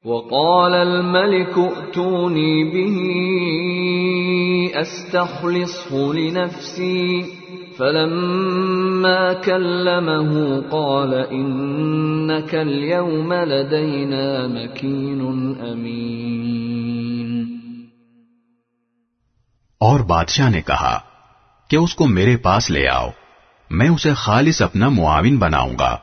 وقال 0.04 0.74
الملك 0.74 1.58
ائتوني 1.58 2.70
به 2.70 3.12
استخلصه 4.80 6.12
لنفسي۔ 6.12 7.43
فلما 7.78 9.32
كلمه 9.32 10.42
قال 10.70 11.14
انك 11.30 12.54
اليوم 12.54 13.32
لدينا 13.32 14.46
مكين 14.46 15.20
امين 15.62 17.42
اور 19.80 20.00
بادشاہ 20.00 20.50
نے 20.50 20.60
کہا 20.62 20.98
کہ 21.68 21.76
اس 21.76 21.94
کو 21.94 22.06
میرے 22.06 22.36
پاس 22.36 22.70
لے 22.70 22.88
آؤ، 22.88 23.08
میں 23.70 23.88
اسے 23.88 24.14
خالص 24.14 24.62
اپنا 24.62 24.88
معاون 24.88 25.36
بناؤں 25.36 25.78
گا۔ 25.78 25.96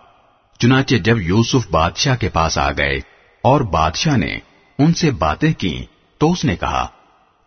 چنانچہ 0.60 0.96
جب 0.96 1.22
یوسف 1.22 1.72
بادشاہ 1.72 2.16
کے 2.16 2.30
پاس 2.30 2.58
آ 2.58 2.72
گئے 2.72 2.98
اور 3.44 3.62
بادشاہ 3.62 4.18
نے 4.18 4.40
ان 4.78 4.94
سے 4.94 5.12
باتیں 5.12 5.54
کی 5.54 5.86
تو 6.18 6.32
اس 6.32 6.46
نے 6.46 6.56
کہا، 6.56 6.88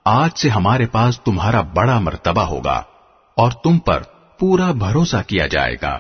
آج 0.04 0.30
سے 0.38 0.48
ہمارے 0.48 0.86
پاس 0.86 1.20
تمہارا 1.20 1.60
بڑا 1.60 1.98
مرتبہ 1.98 2.42
ہوگا 2.42 2.82
اور 3.36 3.52
تم 3.52 3.78
پر 3.78 4.02
پورا 4.44 4.72
بھروسہ 4.72 5.16
کیا 5.26 5.46
جائے 5.46 5.76
گا۔ 5.82 5.98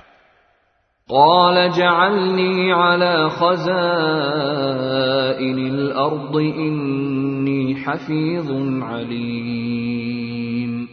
قال 1.08 1.68
جعلني 1.76 2.70
على 2.70 3.28
خزائن 3.28 5.72
الارض 5.72 6.36
اني 6.56 7.72
حفيظ 7.72 8.50
عليم 8.82 10.86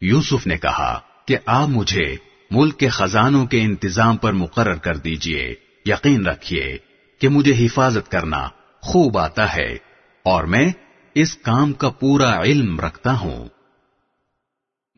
یوسف 0.00 0.46
نے 0.46 0.56
کہا 0.56 1.00
کہ 1.26 1.36
آپ 1.46 1.68
مجھے 1.68 2.16
ملک 2.50 2.78
کے 2.78 2.88
خزانوں 2.88 3.46
کے 3.46 3.62
انتظام 3.62 4.16
پر 4.16 4.32
مقرر 4.32 4.74
کر 4.74 4.96
دیجیے 4.96 5.54
یقین 5.86 6.26
رکھیے 6.26 6.78
کہ 7.20 7.28
مجھے 7.28 7.66
حفاظت 7.66 8.10
کرنا 8.10 8.48
خوب 8.80 9.18
آتا 9.18 9.56
ہے 9.56 9.76
اور 10.24 10.44
میں 10.44 10.72
اس 11.14 11.36
کام 11.36 11.72
کا 11.72 11.88
پورا 11.88 12.42
علم 12.42 12.80
رکھتا 12.80 13.20
ہوں۔ 13.20 13.55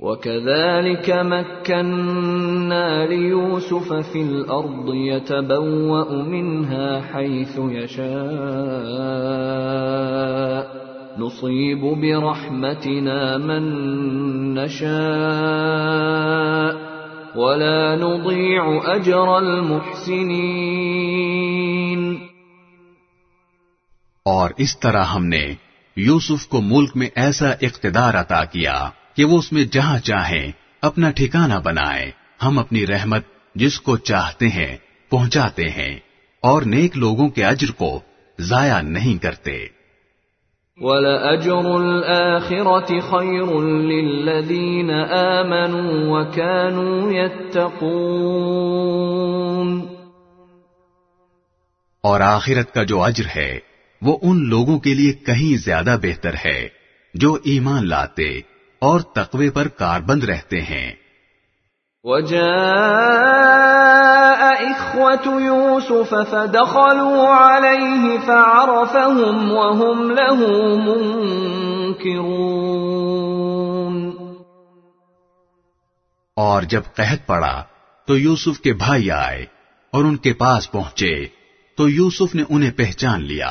وكذلك 0.00 1.10
مكنا 1.10 3.06
ليوسف 3.06 3.92
في 4.12 4.22
الأرض 4.22 4.94
يتبوأ 4.94 6.22
منها 6.22 7.00
حيث 7.12 7.59
يشاء. 7.72 8.08
نصيب 11.19 11.81
برحمتنا 11.81 13.37
من 13.37 13.62
نشاء. 14.54 14.88
ولا 17.34 17.97
نضيع 17.97 18.64
أجر 18.97 19.28
المحسنين. 19.28 20.16
اور 24.25 24.50
اس 24.56 24.81
طرح 24.81 25.04
ہم 25.04 25.25
نے 25.26 25.54
يوسف 25.97 26.47
کو 26.48 26.60
ملک 26.60 26.91
میں 26.94 27.08
ایسا 27.14 27.50
اقتدار 27.50 28.14
عطا 28.14 28.44
کیا۔ 28.44 28.88
کہ 29.19 29.25
وہ 29.25 29.39
اس 29.39 29.53
میں 29.53 29.65
جہاں 29.65 29.99
چاہیں 29.99 30.53
اپنا 30.83 31.11
ٹھکانہ 31.11 31.55
بنائے۔ 31.65 32.11
ہم 32.45 32.59
اپنی 32.59 32.87
رحمت 32.87 33.23
جس 33.55 33.81
کو 33.81 33.97
چاہتے 33.97 34.49
ہیں 34.49 34.77
پہنچاتے 35.11 35.62
ہیں 35.62 35.99
اور 36.43 36.62
نیک 36.62 36.97
لوگوں 36.97 37.29
کے 37.29 37.45
اجر 37.45 37.71
کو 37.71 38.01
ضائع 38.39 38.81
نہیں 38.81 39.23
کرتے۔ 39.23 39.67
وَلَأَجْرُ 40.77 41.56
الْآخِرَةِ 41.56 43.01
خَيْرٌ 43.01 43.62
لِّلَّذِينَ 43.62 45.19
آمَنُوا 45.19 46.19
وَكَانُوا 46.19 47.12
يَتَّقُونَ۔ 47.12 49.83
اور 52.00 52.21
آخرت 52.21 52.75
کا 52.75 52.83
جو 52.83 53.03
اجر 53.03 53.25
ہے 53.37 53.59
وہ 54.03 54.19
ان 54.23 54.49
لوگوں 54.49 54.79
کے 54.79 54.95
لیے 54.95 55.12
کہیں 55.12 55.56
زیادہ 55.56 55.97
بہتر 56.03 56.35
ہے 56.45 56.69
جو 57.15 57.39
ایمان 57.45 57.89
لاتے 57.89 58.41
اور 58.81 59.00
تقوی 59.00 59.50
پر 59.50 59.69
کاربند 59.69 60.25
رہتے 60.25 60.62
ہیں۔ 60.62 60.93
وجاء 62.05 62.49
إخوة 64.50 65.39
يوسف 65.41 66.15
فدخلوا 66.31 67.59
عليه 67.59 68.17
فعرفهم 68.27 69.50
وهم 69.50 70.11
له 70.11 70.47
منكرون۔ 70.87 71.53
اور 76.37 76.62
جب 76.62 76.83
قحط 76.94 77.27
پڑا 77.27 77.65
تو 78.06 78.19
یوسف 78.19 78.61
کے 78.61 78.72
بھائی 78.72 79.11
آئے 79.11 79.47
اور 79.93 80.05
ان 80.05 80.17
کے 80.17 80.33
پاس 80.33 80.72
پہنچے۔ 80.72 81.27
تو 81.77 81.88
یوسف 81.88 82.34
نے 82.34 82.43
انہیں 82.49 82.71
پہچان 82.71 83.25
لیا 83.25 83.49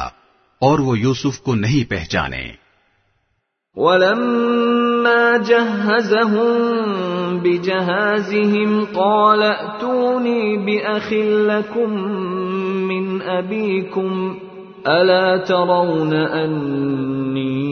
اور 0.60 0.80
وہ 0.80 1.00
یوسف 1.00 1.40
کو 1.40 1.56
نہیں 1.56 1.90
پہچانے۔ 1.90 2.52
فلما 5.08 5.38
جهزهم 5.38 7.40
بجهازهم 7.40 8.86
قال 8.86 9.44
ائتوني 9.44 10.58
بأخ 10.58 11.14
لكم 11.50 11.90
من 12.88 13.22
أبيكم 13.22 14.40
ألا 14.88 15.38
ترون 15.38 16.14
أني 16.14 17.68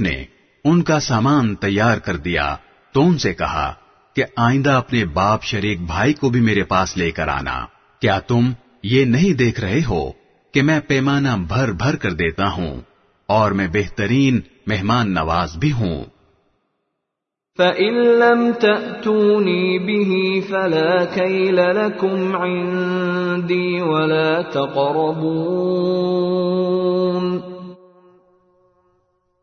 نے 0.00 0.24
ان 0.64 0.82
کا 0.82 1.00
سامان 1.00 1.54
تیار 1.54 1.98
کر 1.98 2.16
دیا 2.16 2.56
تو 2.92 3.06
ان 3.06 3.18
سے 3.18 3.34
کہا 3.34 3.74
کہ 4.14 4.24
آئندہ 4.36 4.70
اپنے 4.70 5.04
باپ 5.04 5.42
شریک 5.42 5.80
بھائی 5.80 6.12
کو 6.12 6.30
بھی 6.30 6.40
میرے 6.40 6.62
پاس 6.62 6.96
لے 6.96 7.10
کر 7.10 7.28
آنا۔ 7.28 7.66
کیا 8.00 8.18
تم 8.18 8.52
یہ 8.82 9.04
نہیں 9.04 9.32
دیکھ 9.32 9.60
رہے 9.60 9.80
ہو 9.88 10.12
کہ 10.52 10.62
میں 10.62 10.80
پیمانہ 10.80 11.28
بھر 11.48 11.72
بھر 11.72 11.96
کر 11.96 12.12
دیتا 12.12 12.48
ہوں 12.48 12.80
اور 13.26 13.52
میں 13.52 13.68
بہترین 13.72 14.40
مہمان 14.66 15.14
نواز 15.14 15.56
بھی 15.56 15.72
ہوں؟ 15.72 16.04
فَإِن 17.56 17.94
لَّمْ 17.94 18.60
تَأْتُونِي 18.60 19.78
بِهِ 19.78 20.40
فَلَا 20.48 21.04
كَيْلَ 21.04 21.60
لَكُمْ 21.60 22.40
عِندِي 22.40 23.80
وَلَا 23.80 24.42
تَقْرَبُونَ۔ 24.42 27.38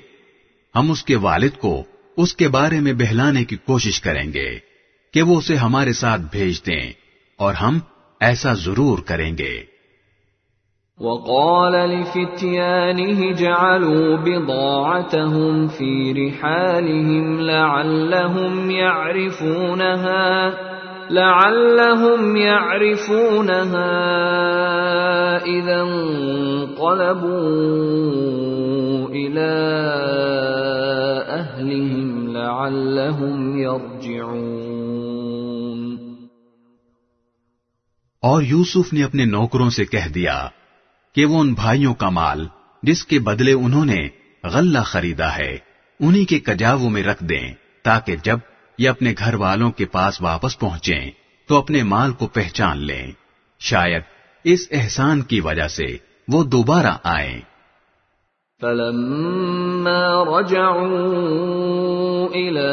ہم 0.75 0.91
اس 0.91 1.03
کے 1.03 1.15
والد 1.15 1.57
کو 1.59 1.83
اس 2.17 2.35
کے 2.35 2.47
بارے 2.47 2.79
میں 2.79 2.93
بہلانے 2.93 3.45
کی 3.45 3.55
کوشش 3.55 4.01
کریں 4.01 4.33
گے 4.33 4.59
کہ 5.13 5.21
وہ 5.21 5.37
اسے 5.37 5.55
ہمارے 5.55 5.93
ساتھ 5.93 6.21
بھیج 6.31 6.65
دیں 6.65 6.93
اور 7.37 7.53
ہم 7.53 7.79
ایسا 8.19 8.53
ضرور 8.53 8.99
کریں 8.99 9.37
گے۔ 9.37 9.74
وقال 11.01 11.71
لفتيانه 11.71 13.31
جعلوا 13.31 14.17
بضاعتهم 14.17 15.67
في 15.67 16.13
رحالهم 16.13 17.41
لعلهم 17.41 18.71
يعرفونها 18.71 20.53
لعلهم 21.11 22.37
يعرفونها 22.37 23.91
إذا 25.45 25.81
انقلبوا 25.81 26.59
إلى 29.09 29.51
أهلهم 31.27 32.33
لعلهم 32.33 33.59
يرجعون. 33.59 34.55
اور 38.21 38.41
یوسف 38.41 38.93
نے 38.93 39.03
اپنے 39.03 39.25
نوکروں 39.25 39.69
سے 39.69 39.85
کہہ 39.85 40.07
دیا 40.15 40.47
کہ 41.15 41.25
وہ 41.25 41.39
ان 41.39 41.53
بھائیوں 41.53 41.93
کا 41.93 42.09
مال 42.09 42.47
جس 42.83 43.05
کے 43.05 43.19
بدلے 43.19 43.53
انہوں 43.53 43.85
نے 43.85 44.07
غلہ 44.43 44.79
خریدا 44.79 45.37
ہے، 45.37 45.57
انہی 45.99 46.25
کے 46.25 46.39
کجاووں 46.39 46.89
میں 46.89 47.03
رکھ 47.03 47.23
دیں 47.23 47.53
تاکہ 47.83 48.15
جب 48.23 48.39
یہ 48.77 48.89
اپنے 48.89 49.13
گھر 49.17 49.33
والوں 49.33 49.71
کے 49.71 49.85
پاس 49.85 50.21
واپس 50.21 50.59
پہنچیں 50.59 51.11
تو 51.47 51.57
اپنے 51.57 51.83
مال 51.83 52.13
کو 52.13 52.27
پہچان 52.27 52.77
لیں۔ 52.77 53.11
شاید 53.59 54.01
اس 54.43 54.67
احسان 54.71 55.21
کی 55.21 55.39
وجہ 55.39 55.67
سے 55.67 55.97
وہ 56.27 56.43
دوبارہ 56.43 56.97
آئیں۔ 57.03 57.41
فلما 58.65 60.23
رجعوا 60.23 62.27
إلى 62.27 62.71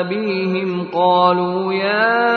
أبيهم 0.00 0.88
قالوا 0.92 1.72
يا 1.72 2.32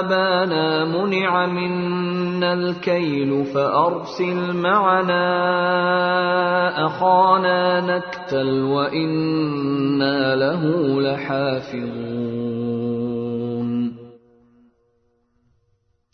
أبانا 0.00 0.84
منع 0.84 1.46
منا 1.46 2.52
الكيل 2.52 3.44
فأرسل 3.44 4.56
معنا 4.56 5.26
أخانا 6.86 7.80
نكتل 7.80 8.62
وإنا 8.62 10.36
له 10.36 10.62
لحافظون. 11.00 12.32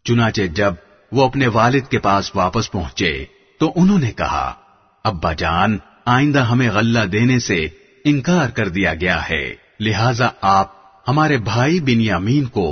چنانچہ 0.04 0.42
جب 0.54 0.72
وہ 1.12 1.24
اپنے 1.24 1.48
والد 1.48 1.90
کے 1.90 1.98
پاس 1.98 2.36
واپس 2.36 2.72
پہنچے 2.72 3.24
تو 3.60 3.72
انہوں 3.76 3.99
نے 3.99 4.12
کہا، 4.12 4.55
ابا 5.05 5.32
جان، 5.32 5.76
آئندہ 6.06 6.43
ہمیں 6.44 6.70
غلہ 6.70 7.05
دینے 7.05 7.38
سے 7.38 7.66
انکار 8.05 8.49
کر 8.49 8.69
دیا 8.69 8.94
گیا 8.94 9.28
ہے، 9.31 9.44
لہذا 9.81 10.28
آپ 10.40 10.72
ہمارے 11.08 11.37
بھائی 11.44 11.81
بن 11.81 12.00
یامین 12.00 12.44
کو 12.46 12.66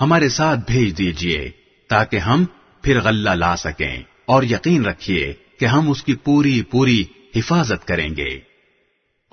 ہمارے 0.00 0.28
ساتھ 0.28 0.60
بھیج 0.66 0.98
دیجیے، 0.98 1.50
تاکہ 1.90 2.16
ہم 2.18 2.44
پھر 2.84 3.00
غلہ 3.00 3.30
لا 3.30 3.54
سکیں، 3.56 4.02
اور 4.26 4.42
یقین 4.42 4.84
رکھیے 4.86 5.32
کہ 5.60 5.66
ہم 5.66 5.90
اس 5.90 6.02
کی 6.04 6.14
پوری 6.14 6.62
پوری 6.62 7.04
حفاظت 7.36 7.86
کریں 7.88 8.08
گے۔ 8.16 8.38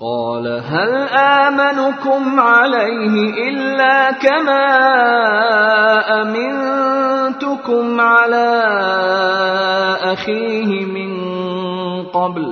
قال 0.02 0.46
هل 0.46 0.94
آمنكم 1.18 2.40
عليه 2.40 3.34
إلا 3.48 4.10
كما 4.10 4.66
أمنتكم 6.22 8.00
على 8.00 8.62
أخيه 10.12 10.84
من 10.84 11.12
قبل؟ 12.02 12.44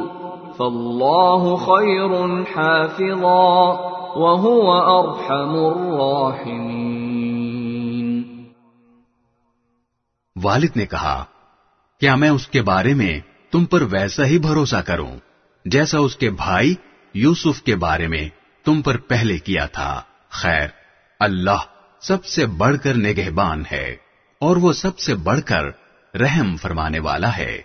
فالله 0.59 1.57
خير 1.57 2.45
حافظا 2.45 3.77
وهو 4.17 4.73
أرحم 5.01 5.57
الراحمين. 5.57 6.59
والد 10.45 10.77
نے 10.77 10.87
کہا 10.87 11.25
کیا 12.01 12.15
میں 12.15 12.31
اس 12.31 12.49
کے 12.49 12.63
بارے 12.63 12.95
میں 12.95 13.21
تم 13.53 13.65
پر 13.65 13.83
ویسا 13.83 14.25
ہی 14.25 14.39
بھروسہ 14.39 14.77
کروں 14.77 15.17
جیسا 15.65 15.99
اس 15.99 16.17
کے 16.17 16.31
بھائی 16.31 16.75
یوسف 17.15 17.63
کے 17.63 17.77
بارے 17.77 18.09
میں 18.09 18.29
تم 18.65 18.83
پر 18.83 18.97
پہلے 18.97 19.39
کیا 19.39 19.67
تھا۔ 19.67 20.03
خیر، 20.31 20.69
اللہ 21.21 21.59
سب 22.01 22.25
سے 22.25 22.47
بڑھ 22.47 22.77
کر 22.85 22.95
نگہبان 22.95 23.63
ہے 23.73 23.97
اور 24.41 24.57
وہ 24.57 24.73
سب 24.73 24.99
سے 24.99 25.15
بڑھ 25.15 25.41
کر 25.41 25.65
رحم 26.17 26.57
فرمانے 26.57 26.99
والا 26.99 27.37
ہے۔ 27.37 27.63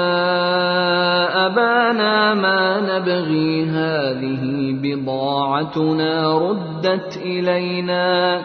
أبانا 1.46 2.34
ما 2.34 2.80
نبغي 2.80 3.64
هذه 3.64 4.42
بضاعتنا 4.82 6.38
ردت 6.38 7.16
إلينا 7.16 8.40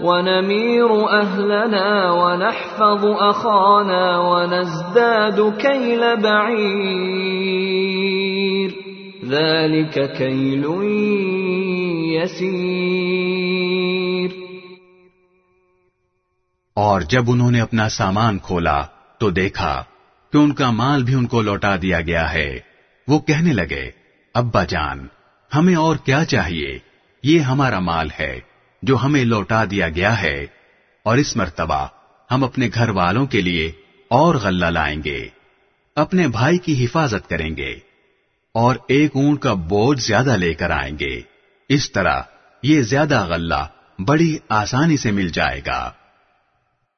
ونمير 0.00 1.10
أهلنا 1.10 2.12
ونحفظ 2.12 3.04
أخانا 3.04 4.20
ونزداد 4.20 5.52
كيل 5.56 6.16
بعير. 6.16 7.10
ذلك 9.28 10.12
كيل 10.12 10.64
يسير. 12.22 12.70
اور 16.74 17.00
جب 17.00 17.22
انہوں 17.28 17.50
نے 17.50 17.60
اپنا 17.60 17.88
سامان 17.88 18.38
کھولا 18.38 18.82
تو 19.20 19.30
دیکھا 19.30 19.84
کہ 20.32 20.36
ان 20.36 20.52
کا 20.52 20.70
مال 20.70 21.02
بھی 21.02 21.14
ان 21.14 21.26
کو 21.26 21.42
لوٹا 21.42 21.76
دیا 21.82 22.00
گیا 22.00 22.32
ہے۔ 22.32 22.58
وہ 23.08 23.18
کہنے 23.18 23.52
لگے، 23.52 23.90
ابا 24.34 24.64
جان، 24.64 25.06
ہمیں 25.54 25.74
اور 25.74 25.96
کیا 25.96 26.24
چاہیے؟ 26.24 26.78
یہ 27.22 27.40
ہمارا 27.40 27.78
مال 27.78 28.08
ہے 28.20 28.40
جو 28.82 28.96
ہمیں 28.96 29.24
لوٹا 29.24 29.64
دیا 29.70 29.88
گیا 29.88 30.22
ہے۔ 30.22 30.46
اور 31.02 31.16
اس 31.16 31.36
مرتبہ 31.36 31.86
ہم 32.30 32.44
اپنے 32.44 32.68
گھر 32.74 32.88
والوں 32.88 33.26
کے 33.26 33.40
لیے 33.40 33.72
اور 34.10 34.34
غلہ 34.34 34.66
لائیں 34.66 35.02
گے۔ 35.04 35.28
اپنے 35.96 36.28
بھائی 36.28 36.58
کی 36.58 36.84
حفاظت 36.84 37.30
کریں 37.30 37.56
گے۔ 37.56 37.78
اور 38.54 38.76
ایک 38.88 39.10
اونٹ 39.14 39.40
کا 39.40 39.54
بوجھ 39.54 40.02
زیادہ 40.02 40.36
لے 40.36 40.54
کر 40.54 40.70
آئیں 40.70 40.98
گے۔ 41.00 41.20
اس 41.68 41.92
طرح 41.92 42.20
یہ 42.62 42.82
زیادہ 42.82 43.26
غلہ 43.26 43.66
بڑی 44.06 44.36
آسانی 44.48 44.96
سے 44.96 45.10
مل 45.10 45.28
جائے 45.28 45.60
گا۔ 45.66 45.92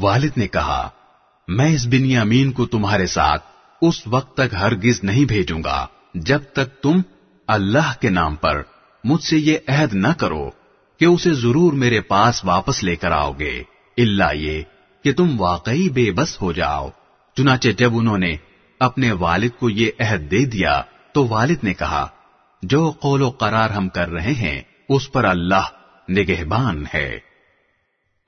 والد 0.00 0.30
نے 0.36 0.48
کہا، 0.48 0.88
میں 1.48 1.74
اس 1.74 1.86
بنیامین 1.86 2.52
کو 2.52 2.66
تمہارے 2.66 3.06
ساتھ 3.06 3.44
اس 3.82 4.06
وقت 4.06 4.36
تک 4.36 4.54
ہرگز 4.54 5.04
نہیں 5.04 5.24
بھیجوں 5.24 5.64
گا، 5.64 5.86
جب 6.14 6.40
تک 6.52 6.82
تم 6.82 7.00
اللہ 7.46 7.92
کے 8.00 8.10
نام 8.10 8.36
پر 8.36 8.62
مجھ 9.04 9.22
سے 9.22 9.38
یہ 9.38 9.58
عہد 9.68 9.94
نہ 9.94 10.08
کرو 10.18 10.50
کہ 10.98 11.04
اسے 11.04 11.32
ضرور 11.32 11.72
میرے 11.72 12.00
پاس 12.00 12.44
واپس 12.44 12.84
لے 12.84 12.96
کر 12.96 13.10
آؤ 13.10 13.32
گے۔ 13.32 13.62
اللہ 13.96 14.34
یہ 14.34 14.62
کہ 15.04 15.12
تم 15.12 15.40
واقعی 15.40 15.88
بے 15.88 16.10
بس 16.10 16.42
ہو 16.42 16.52
جاؤ۔ 16.52 16.88
چنانچہ 17.36 17.68
جب 17.68 17.90
انہوں 17.96 18.18
نے 18.18 18.36
اپنے 18.80 19.12
والد 19.12 19.50
کو 19.58 19.70
یہ 19.70 19.90
عہد 20.00 20.30
دے 20.30 20.44
دیا، 20.44 20.82
تو 21.12 21.28
والد 21.28 21.64
نے 21.64 21.74
کہا، 21.74 22.08
جو 22.62 22.90
قول 22.90 23.22
و 23.22 23.30
قرار 23.30 23.70
ہم 23.70 23.88
کر 23.88 24.08
رہے 24.08 24.32
ہیں، 24.32 24.62
اس 24.88 25.12
پر 25.12 25.24
اللہ 25.24 25.68
نگہبان 26.08 26.84
ہے۔ 26.94 27.29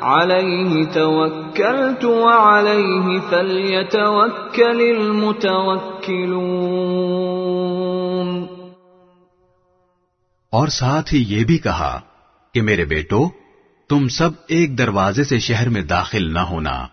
عليه 0.00 0.92
توكلت 0.92 2.04
وعليه 2.04 3.18
فليتوكل 3.28 4.94
المتوكلون 4.98 5.76
اور 10.50 10.68
ساتھ 10.68 11.14
ہی 11.14 11.24
یہ 11.28 11.44
بھی 11.44 11.58
کہا 11.58 12.00
کہ 12.54 12.62
میرے 12.62 12.84
بیٹو، 12.84 13.28
تم 13.88 14.08
سب 14.08 14.30
ایک 14.48 14.78
دروازے 14.78 15.24
سے 15.24 15.38
شہر 15.38 15.68
میں 15.68 15.82
داخل 15.82 16.34
نہ 16.34 16.38
ہونا، 16.38 16.86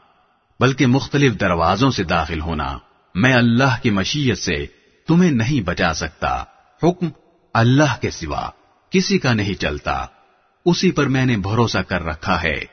بلکہ 0.59 0.85
مختلف 0.85 1.39
دروازوں 1.39 1.91
سے 1.91 2.03
داخل 2.03 2.39
ہونا۔ 2.39 2.77
میں 3.15 3.33
اللہ 3.33 3.81
کی 3.81 3.89
مشیت 3.89 4.37
سے 4.37 4.65
تمہیں 5.07 5.31
نہیں 5.31 5.61
بچا 5.61 5.93
سکتا۔ 5.93 6.43
حکم 6.83 7.09
اللہ 7.53 8.01
کے 8.01 8.09
سوا 8.09 8.49
کسی 8.89 9.17
کا 9.17 9.33
نہیں 9.33 9.53
چلتا۔ 9.53 10.05
اسی 10.65 10.91
پر 10.91 11.07
میں 11.07 11.25
نے 11.25 11.37
بھروسہ 11.37 11.77
کر 11.77 12.03
رکھا 12.03 12.43
ہے۔ 12.43 12.72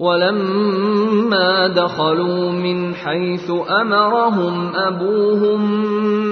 ولما 0.00 1.68
دخلوا 1.68 2.52
من 2.52 2.94
حيث 2.94 3.50
امرهم 3.50 4.76
ابوهم 4.76 5.70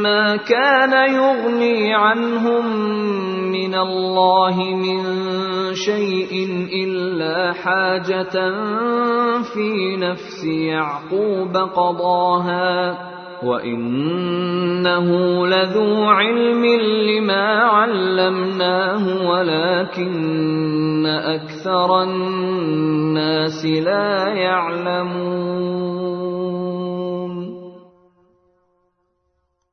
ما 0.02 0.36
كان 0.36 1.14
يغني 1.14 1.94
عنهم 1.94 2.76
من 3.52 3.74
الله 3.74 4.56
من 4.56 5.02
شيء 5.74 6.32
الا 6.72 7.52
حاجة 7.52 8.50
في 9.42 9.96
نفس 9.96 10.44
يعقوب 10.44 11.56
قضاها 11.56 12.92
وَإِنَّهُ 13.42 15.08
لَذُو 15.46 16.04
عِلْمٍ 16.04 16.64
لِّمَا 17.08 17.58
عَلَّمْنَاهُ 17.58 19.04
وَلَكِنَّ 19.28 21.06
أَكْثَرَ 21.06 22.02
النَّاسِ 22.02 23.64
لَا 23.64 24.38
يَعْلَمُونَ 24.38 25.76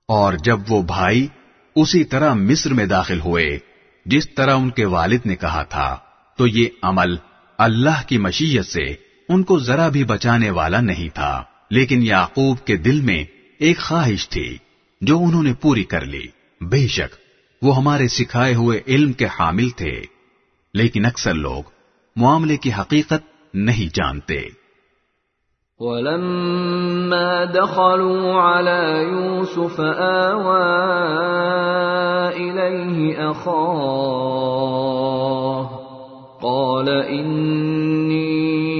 اور 0.10 0.34
جب 0.34 0.60
وہ 0.70 0.82
بھائی 0.82 1.28
اسی 1.76 2.04
طرح 2.04 2.34
مصر 2.34 2.74
میں 2.74 2.86
داخل 2.86 3.20
ہوئے، 3.20 3.60
جس 4.06 4.36
طرح 4.36 4.54
ان 4.56 4.70
کے 4.70 4.86
والد 4.86 5.26
نے 5.26 5.36
کہا 5.36 5.64
تھا، 5.64 5.98
تو 6.38 6.48
یہ 6.48 6.68
عمل 6.82 7.16
اللہ 7.58 8.04
کی 8.08 8.18
مشیت 8.18 8.66
سے 8.66 8.94
ان 9.30 9.44
کو 9.44 9.60
ذرا 9.60 9.88
بھی 9.90 10.04
بچانے 10.04 10.50
والا 10.50 10.82
نہیں 10.82 11.10
تھا، 11.16 11.44
لیکن 11.70 12.04
یعقوب 12.04 12.60
کے 12.60 12.78
دل 12.78 13.02
میں 13.02 13.33
ایک 13.64 13.80
خواہش 13.80 14.30
تھی 14.30 14.58
جو 15.02 15.20
انہوں 15.20 15.44
نے 15.44 15.54
پوری 15.62 15.84
کر 15.84 16.06
لی۔ 16.06 16.28
بے 16.62 16.88
شک، 16.88 17.16
وہ 17.62 17.78
ہمارے 17.78 18.08
سکھائے 18.08 18.56
ہوئے 18.56 18.82
علم 18.88 19.14
کے 19.14 19.26
حامل 19.26 19.70
تھے، 19.70 20.02
لیکن 20.74 21.06
اکثر 21.06 21.34
لوگ 21.34 21.64
معاملے 22.16 22.58
کی 22.58 22.74
حقیقت 22.74 23.54
نہیں 23.54 23.96
جانتے۔ 23.96 24.42
ولما 25.80 27.44
دخلوا 27.44 28.58
على 28.58 29.04
يوسف 29.12 29.80
آوى 30.30 30.64
إليه 32.36 33.30
أخاه، 33.32 34.04
قال 36.42 36.88
إني 37.10 38.73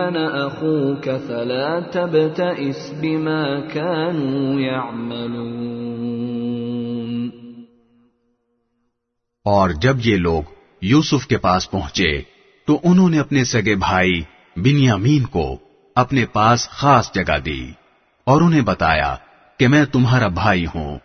أنا 0.00 0.48
أخوك 0.48 1.04
فلا 1.26 1.78
تبتئس 1.92 2.92
بما 3.00 3.60
كانوا 3.72 4.60
يعملون. 4.60 5.80
اور 9.44 9.70
جب 9.70 9.96
یہ 10.04 10.16
لوگ 10.16 10.42
یوسف 10.82 11.26
کے 11.26 11.38
پاس 11.38 11.70
پہنچے، 11.70 12.22
تو 12.66 12.78
انہوں 12.84 13.08
نے 13.08 13.18
اپنے 13.18 13.44
سگے 13.44 13.74
بھائی 13.74 14.20
بنیامین 14.56 15.22
کو 15.22 15.56
اپنے 15.94 16.26
پاس 16.26 16.68
خاص 16.68 17.12
جگہ 17.14 17.38
دی 17.38 17.70
اور 18.24 18.40
انہیں 18.40 18.60
بتایا 18.60 19.16
کہ 19.58 19.68
میں 19.68 19.84
تمہارا 19.84 20.28
بھائی 20.28 20.66
ہوں، 20.66 20.98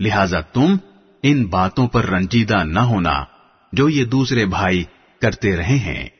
لہذا 0.00 0.40
تم 0.40 0.76
ان 1.22 1.46
باتوں 1.46 1.88
پر 1.88 2.06
رنجیدہ 2.06 2.64
نہ 2.64 2.78
ہونا 2.78 3.24
جو 3.72 3.88
یہ 3.88 4.04
دوسرے 4.04 4.46
بھائی 4.46 4.84
کرتے 5.20 5.56
رہے 5.56 5.76
ہیں۔ 5.76 6.19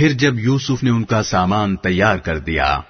پھر 0.00 0.12
جب 0.12 0.38
یوسف 0.38 0.82
نے 0.82 0.90
ان 0.90 1.04
کا 1.04 1.22
سامان 1.22 1.76
تیار 1.76 2.18
کر 2.18 2.38
دیا 2.38 2.80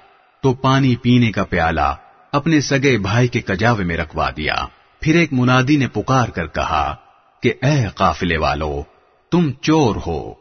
تو 0.43 0.55
پانی 0.55 0.97
پینے 0.97 1.33
کا 1.33 1.45
پیالہ 1.45 1.95
اپنے 2.33 2.61
سگے 2.61 2.99
بھائی 2.99 3.29
کے 3.29 3.41
کجاوے 3.41 3.85
میں 3.85 3.97
رکھوا 3.97 4.31
دیا۔ 4.37 4.55
پھر 5.01 5.15
ایک 5.15 5.33
منادی 5.33 5.77
نے 5.77 5.89
پکار 5.89 6.29
کر 6.29 6.47
کہا 6.47 6.97
کہ 7.43 7.53
اے 7.63 7.87
قافلے 7.95 8.37
والو 8.37 8.83
تم 9.31 9.53
چور 9.53 9.97
ہو۔ 10.07 10.33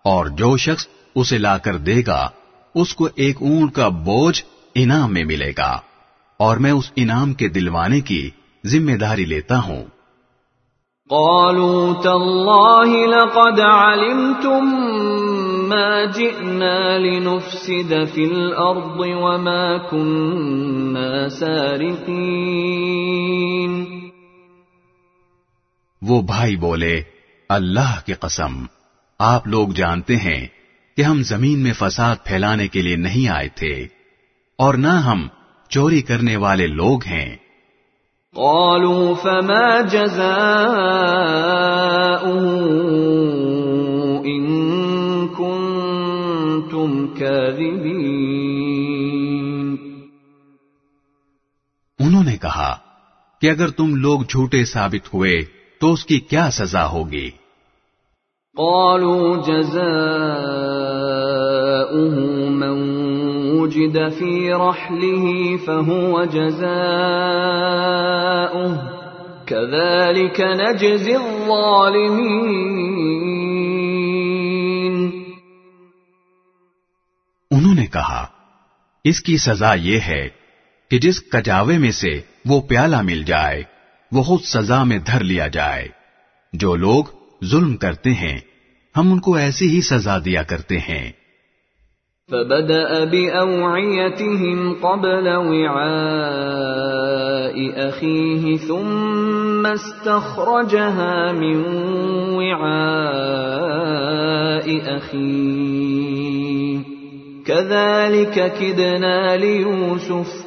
اور 0.04 0.26
جو 0.26 0.58
شخص 0.58 0.88
اسے 1.16 1.38
لا 1.38 1.58
کر 1.58 1.78
دے 1.78 2.02
گا، 2.08 2.30
اس 2.76 2.96
کو 2.96 3.08
ایک 3.16 3.42
اونٹ 3.42 3.74
کا 3.74 3.88
بوجھ 3.88 4.44
انعام 4.76 5.14
میں 5.14 5.24
ملے 5.24 5.54
گا۔ 5.58 5.80
اور 6.38 6.58
میں 6.58 6.72
اس 6.72 6.92
انعام 6.96 7.34
کے 7.34 7.48
دلوانے 7.48 8.02
کی 8.02 8.30
ذمہ 8.66 8.92
داری 8.92 9.26
لیتا 9.26 9.60
ہوں۔ 9.60 9.86
قالوا 11.10 12.02
تالله 12.02 13.06
لقد 13.06 13.60
علمتم 13.60 14.90
ما 15.70 16.06
جئنا 16.06 16.98
لنفسد 16.98 17.94
في 18.14 18.24
الأرض 18.24 18.98
وما 18.98 19.78
كنا 19.78 21.30
سارقين 21.30 23.97
وہ 26.08 26.22
بھائی 26.22 26.56
بولے 26.56 27.02
اللہ 27.50 28.06
کی 28.06 28.14
قسم 28.14 28.66
آپ 29.20 29.48
لوگ 29.48 29.70
جانتے 29.70 30.16
ہیں 30.16 30.48
کہ 30.98 31.02
ہم 31.02 31.24
زمین 31.24 31.60
میں 31.60 31.72
فساد 31.78 32.16
پھیلانے 32.26 32.68
کے 32.68 32.82
لیے 32.82 32.96
نہیں 32.96 33.30
آئے 33.30 33.50
تھے 33.56 33.88
اور 34.58 34.74
نہ 34.74 34.88
ہم 34.88 35.28
چوری 35.70 36.02
کرنے 36.02 36.36
والے 36.36 36.68
لوگ 36.68 37.04
ہیں۔ 37.04 37.36
قالوا 38.36 39.14
فما 39.14 39.82
جزاؤه 39.82 42.64
إن 44.24 45.28
كنتم 45.28 47.08
كاذبين۔ 47.08 49.78
انہوں 52.00 52.24
نے 52.24 52.38
کہا 52.38 52.78
کہ 53.42 53.52
اگر 53.52 53.68
تم 53.68 53.96
لوگ 53.96 54.22
جھوٹے 54.22 54.66
ثابت 54.66 55.14
ہوئے 55.14 55.57
تو 55.80 55.94
اس 55.94 56.06
کی 56.06 56.20
کیا 56.20 56.50
سزا 56.52 56.88
ہوگی؟ 56.88 57.32
قالوا 58.58 59.36
جزاؤه 59.48 59.92
من 62.50 62.98
وجد 63.60 64.14
في 64.20 64.52
رحله 64.52 65.26
فهو 65.66 66.24
جزاؤه. 66.24 66.58
كذلك 69.46 70.42
نجزي 70.42 71.14
الظالمين. 71.14 72.48
انہوں 77.52 77.76
نے 77.76 77.86
کہا 77.86 78.26
اس 79.04 79.22
کی 79.22 79.38
سزا 79.38 79.74
یہ 79.74 80.00
ہے 80.00 80.30
کہ 80.92 81.00
جس 81.00 81.22
کجاوے 81.22 81.78
میں 81.78 81.92
سے 81.92 82.22
وہ 82.46 82.62
پیالہ 82.62 83.02
مل 83.02 83.24
جائے 83.24 83.77
وہ 84.12 84.24
خود 84.24 84.42
سزا 84.42 84.84
میں 84.84 84.98
دھر 84.98 85.24
لیا 85.24 85.48
جائے۔ 85.48 85.88
جو 86.54 86.76
لوگ 86.76 87.04
ظلم 87.46 87.76
کرتے 87.76 88.14
ہیں، 88.14 88.38
ہم 88.98 89.12
ان 89.12 89.20
کو 89.20 89.36
ایسی 89.36 89.70
ہی 89.70 89.82
سزا 89.82 90.18
دیا 90.26 90.44
کرتے 90.44 90.80
ہیں۔ 90.80 91.12
فبدأ 92.32 93.06
بأوعيتهم 93.12 94.74
قبل 94.74 95.28
وعاء 95.28 95.98
أخيه 97.90 98.56
ثم 98.68 99.68
استخرجها 99.74 101.32
من 101.32 101.64
وعاء 102.36 102.88
أخيه۔ 104.98 105.78
كذلك 107.46 108.40
كدنا 108.60 109.36
ليوسف 109.36 110.47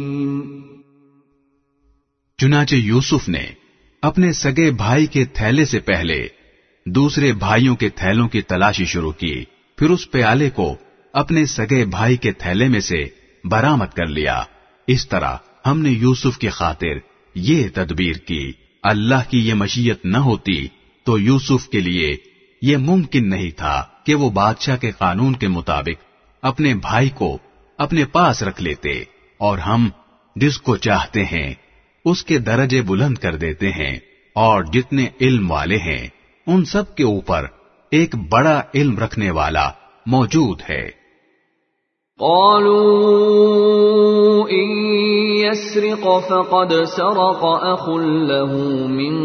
چنانچہ 2.41 2.75
یوسف 2.75 3.29
نے 3.29 3.45
اپنے 4.01 4.33
سگے 4.33 4.71
بھائی 4.71 5.05
کے 5.05 5.25
تھیلے 5.25 5.65
سے 5.65 5.79
پہلے 5.79 6.27
دوسرے 6.85 7.31
بھائیوں 7.31 7.75
کے 7.75 7.89
تھیلوں 7.89 8.27
کی 8.27 8.41
تلاشی 8.41 8.85
شروع 8.85 9.11
کی، 9.11 9.43
پھر 9.77 9.89
اس 9.89 10.11
پیالے 10.11 10.49
کو 10.49 10.75
اپنے 11.13 11.45
سگے 11.45 11.85
بھائی 11.85 12.17
کے 12.17 12.31
تھیلے 12.31 12.67
میں 12.67 12.79
سے 12.79 13.05
برامت 13.43 13.93
کر 13.93 14.05
لیا۔ 14.05 14.43
اس 14.87 15.09
طرح 15.09 15.35
ہم 15.65 15.79
نے 15.79 15.89
یوسف 15.89 16.37
کی 16.37 16.49
خاطر 16.49 16.97
یہ 17.35 17.67
تدبیر 17.73 18.13
کی۔ 18.13 18.51
اللہ 18.83 19.29
کی 19.29 19.47
یہ 19.47 19.53
مشیت 19.53 20.05
نہ 20.05 20.17
ہوتی 20.17 20.67
تو 21.03 21.19
یوسف 21.19 21.69
کے 21.69 21.79
لیے 21.79 22.15
یہ 22.61 22.77
ممکن 22.77 23.29
نہیں 23.29 23.51
تھا 23.51 23.85
کہ 24.05 24.15
وہ 24.15 24.29
بادشاہ 24.29 24.77
کے 24.77 24.91
قانون 24.91 25.33
کے 25.33 25.47
مطابق 25.47 26.03
اپنے 26.41 26.73
بھائی 26.73 27.09
کو 27.09 27.37
اپنے 27.77 28.05
پاس 28.05 28.43
رکھ 28.43 28.61
لیتے 28.61 29.03
اور 29.37 29.57
ہم 29.57 29.89
جس 30.35 30.57
کو 30.57 30.75
چاہتے 30.75 31.25
ہیں 31.25 31.53
اس 32.05 32.23
کے 32.23 32.37
درجے 32.37 32.81
بلند 32.81 33.17
کر 33.17 33.35
دیتے 33.35 33.69
ہیں 33.69 33.99
اور 34.35 34.63
جتنے 34.63 35.07
علم 35.21 35.51
والے 35.51 35.77
ہیں، 35.77 36.07
ان 36.47 36.65
سب 36.65 36.95
کے 36.95 37.03
اوپر 37.03 37.45
ایک 37.91 38.15
بڑا 38.15 38.61
علم 38.75 38.99
رکھنے 38.99 39.31
والا 39.31 39.69
موجود 40.05 40.61
ہے۔ 40.69 41.01
قالوا 42.19 43.25
إن 44.49 44.87
يسرق 45.37 46.07
فقد 46.29 46.71
سرق 46.85 47.45
أخ 47.73 47.89
له 48.29 48.57
من 48.87 49.15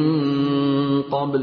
قبل، 1.02 1.42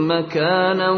مكانا 0.00 0.90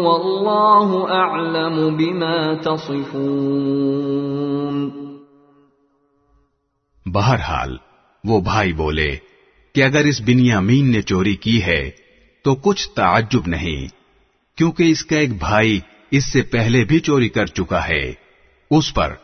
والله 0.00 1.10
أعلم 1.10 1.96
بما 1.96 2.54
تصفون. 2.54 4.90
بہرحال، 7.06 7.76
وہ 8.24 8.40
بھائی 8.40 8.72
بولے 8.72 9.16
کہ 9.74 9.84
اگر 9.84 10.04
اس 10.04 10.20
بنیامین 10.20 10.92
نے 10.92 11.02
چوری 11.02 11.36
کی 11.36 11.62
ہے 11.62 11.90
تو 12.44 12.54
کچھ 12.54 12.90
تعجب 12.90 13.40
نہیں، 13.46 13.86
کیونکہ 14.56 14.82
اس 14.82 15.04
کا 15.04 15.16
ایک 15.16 15.38
بھائی 15.38 15.80
اس 16.10 16.24
سے 16.24 16.42
پہلے 16.42 16.84
بھی 16.84 17.00
چوری 17.00 17.28
کر 17.28 17.46
چکا 17.46 17.88
ہے۔ 17.88 18.12
اس 18.70 18.94
پر 18.94 19.14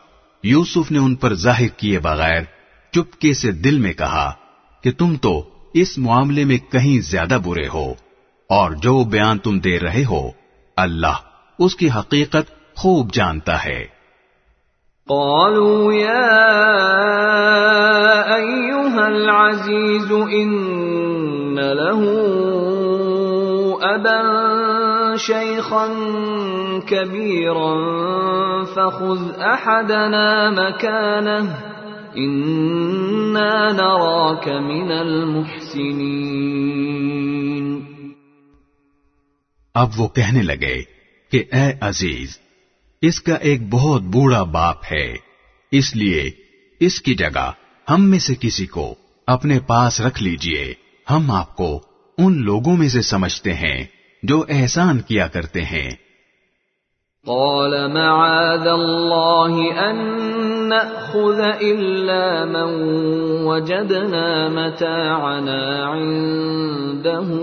یوسف 0.43 0.91
نے 0.91 0.99
ان 0.99 1.15
پر 1.15 1.33
ظاہر 1.33 1.67
کیے 1.77 1.99
بغیر 1.99 2.41
چپکے 2.91 3.33
سے 3.33 3.51
دل 3.51 3.77
میں 3.77 3.93
کہا 3.93 4.33
کہ 4.83 4.91
تم 4.91 5.15
تو 5.15 5.54
اس 5.75 5.97
معاملے 5.97 6.45
میں 6.45 6.57
کہیں 6.71 7.01
زیادہ 7.01 7.37
برے 7.45 7.67
ہو 7.73 7.93
اور 8.49 8.71
جو 8.71 9.03
بیان 9.03 9.37
تم 9.37 9.59
دے 9.59 9.79
رہے 9.79 10.03
ہو، 10.09 10.29
اللہ 10.77 11.17
اس 11.59 11.75
کی 11.75 11.89
حقیقت 11.89 12.75
خوب 12.75 13.13
جانتا 13.13 13.65
ہے۔ 13.65 13.85
قالوا 15.09 15.93
يا 15.93 16.31
أيها 18.35 19.05
العزيز 19.05 20.11
إن 20.11 21.59
له 21.59 22.01
أبا 23.95 24.23
شيخا 25.15 25.87
كبيرا 26.87 27.73
فخذ 28.63 29.41
أحدنا 29.41 30.49
مكانه 30.49 31.74
نراك 33.33 34.47
من 34.47 34.91
المحسنين۔ 34.91 36.05
اب 39.73 39.89
وہ 39.97 40.07
کہنے 40.07 40.41
لگے 40.41 40.81
کہ 41.31 41.43
اے 41.51 41.73
عزیز 41.81 42.39
اس 43.01 43.21
کا 43.21 43.35
ایک 43.35 43.69
بہت 43.69 44.01
بوڑھا 44.01 44.43
باپ 44.43 44.77
ہے 44.91 45.15
اس 45.71 45.95
لیے 45.95 46.31
اس 46.79 47.01
کی 47.01 47.15
جگہ 47.15 47.51
ہم 47.89 48.01
میں 48.01 48.19
سے 48.19 48.33
کسی 48.39 48.65
کو 48.65 48.95
اپنے 49.27 49.59
پاس 49.59 50.01
رکھ 50.01 50.23
لیجیے۔ 50.23 50.73
ہم 51.09 51.31
آپ 51.31 51.55
کو 51.55 51.81
ان 52.17 52.43
لوگوں 52.43 52.77
میں 52.77 52.89
سے 52.89 53.01
سمجھتے 53.01 53.53
ہیں 53.53 53.85
جو 54.23 54.45
احسان 54.49 54.99
کیا 54.99 55.27
کرتے 55.27 55.61
ہیں۔ 55.61 55.89
قال 57.25 57.93
معاذ 57.93 58.67
الله 58.67 59.65
أن 59.89 60.54
نأخذ 60.69 61.41
إلا 61.61 62.45
من 62.45 62.73
وجدنا 63.47 64.47
متاعنا 64.49 65.85
عنده. 65.91 67.33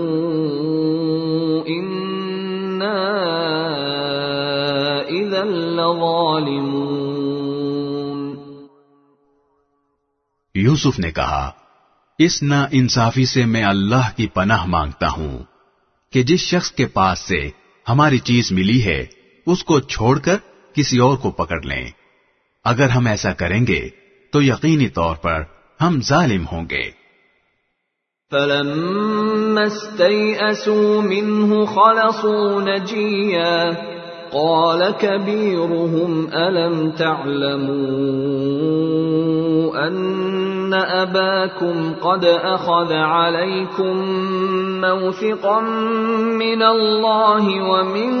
إنا 1.67 3.09
إذا 5.09 5.43
لظالمون. 5.43 6.83
یوسف 10.55 10.99
نے 10.99 11.11
کہا، 11.11 11.51
اس 12.19 12.43
نا 12.43 12.67
انصافی 12.71 13.25
سے 13.25 13.45
میں 13.45 13.63
اللہ 13.63 14.17
کی 14.17 14.27
پناہ 14.27 14.65
مانگتا 14.65 15.07
ہوں 15.17 15.39
کہ 16.13 16.23
جس 16.23 16.39
شخص 16.39 16.71
کے 16.71 16.85
پاس 16.85 17.19
سے 17.19 17.49
ہماری 17.89 18.17
چیز 18.17 18.51
ملی 18.51 18.85
ہے، 18.85 19.05
اس 19.45 19.63
کو 19.63 19.79
چھوڑ 19.79 20.19
کر 20.19 20.35
کسی 20.73 20.97
اور 20.97 21.17
کو 21.17 21.31
پکڑ 21.31 21.61
لیں۔ 21.61 22.02
اگر 22.65 22.89
ہم 22.89 23.07
ایسا 23.07 23.31
کریں 23.33 23.65
گے 23.67 23.79
تو 24.33 24.41
یقینی 24.41 24.89
طور 24.89 25.15
پر 25.15 25.41
ہم 25.81 25.99
ظالم 26.01 26.43
ہوں 26.51 26.65
گے 26.69 26.83
فلما 28.31 29.61
استيئسوا 29.61 31.01
منه 31.01 31.65
خلصوا 31.65 32.61
نجيا 32.61 33.57
قال 34.31 34.81
كبيرهم 34.91 36.29
ألم 36.33 36.91
تعلموا 36.91 37.83
أن 39.87 40.42
أباكم 40.73 41.93
قد 42.01 42.25
أخذ 42.25 42.93
عليكم 42.93 43.97
موثقا 44.81 45.61
من 46.39 46.63
الله 46.63 47.69
ومن 47.69 48.13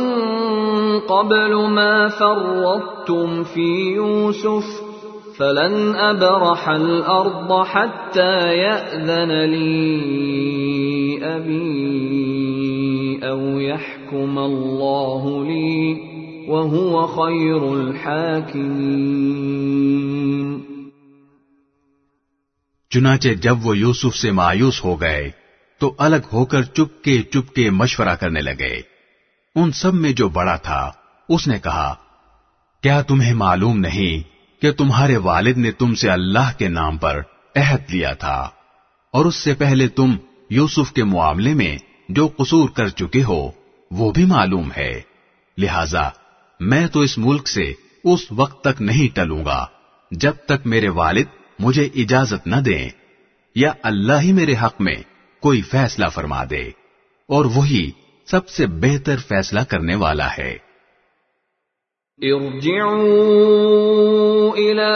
قبل 0.99 1.55
ما 1.55 2.09
فرطتم 2.09 3.43
في 3.43 3.93
يوسف 3.95 4.63
فلن 5.37 5.95
أبرح 5.95 6.69
الأرض 6.69 7.63
حتى 7.65 8.57
يأذن 8.57 9.31
لي 9.45 11.19
أبي 11.23 13.19
أو 13.23 13.59
يحكم 13.59 14.39
الله 14.39 15.43
لي 15.45 15.97
وهو 16.49 17.07
خير 17.07 17.73
الحاكمين 17.73 19.23
چنانچہ 22.93 23.29
جب 23.29 23.65
وہ 23.65 23.77
یوسف 23.77 24.15
سے 24.15 24.31
مایوس 24.31 24.83
ہو 24.83 25.01
گئے 25.01 25.31
تو 25.77 25.95
الگ 25.97 26.15
ہو 26.33 26.45
کر 26.45 26.63
چپ 26.63 27.03
کے 27.03 27.21
چپ 27.21 27.55
کے 27.55 27.69
مشورہ 27.69 28.15
کرنے 28.15 28.41
لگے۔ 28.41 28.81
ان 29.55 29.71
سب 29.71 29.93
میں 29.93 30.13
جو 30.13 30.29
بڑا 30.29 30.55
تھا، 30.55 30.91
اس 31.29 31.47
نے 31.47 31.59
کہا، 31.59 31.95
کیا 32.81 33.01
تمہیں 33.01 33.33
معلوم 33.33 33.79
نہیں 33.79 34.33
کہ 34.61 34.71
تمہارے 34.71 35.17
والد 35.17 35.57
نے 35.57 35.71
تم 35.71 35.95
سے 35.95 36.09
اللہ 36.09 36.51
کے 36.57 36.67
نام 36.67 36.97
پر 36.97 37.21
عہد 37.55 37.91
لیا 37.91 38.13
تھا؟ 38.13 38.49
اور 39.13 39.25
اس 39.25 39.35
سے 39.35 39.53
پہلے 39.53 39.87
تم 39.87 40.15
یوسف 40.49 40.91
کے 40.91 41.03
معاملے 41.03 41.53
میں 41.53 41.77
جو 42.09 42.29
قصور 42.37 42.69
کر 42.69 42.87
چکے 42.87 43.23
ہو، 43.23 43.51
وہ 43.91 44.11
بھی 44.11 44.25
معلوم 44.25 44.69
ہے۔ 44.77 45.01
لہذا 45.57 46.09
میں 46.59 46.87
تو 46.87 46.99
اس 46.99 47.17
ملک 47.17 47.47
سے 47.47 47.73
اس 48.03 48.19
وقت 48.31 48.63
تک 48.63 48.81
نہیں 48.81 49.15
ٹلوں 49.15 49.45
گا۔ 49.45 49.65
جب 50.11 50.33
تک 50.45 50.67
میرے 50.67 50.89
والد 50.89 51.42
مجھے 51.59 51.89
اجازت 51.95 52.47
نہ 52.47 52.55
دیں 52.55 52.89
یا 53.55 53.71
اللہ 53.83 54.21
ہی 54.21 54.31
میرے 54.33 54.53
حق 54.63 54.81
میں 54.81 54.95
کوئی 55.43 55.61
فیصلہ 55.61 56.05
فرما 56.05 56.43
دے، 56.49 56.63
اور 57.29 57.45
وہی 57.45 57.91
سب 58.27 58.49
سے 58.49 58.65
بہتر 58.67 59.17
فیصلہ 59.27 59.59
کرنے 59.69 59.95
والا 59.95 60.27
ہے۔ 60.37 60.57
ارجعوا 62.21 63.13
الى 64.57 64.93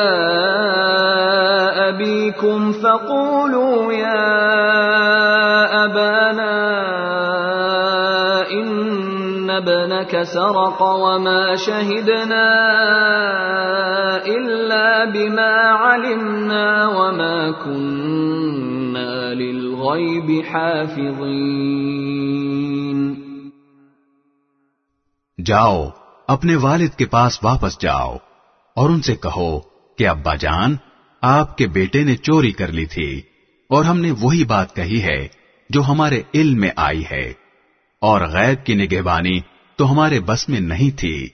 ابيكم 1.87 2.71
فقولوا 2.71 3.93
يا 3.93 4.96
ابنك 9.57 10.23
سرق 10.23 10.81
وما 10.81 11.55
شهدنا 11.55 12.45
الا 14.25 15.05
بما 15.05 15.71
علمنا 15.71 16.87
وما 16.87 17.51
كنا 17.65 19.33
للغيب 19.33 20.31
حافظين. 20.51 21.67
جاؤ، 25.45 25.87
اپنے 26.27 26.55
والد 26.55 26.89
کے 26.97 27.05
پاس 27.05 27.39
واپس 27.43 27.81
جاؤ 27.81 28.17
اور 28.75 28.89
ان 28.89 29.01
سے 29.01 29.15
کہو 29.15 29.59
کہ 29.97 30.07
ابا 30.07 30.35
جان، 30.35 30.75
آپ 31.21 31.57
کے 31.57 31.67
بیٹے 31.67 32.03
نے 32.03 32.15
چوری 32.15 32.51
کر 32.51 32.67
لی 32.67 32.85
تھی 32.85 33.21
اور 33.69 33.85
ہم 33.85 33.99
نے 33.99 34.11
وہی 34.11 34.43
بات 34.43 34.75
کہی 34.75 35.01
ہے 35.01 35.27
جو 35.69 35.81
ہمارے 35.81 36.21
علم 36.33 36.59
میں 36.59 36.69
آئی 36.75 37.03
ہے۔ 37.11 37.46
اور 38.01 38.21
غیب 38.21 38.65
کی 38.65 38.75
نگہبانی 38.75 39.39
تو 39.75 39.91
ہمارے 39.91 40.19
بس 40.19 40.49
میں 40.49 40.59
نہیں 40.59 40.97
تھی۔ 40.97 41.27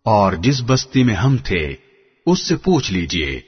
اور 0.04 0.32
جس 0.32 0.62
بستی 0.66 1.04
میں 1.04 1.14
ہم 1.14 1.36
تھے 1.36 1.74
اس 2.26 2.48
سے 2.48 2.56
پوچھ 2.56 2.92
لیجیے 2.92 3.40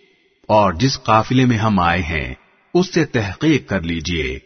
اور 0.47 0.73
جس 0.73 1.03
قافلے 1.03 1.45
میں 1.45 1.57
ہم 1.57 1.79
آئے 1.79 2.03
ہیں 2.03 2.35
اس 2.75 2.95
سے 2.95 3.05
تحقیق 3.05 3.69
کر 3.69 3.81
لیجیے۔ 3.81 4.39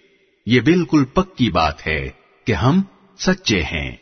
یہ 0.47 0.61
بالکل 0.61 1.05
پکی 1.05 1.51
بات 1.51 1.87
ہے 1.87 2.11
کہ 2.47 2.53
ہم 2.53 2.83
سچے 3.19 3.63
ہیں۔ 3.63 3.97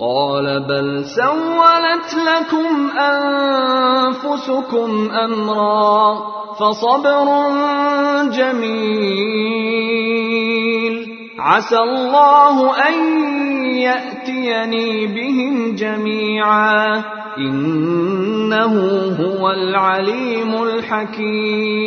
قال 0.00 0.58
بل 0.58 1.04
سولت 1.04 2.14
لكم 2.14 2.88
انفسكم 2.98 5.08
امرا 5.10 6.52
فصبر 6.52 7.28
جميل 8.32 11.12
عسى 11.38 11.76
الله 11.76 12.70
ان 12.86 13.29
ياتيني 13.90 15.06
بهم 15.06 15.76
جميعا 15.76 17.00
انه 17.36 18.74
هو 19.16 19.46
العليم 19.46 20.56
الحكيم۔ 20.56 21.80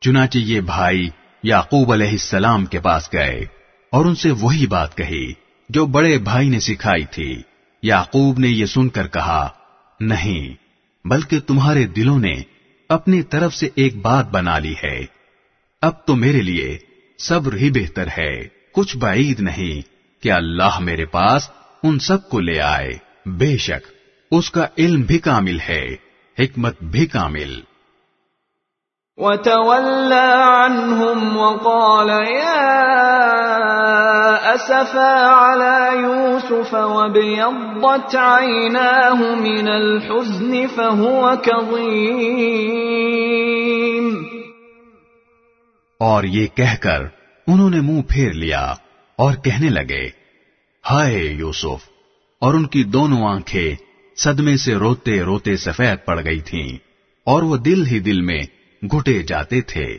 چنانچہ 0.00 0.38
یہ 0.38 0.60
بھائی 0.60 1.08
یعقوب 1.42 1.92
علیہ 1.92 2.10
السلام 2.10 2.66
کے 2.66 2.80
پاس 2.80 3.12
گئے 3.12 3.46
اور 3.92 4.04
ان 4.04 4.14
سے 4.14 4.30
وہی 4.30 4.66
بات 4.66 4.96
کہی 4.96 5.32
جو 5.68 5.86
بڑے 5.86 6.18
بھائی 6.18 6.48
نے 6.48 6.60
سکھائی 6.60 7.04
تھی۔ 7.04 7.42
یعقوب 7.82 8.38
نے 8.38 8.48
یہ 8.48 8.64
سن 8.64 8.88
کر 8.88 9.06
کہا، 9.06 9.48
نہیں، 10.00 10.54
بلکہ 11.08 11.40
تمہارے 11.40 11.86
دلوں 11.86 12.18
نے 12.18 12.34
اپنی 12.88 13.22
طرف 13.22 13.54
سے 13.54 13.68
ایک 13.74 13.96
بات 13.96 14.30
بنا 14.30 14.58
لی 14.58 14.74
ہے۔ 14.84 15.06
اب 15.82 16.06
تو 16.06 16.16
میرے 16.16 16.42
لیے 16.42 16.78
صبر 17.18 17.56
ہی 17.56 17.70
بہتر 17.70 18.08
ہے۔ 18.18 18.57
کچھ 18.78 18.96
بعید 18.96 19.40
نہیں 19.40 19.88
کہ 20.22 20.32
اللہ 20.32 20.80
میرے 20.80 21.04
پاس 21.04 21.50
ان 21.82 21.98
سب 21.98 22.28
کو 22.28 22.40
لے 22.40 22.60
آئے۔ 22.60 22.98
بے 23.26 23.56
شک 23.56 23.86
اس 24.30 24.50
کا 24.50 24.66
علم 24.78 25.00
بھی 25.00 25.18
کامل 25.18 25.58
ہے 25.68 25.96
حکمت 26.38 26.82
بھی 26.82 27.06
کامل۔ 27.06 27.60
وتولى 29.16 30.42
عنهم 30.42 31.36
وقال 31.36 32.10
يا 32.10 32.84
أسفا 34.54 35.34
على 35.34 36.02
يوسف 36.02 36.74
وابيضت 36.74 38.16
عيناه 38.16 39.40
من 39.40 39.68
الحزن 39.68 40.66
فهو 40.66 41.30
كظيم. 41.42 44.24
اور 46.00 46.24
یہ 46.24 46.46
کہہ 46.54 46.76
کر 46.80 47.17
انہوں 47.48 47.70
نے 47.70 47.80
منہ 47.80 48.00
پھیر 48.08 48.32
لیا 48.32 48.74
اور 49.16 49.34
کہنے 49.34 49.68
لگے 49.68 50.08
ہائے 50.90 51.18
یوسف 51.18 51.88
اور 52.40 52.54
ان 52.54 52.66
کی 52.66 52.84
دونوں 52.84 53.24
آنکھیں 53.24 53.74
صدمے 54.16 54.56
سے 54.56 54.74
روتے 54.74 55.22
روتے 55.22 55.56
سفید 55.56 56.06
پڑ 56.06 56.24
گئی 56.24 56.40
تھیں 56.40 56.78
اور 57.24 57.42
وہ 57.42 57.56
دل 57.56 57.86
ہی 57.86 57.98
دل 57.98 58.20
میں 58.20 58.42
گھٹے 58.82 59.22
جاتے 59.22 59.60
تھے۔ 59.60 59.98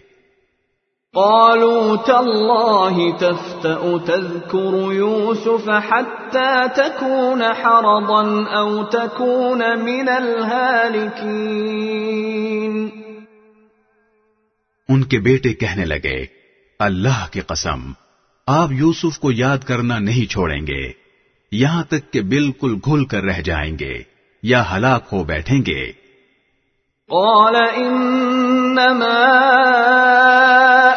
قالوا 1.13 1.95
تالله 1.95 3.17
تفتأ 3.17 4.05
تذكر 4.05 4.93
يوسف 4.93 5.69
حتى 5.89 6.62
تكون 6.75 7.41
حرضا 7.41 8.57
أو 8.57 8.83
تكون 8.83 9.62
من 9.83 10.09
الهالكين۔ 10.09 12.89
ان 14.89 15.03
کے 15.03 15.19
بیٹے 15.19 15.53
کہنے 15.53 15.85
لگے 15.85 16.38
اللہ 16.79 17.25
کی 17.31 17.41
قسم 17.41 17.91
آپ 18.47 18.71
یوسف 18.71 19.19
کو 19.19 19.31
یاد 19.31 19.57
کرنا 19.57 19.99
نہیں 19.99 20.31
چھوڑیں 20.31 20.67
گے۔ 20.67 20.91
یہاں 21.51 21.83
تک 21.83 22.13
کہ 22.13 22.21
بالکل 22.21 22.75
گھل 22.85 23.05
کر 23.05 23.23
رہ 23.23 23.41
جائیں 23.41 23.77
گے 23.79 24.03
یا 24.43 24.71
ہلاک 24.71 25.03
ہو 25.11 25.23
بیٹھیں 25.23 25.59
گے۔ 25.67 25.91
قال 27.07 27.55
انما 27.55 29.29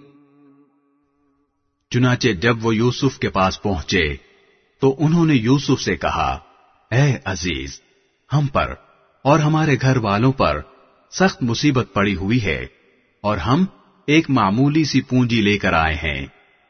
چنانچہ 1.90 2.28
جب 2.28 2.66
وہ 2.66 2.76
یوسف 2.76 3.20
کے 3.20 3.30
پاس 3.30 3.62
پہنچے 3.62 4.16
تو 4.80 4.96
انہوں 5.00 5.26
نے 5.26 5.36
یوسف 5.36 5.82
سے 5.82 5.96
کہا، 5.96 6.40
اے 6.92 7.18
عزیز، 7.26 7.82
ہم 8.34 8.48
پر 8.48 8.74
اور 9.24 9.40
ہمارے 9.40 9.76
گھر 9.82 9.98
والوں 9.98 10.32
پر 10.32 10.62
سخت 11.12 11.44
مصیبت 11.44 11.88
پڑی 11.94 12.16
ہوئی 12.16 12.44
ہے 12.44 12.66
اور 13.22 13.38
ہم 13.38 13.66
ایک 14.08 14.30
معمولی 14.30 14.84
سی 14.84 15.02
پونجی 15.02 15.42
لے 15.42 15.58
کر 15.58 15.74
آئے 15.74 15.96
ہیں۔ 15.96 16.28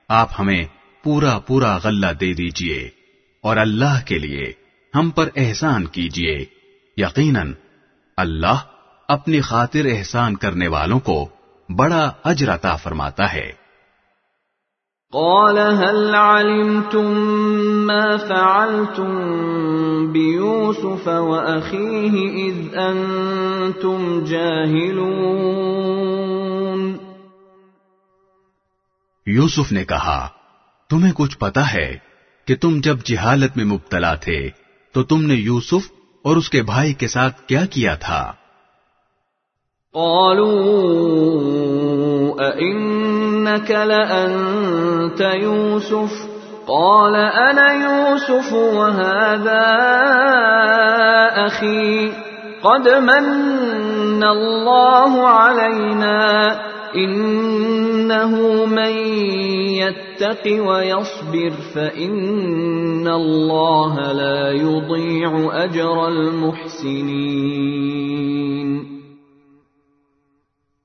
آپ 0.09 0.29
ہمیں 0.39 0.65
پورا 1.03 1.39
پورا 1.39 1.77
غلہ 1.83 2.07
دے 2.21 2.33
دیجیے 2.33 2.89
اور 3.41 3.57
اللہ 3.57 4.05
کے 4.05 4.19
لیے 4.19 4.53
ہم 4.95 5.09
پر 5.09 5.29
احسان 5.35 5.85
کیجیے۔ 5.85 6.45
یقیناً 6.97 7.53
اللہ 8.17 8.55
اپنی 9.07 9.41
خاطر 9.41 9.85
احسان 9.85 10.35
کرنے 10.35 10.67
والوں 10.67 10.99
کو 10.99 11.29
بڑا 11.69 12.11
اجر 12.23 12.53
عطا 12.53 12.75
فرماتا 12.75 13.33
ہے۔ 13.33 13.51
قال 15.13 15.57
هل 15.57 16.15
علمتم 16.15 17.07
ما 17.87 18.17
فعلتم 18.17 19.11
بيوسف 20.11 21.07
واخيه 21.07 22.47
اذ 22.47 22.77
انتم 22.77 24.23
جاهلون؟ 24.23 26.97
یوسف 29.25 29.71
نے 29.71 29.85
کہا 29.85 30.27
تمہیں 30.89 31.11
کچھ 31.15 31.37
پتا 31.37 31.73
ہے 31.73 31.97
کہ 32.45 32.55
تم 32.55 32.79
جب 32.79 32.99
جہالت 32.99 33.57
میں 33.57 33.65
مبتلا 33.65 34.15
تھے 34.15 34.49
تو 34.91 35.03
تم 35.03 35.21
نے 35.21 35.33
یوسف 35.33 35.94
اور 36.25 36.37
اس 36.37 36.49
کے 36.49 36.63
بھائی 36.63 36.93
کے 36.93 37.07
ساتھ 37.07 37.41
کیا 37.41 37.65
کیا 37.65 37.95
تھا 37.95 38.33
قالوا 39.93 41.05
أئنك 42.39 43.71
لأنت 43.71 45.21
يوسف؟ 45.41 46.27
قال 46.65 47.15
أنا 47.15 47.73
يوسف 47.73 48.53
وهذا 48.53 49.65
أخي. 51.45 52.09
قد 52.61 52.87
من 52.87 54.23
الله 54.23 55.27
علينا. 55.27 56.55
إنه 56.95 58.65
من 58.65 58.97
يتق 59.67 60.45
ويصبر 60.45 61.49
فإن 61.73 63.07
الله 63.07 64.11
لا 64.11 64.51
يضيع 64.51 65.31
أجر 65.63 65.97
المحسنين 65.97 67.35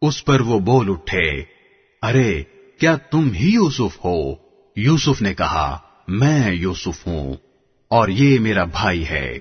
اس 0.03 0.25
پر 0.25 0.41
وہ 0.41 0.59
بول 0.59 0.91
اٹھے، 0.91 1.43
ارے، 2.03 2.43
کیا 2.81 2.97
تم 2.97 3.31
ہی 3.33 3.51
یوسف 3.51 4.05
ہو؟ 4.05 4.35
یوسف 4.77 5.23
نے 5.23 5.35
کہا، 5.35 5.79
میں 6.09 6.55
یوسف 6.55 7.07
ہوں، 7.07 7.35
اور 7.89 8.09
یہ 8.09 8.41
میرا 8.41 8.65
بھائی 8.65 9.09
ہے۔ 9.09 9.39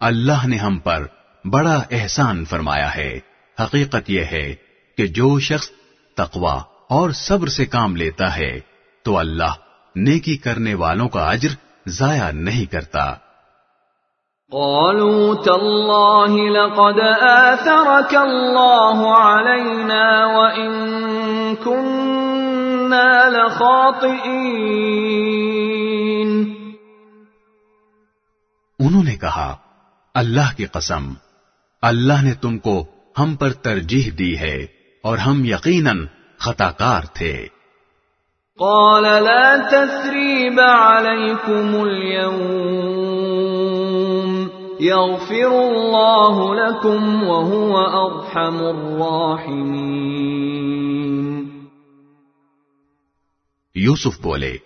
اللہ 0.00 0.46
نے 0.46 0.56
ہم 0.56 0.78
پر 0.78 1.06
بڑا 1.50 1.82
احسان 1.90 2.44
فرمایا 2.44 2.96
ہے۔ 2.96 3.20
حقیقت 3.60 4.10
یہ 4.10 4.20
ہے 4.20 4.54
کہ 4.96 5.06
جو 5.06 5.38
شخص 5.38 5.70
تقوا 6.16 6.62
اور 6.88 7.10
صبر 7.10 7.48
سے 7.48 7.66
کام 7.66 7.96
لیتا 7.96 8.36
ہے 8.36 8.60
تو 9.02 9.18
اللہ 9.18 9.52
نیکی 9.96 10.36
کرنے 10.36 10.74
والوں 10.74 11.08
کا 11.08 11.30
اجر 11.30 11.48
ضائع 11.88 12.30
نہیں 12.30 12.72
کرتا۔ 12.72 13.14
قالوا 14.50 15.34
تالله 15.42 16.36
لقد 16.36 17.00
آثرك 17.22 18.14
الله 18.14 19.04
علينا 19.10 20.26
وإن 20.26 20.72
كنا 21.64 23.28
لخاطئين۔ 23.28 24.14
انہوں 28.78 29.04
نے 29.04 29.16
کہا 29.16 29.56
اللہ 30.14 30.56
کی 30.56 30.64
قسم 30.64 31.12
اللہ 31.82 32.22
نے 32.22 32.34
تم 32.34 32.58
کو 32.58 32.86
ہم 33.18 33.36
پر 33.36 33.52
ترجیح 33.52 34.10
دی 34.18 34.38
ہے۔ 34.38 34.66
اور 35.04 35.18
ہم 35.18 35.44
یقیناً 35.44 36.06
خطا 36.38 36.70
کار 36.70 37.02
تھے۔ 37.02 37.46
قال 38.58 39.02
لا 39.02 39.68
تثريب 39.68 40.60
عليكم 40.60 41.80
اليوم 41.80 44.48
يغفر 44.80 45.44
الله 45.44 46.54
لكم 46.54 47.28
وهو 47.28 47.76
أرحم 47.76 48.56
الراحمين۔ 48.56 51.48
یوسف 53.74 54.20
بولے 54.20 54.56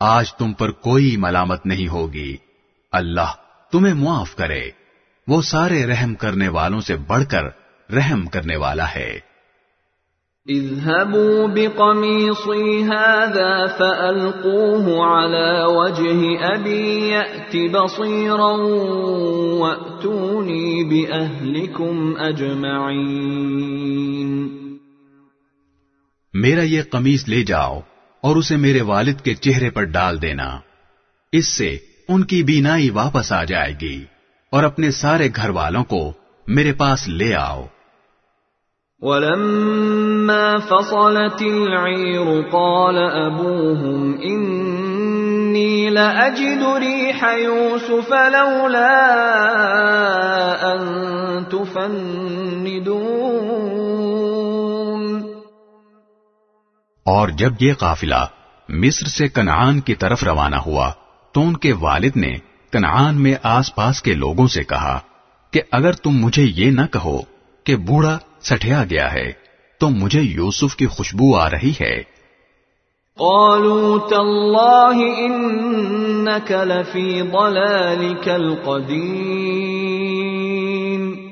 آج 0.00 0.34
تم 0.34 0.52
پر 0.52 0.70
کوئی 0.70 1.16
ملامت 1.16 1.66
نہیں 1.66 1.88
ہوگی۔ 1.88 2.36
اللہ 2.92 3.32
تمہیں 3.72 3.94
معاف 3.94 4.36
کرے۔ 4.36 4.70
وہ 5.28 5.42
سارے 5.42 5.86
رحم 5.86 6.14
کرنے 6.14 6.48
والوں 6.48 6.80
سے 6.80 6.96
بڑھ 6.96 7.24
کر 7.24 7.44
رحم 7.92 8.26
کرنے 8.26 8.56
والا 8.56 8.94
ہے۔ 8.94 9.27
اذهبوا 10.48 11.46
بقميصي 11.46 12.82
هذا 12.84 13.66
فألقوه 13.66 15.04
على 15.04 15.64
وجه 15.66 16.20
أبي 16.56 17.10
يأت 17.10 17.56
بصيرا 17.72 18.56
وأتوني 19.60 20.82
بأهلكم 20.82 22.12
أجمعين. 22.28 23.28
میرا 26.34 26.62
یہ 26.62 26.82
قمیص 26.90 27.28
لے 27.28 27.42
جاؤ 27.42 27.80
اور 28.20 28.36
اسے 28.36 28.56
میرے 28.56 28.80
والد 28.80 29.20
کے 29.20 29.34
چہرے 29.34 29.70
پر 29.70 29.84
ڈال 29.84 30.22
دینا۔ 30.22 30.60
اس 31.32 31.48
سے 31.48 31.76
ان 32.08 32.24
کی 32.24 32.42
بینائی 32.42 32.90
واپس 32.90 33.32
آ 33.32 33.44
جائے 33.44 33.74
گی 33.80 34.04
اور 34.50 34.62
اپنے 34.62 34.90
سارے 34.90 35.28
گھر 35.36 35.48
والوں 35.48 35.84
کو 35.84 36.12
میرے 36.46 36.72
پاس 36.72 37.08
لے 37.08 37.34
آؤ۔ 37.34 37.64
ولما 39.02 40.58
فصلت 40.58 41.42
العير 41.42 42.50
قال 42.52 42.96
أبوهم 42.98 44.20
إني 44.20 45.90
لأجد 45.90 46.64
ريح 46.76 47.24
يوسف 47.24 48.12
لولا 48.12 48.96
أن 50.74 50.80
تفندون. 51.50 52.18
اور 57.06 57.28
جب 57.28 57.52
یہ 57.60 57.74
قافلہ 57.78 58.26
مصر 58.68 59.06
سے 59.08 59.28
کنعان 59.28 59.80
کی 59.80 59.94
طرف 59.94 60.24
روانہ 60.24 60.56
ہوا 60.56 60.92
تو 61.32 61.40
ان 61.40 61.56
کے 61.56 61.72
والد 61.72 62.16
نے 62.16 62.36
کنعان 62.72 63.14
میں 63.22 63.34
آس 63.42 63.74
پاس 63.74 64.02
کے 64.02 64.14
لوگوں 64.14 64.46
سے 64.46 64.62
کہا 64.64 64.98
کہ 65.52 65.60
اگر 65.72 65.92
تم 65.92 66.10
مجھے 66.10 66.42
یہ 66.42 66.70
نہ 66.70 66.86
کہو 66.92 67.18
کہ 67.64 67.76
بوڑھا 67.76 68.18
سٹیا 68.42 68.84
گیا 68.90 69.12
ہے۔ 69.12 69.32
تو 69.80 69.88
مجھے 69.88 70.20
یوسف 70.20 70.76
کی 70.76 70.86
خوشبو 70.86 71.36
آ 71.36 71.50
رہی 71.50 71.72
ہے۔ 71.80 72.02
قالوا 73.18 74.08
تالله 74.08 75.18
إنك 75.18 76.52
لفي 76.52 77.20
ضلالك 77.20 78.28
القديم 78.28 81.28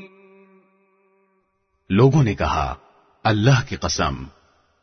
لوگوں 1.91 2.23
نے 2.23 2.35
کہا 2.35 2.75
اللہ 3.25 3.69
کی 3.69 3.77
قسم 3.77 4.15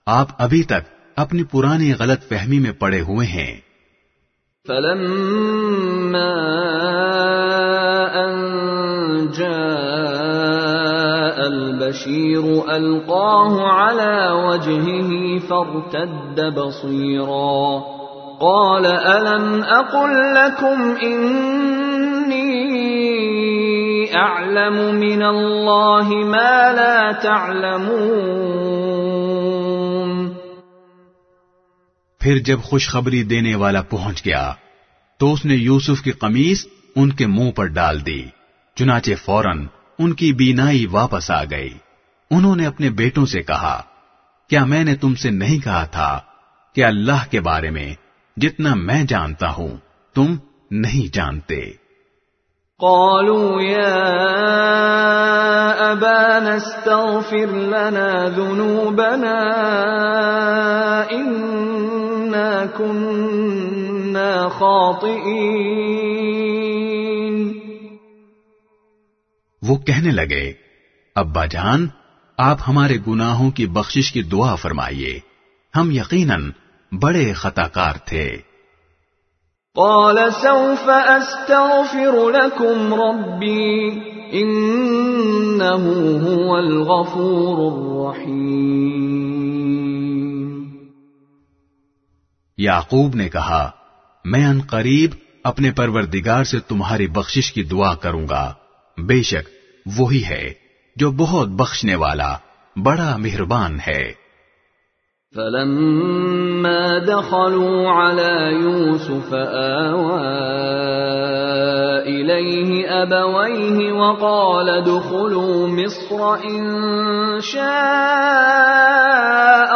آپ 0.05 0.27
ابھی 0.37 0.63
تک 0.63 1.11
اپنی 1.15 1.43
پرانی 1.43 1.93
غلط 1.93 2.29
فہمی 2.29 2.59
میں 2.59 2.71
پڑے 2.71 3.01
ہوئے 3.01 3.27
ہیں۔ 3.27 3.61
فلما 4.67 6.33
أن 8.13 9.27
جاء 9.27 9.92
البشير 11.83 12.75
ألقاه 12.75 13.61
على 13.61 14.31
وجهه 14.31 15.39
فارتد 15.39 16.53
بصيرا 16.55 17.83
قال 18.39 18.85
ألم 18.85 19.63
أقل 19.63 20.33
لكم 20.35 20.95
إني 21.03 22.53
أعلم 24.15 24.95
من 24.95 25.23
الله 25.23 26.07
ما 26.09 26.73
لا 26.73 27.11
تعلمون 27.11 28.63
پھر 32.21 32.37
جب 32.37 32.59
خوشخبری 32.63 33.23
دینے 33.23 33.55
والا 33.55 33.81
پہنچ 33.81 34.25
گیا، 34.25 34.53
تو 35.19 35.25
اس 35.33 35.41
نے 35.45 35.55
یوسف 35.55 36.01
کی 36.03 36.11
قمیص 36.11 36.59
ان 36.95 37.09
کے 37.11 37.25
منہ 37.27 37.51
پر 37.51 37.65
ڈال 37.65 38.05
دی، 38.05 38.23
چنانچہ 38.75 39.11
فوراً 39.25 39.57
ان 39.99 40.13
کی 40.13 40.33
بینائی 40.33 40.85
واپس 40.85 41.31
آ 41.31 41.43
گئی۔ 41.43 41.73
انہوں 42.31 42.55
نے 42.55 42.65
اپنے 42.65 42.89
بیٹوں 42.89 43.25
سے 43.25 43.41
کہا، 43.41 43.81
کیا 44.49 44.65
میں 44.65 44.83
نے 44.83 44.95
تم 44.95 45.15
سے 45.15 45.29
نہیں 45.29 45.63
کہا 45.63 45.85
تھا 45.85 46.19
کہ 46.75 46.85
اللہ 46.85 47.31
کے 47.31 47.41
بارے 47.41 47.69
میں 47.69 47.93
جتنا 48.37 48.73
میں 48.73 49.03
جانتا 49.03 49.49
ہوں، 49.49 49.77
تم 50.15 50.35
نہیں 50.71 51.15
جانتے؟ 51.15 51.83
قالوا 52.79 53.63
يا 53.63 53.99
أبانا 55.91 56.53
استغفر 56.53 57.53
لنا 57.53 58.27
ذنوبنا 58.27 59.39
إنا 61.11 62.63
كنا 62.77 64.47
خاطئين. 64.47 66.42
وہ 69.67 69.75
کہنے 69.75 70.11
لگے 70.11 70.53
ابا 71.15 71.45
جان 71.45 71.87
آپ 72.37 72.57
ہمارے 72.67 72.97
گناہوں 73.07 73.51
کی 73.51 73.67
بخشش 73.67 74.11
کی 74.11 74.21
دعا 74.21 74.55
فرمائیے۔ 74.55 75.19
ہم 75.75 75.91
یقیناً 75.91 76.51
بڑے 77.01 77.33
خطا 77.33 77.67
کار 77.67 77.93
تھے۔ 78.05 78.37
قال 79.75 80.17
سوف 80.41 80.89
استغفر 80.89 82.31
لكم 82.31 82.93
ربي 82.93 83.89
انه 84.31 85.79
هو 86.19 86.55
الغفور 86.55 87.71
الرحيم 87.71 88.93
یعقوب 92.57 93.15
نے 93.15 93.29
کہا 93.29 93.71
میں 94.25 94.45
ان 94.45 94.61
قریب 94.61 95.11
اپنے 95.43 95.71
پروردگار 95.71 96.43
سے 96.43 96.59
تمہاری 96.59 97.07
بخشش 97.07 97.53
کی 97.53 97.63
دعا 97.63 97.93
کروں 97.93 98.29
گا۔ 98.29 98.53
بے 98.97 99.21
شک 99.21 99.49
وہی 99.97 100.23
ہے 100.25 100.53
جو 100.95 101.11
بہت 101.11 101.47
بخشنے 101.47 101.95
والا 101.95 102.37
بڑا 102.83 103.17
مہربان 103.17 103.77
ہے۔ 103.87 104.23
فلما 105.35 106.97
دخلوا 106.97 107.91
على 108.01 108.53
يوسف 108.61 109.33
آوى 109.33 110.33
إليه 112.05 112.85
أبويه 113.01 113.93
وقال 113.93 114.69
ادخلوا 114.69 115.67
مصر 115.67 116.19
إن 116.49 116.71
شاء 117.41 117.63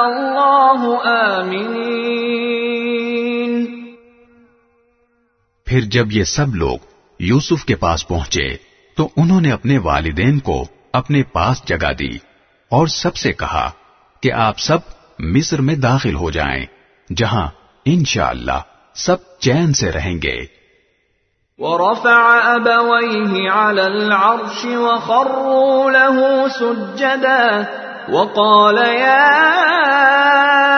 الله 0.03 0.97
آمنين۔ 1.37 1.87
پھر 5.65 5.79
جب 5.79 6.11
یہ 6.11 6.23
سب 6.23 6.55
لوگ 6.55 6.77
یوسف 7.19 7.65
کے 7.65 7.75
پاس 7.75 8.07
پہنچے 8.07 8.66
تو 8.97 9.09
انہوں 9.17 9.41
نے 9.41 9.51
اپنے 9.51 9.77
والدین 9.77 10.39
کو 10.39 10.65
اپنے 10.93 11.23
پاس 11.23 11.65
جگہ 11.65 11.93
دی 11.93 12.17
اور 12.71 12.87
سب 12.87 13.15
سے 13.15 13.33
کہا 13.33 13.71
کہ 14.23 14.31
آپ 14.31 14.59
سب 14.59 14.77
مصر 15.19 15.61
میں 15.61 15.75
داخل 15.75 16.15
ہو 16.15 16.31
جائیں، 16.31 16.65
جہاں 17.15 17.47
انشاءاللہ 17.85 18.61
سب 18.95 19.15
چین 19.39 19.73
سے 19.73 19.91
رہیں 19.91 20.15
گے۔ 20.23 20.57
ورفع 21.57 22.31
أبويه 22.55 23.49
على 23.49 23.81
العرش 23.81 24.65
وخروا 24.65 25.91
له 25.91 26.47
سجدا 26.47 27.61
وقال 28.09 28.77
يا 28.77 30.36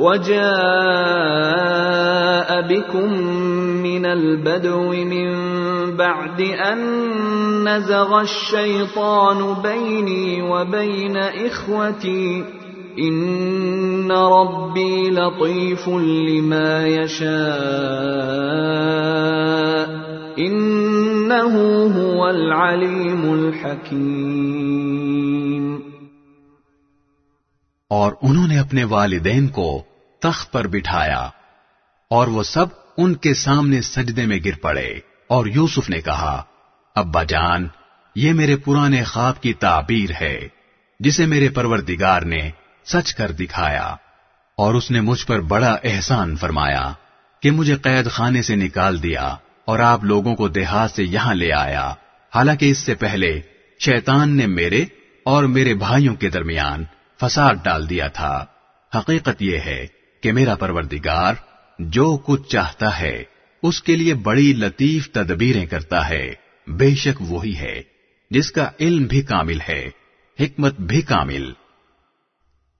وجاء 0.00 0.40
بكم 2.68 3.12
من 3.82 4.06
البدو 4.06 4.92
من 4.92 5.30
بعد 5.96 6.40
أن 6.40 6.78
نزغ 7.68 8.20
الشيطان 8.20 9.54
بيني 9.62 10.42
وبين 10.42 11.16
إخوتي 11.16 12.44
إن 12.98 14.12
ربي 14.12 15.10
لطيف 15.10 15.88
لما 15.88 16.86
يشاء 16.86 17.30
إنه 20.38 21.54
هو 22.00 22.30
العليم 22.30 23.34
الحكيم 23.34 24.70
اور 27.90 28.12
انہوں 28.22 28.46
نے 28.48 28.58
اپنے 28.58 28.84
والدین 28.84 29.48
کو 29.48 29.82
تخت 30.20 30.52
پر 30.52 30.66
بٹھایا 30.66 31.30
اور 32.10 32.28
وہ 32.28 32.42
سب 32.42 32.66
ان 32.96 33.14
کے 33.14 33.34
سامنے 33.34 33.80
سجدے 33.80 34.26
میں 34.26 34.38
گر 34.44 34.56
پڑے۔ 34.60 35.00
اور 35.26 35.46
یوسف 35.46 35.90
نے 35.90 36.00
کہا، 36.00 36.42
ابا 36.94 37.22
جان، 37.22 37.68
یہ 38.14 38.32
میرے 38.32 38.56
پرانے 38.56 39.04
خواب 39.04 39.42
کی 39.42 39.52
تعبیر 39.52 40.10
ہے، 40.20 40.48
جسے 41.00 41.26
میرے 41.26 41.48
پروردگار 41.48 42.22
نے 42.22 42.50
سچ 42.86 43.14
کر 43.14 43.32
دکھایا۔ 43.32 43.96
اور 44.56 44.74
اس 44.74 44.90
نے 44.90 45.00
مجھ 45.00 45.26
پر 45.26 45.40
بڑا 45.40 45.76
احسان 45.84 46.36
فرمایا 46.36 46.92
کہ 47.42 47.50
مجھے 47.50 47.76
قید 47.76 48.10
خانے 48.10 48.42
سے 48.42 48.56
نکال 48.56 49.02
دیا 49.02 49.34
اور 49.64 49.78
آپ 49.78 50.04
لوگوں 50.04 50.36
کو 50.36 50.48
دیہات 50.48 50.90
سے 50.90 51.04
یہاں 51.04 51.34
لے 51.34 51.52
آیا۔ 51.52 51.94
حالانکہ 52.34 52.70
اس 52.70 52.78
سے 52.78 52.94
پہلے 52.94 53.40
شیطان 53.80 54.36
نے 54.36 54.46
میرے 54.46 54.84
اور 55.24 55.44
میرے 55.44 55.74
بھائیوں 55.74 56.14
کے 56.14 56.30
درمیان 56.30 56.84
فساد 57.20 57.54
ڈال 57.62 57.90
دیا 57.90 58.08
تھا۔ 58.08 58.44
حقیقت 58.94 59.42
یہ 59.42 59.58
ہے 59.58 59.86
کہ 60.22 60.32
میرا 60.32 60.54
پروردگار 60.54 61.34
جو 61.78 62.16
کچھ 62.16 62.48
چاہتا 62.48 63.00
ہے، 63.00 63.24
اس 63.62 63.82
کے 63.82 63.96
لیے 63.96 64.14
بڑی 64.14 64.52
لطیف 64.52 65.10
تدبیریں 65.10 65.66
کرتا 65.66 66.08
ہے۔ 66.08 66.34
بے 66.66 66.90
شک 66.90 67.16
وہی 67.20 67.56
ہے، 67.56 67.82
جس 68.30 68.52
کا 68.52 68.70
علم 68.80 69.04
بھی 69.04 69.22
کامل 69.22 69.58
ہے، 69.68 69.90
حکمت 70.40 70.80
بھی 70.80 71.02
کامل۔ 71.02 71.52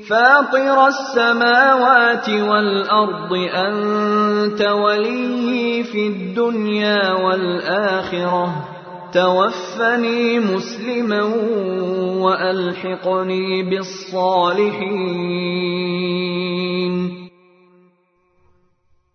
فاطر 0.09 0.87
السماوات 0.87 2.29
والأرض 2.29 3.33
أنت 3.53 4.61
وليي 4.61 5.83
في 5.83 6.07
الدنيا 6.07 7.11
والآخرة. 7.11 8.75
توفني 9.13 10.39
مسلما 10.39 11.21
وألحقني 12.25 13.63
بالصالحين. 13.63 14.49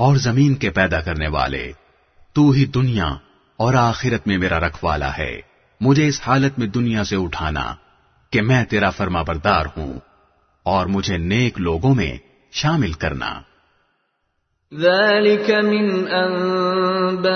اور 0.00 0.16
زمین 0.16 0.54
کے 0.54 0.70
پیدا 0.70 1.00
کرنے 1.00 1.28
والے۔ 1.28 1.72
تو 2.32 2.50
ہی 2.50 2.64
دنیا 2.64 3.08
اور 3.56 3.74
آخرت 3.74 4.26
میں 4.26 4.38
میرا 4.38 4.60
رکھوالا 4.60 5.18
ہے۔ 5.18 5.40
مجھے 5.80 6.06
اس 6.06 6.20
حالت 6.26 6.58
میں 6.58 6.66
دنیا 6.66 7.04
سے 7.04 7.16
اٹھانا 7.16 7.74
کہ 8.30 8.42
میں 8.42 8.64
تیرا 8.64 8.90
فرما 8.90 9.22
بردار 9.22 9.66
ہوں 9.76 9.92
اور 10.62 10.86
مجھے 10.86 11.18
نیک 11.18 11.60
لوگوں 11.60 11.94
میں 11.94 12.18
شامل 12.52 12.92
کرنا۔ 12.92 13.40
ذلك 14.74 15.50
من 15.50 16.14
انباء 16.14 17.30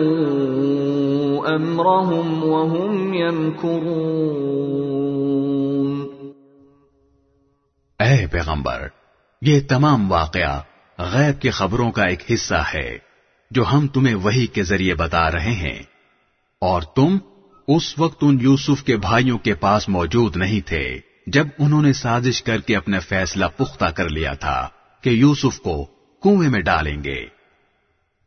امرهم 1.48 2.42
وهم 2.44 3.14
يمكرون. 3.14 4.04
اے 8.00 8.26
پیغمبر، 8.26 8.86
یہ 9.42 9.60
تمام 9.68 10.10
واقعہ 10.12 10.54
غیب 10.98 11.40
کی 11.40 11.50
خبروں 11.50 11.90
کا 11.90 12.04
ایک 12.04 12.22
حصہ 12.32 12.60
ہے 12.74 12.98
جو 13.50 13.62
ہم 13.72 13.86
تمہیں 13.88 14.14
وہی 14.14 14.46
کے 14.46 14.62
ذریعے 14.62 14.94
بتا 14.94 15.30
رہے 15.30 15.54
ہیں، 15.54 15.78
اور 16.62 16.82
تم 16.94 17.16
اس 17.68 17.98
وقت 17.98 18.20
ان 18.22 18.38
یوسف 18.40 18.82
کے 18.82 18.96
بھائیوں 18.96 19.38
کے 19.38 19.54
پاس 19.54 19.88
موجود 19.88 20.36
نہیں 20.36 20.60
تھے 20.66 20.84
جب 21.26 21.46
انہوں 21.58 21.82
نے 21.82 21.92
سازش 21.92 22.42
کر 22.42 22.60
کے 22.60 22.76
اپنا 22.76 22.98
فیصلہ 22.98 23.44
پختہ 23.56 23.84
کر 23.84 24.08
لیا 24.08 24.32
تھا 24.34 24.68
کہ 25.04 25.10
یوسف 25.10 25.60
کو 25.60 25.84
کنویں 26.22 26.48
میں 26.48 26.60
ڈالیں 26.60 27.04
گے۔ 27.04 27.33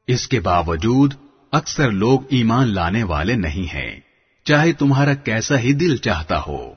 اس 0.06 0.28
کے 0.28 0.40
باوجود 0.40 1.14
اکثر 1.52 1.90
لوگ 1.90 2.20
ایمان 2.28 2.74
لانے 2.74 3.04
والے 3.04 3.34
نہیں 3.34 3.74
ہیں۔ 3.74 4.00
چاہے 4.44 4.72
تمہارا 4.72 5.14
کیسا 5.14 5.58
ہی 5.58 5.72
دل 5.72 5.96
چاہتا 5.96 6.40
ہو۔ 6.46 6.72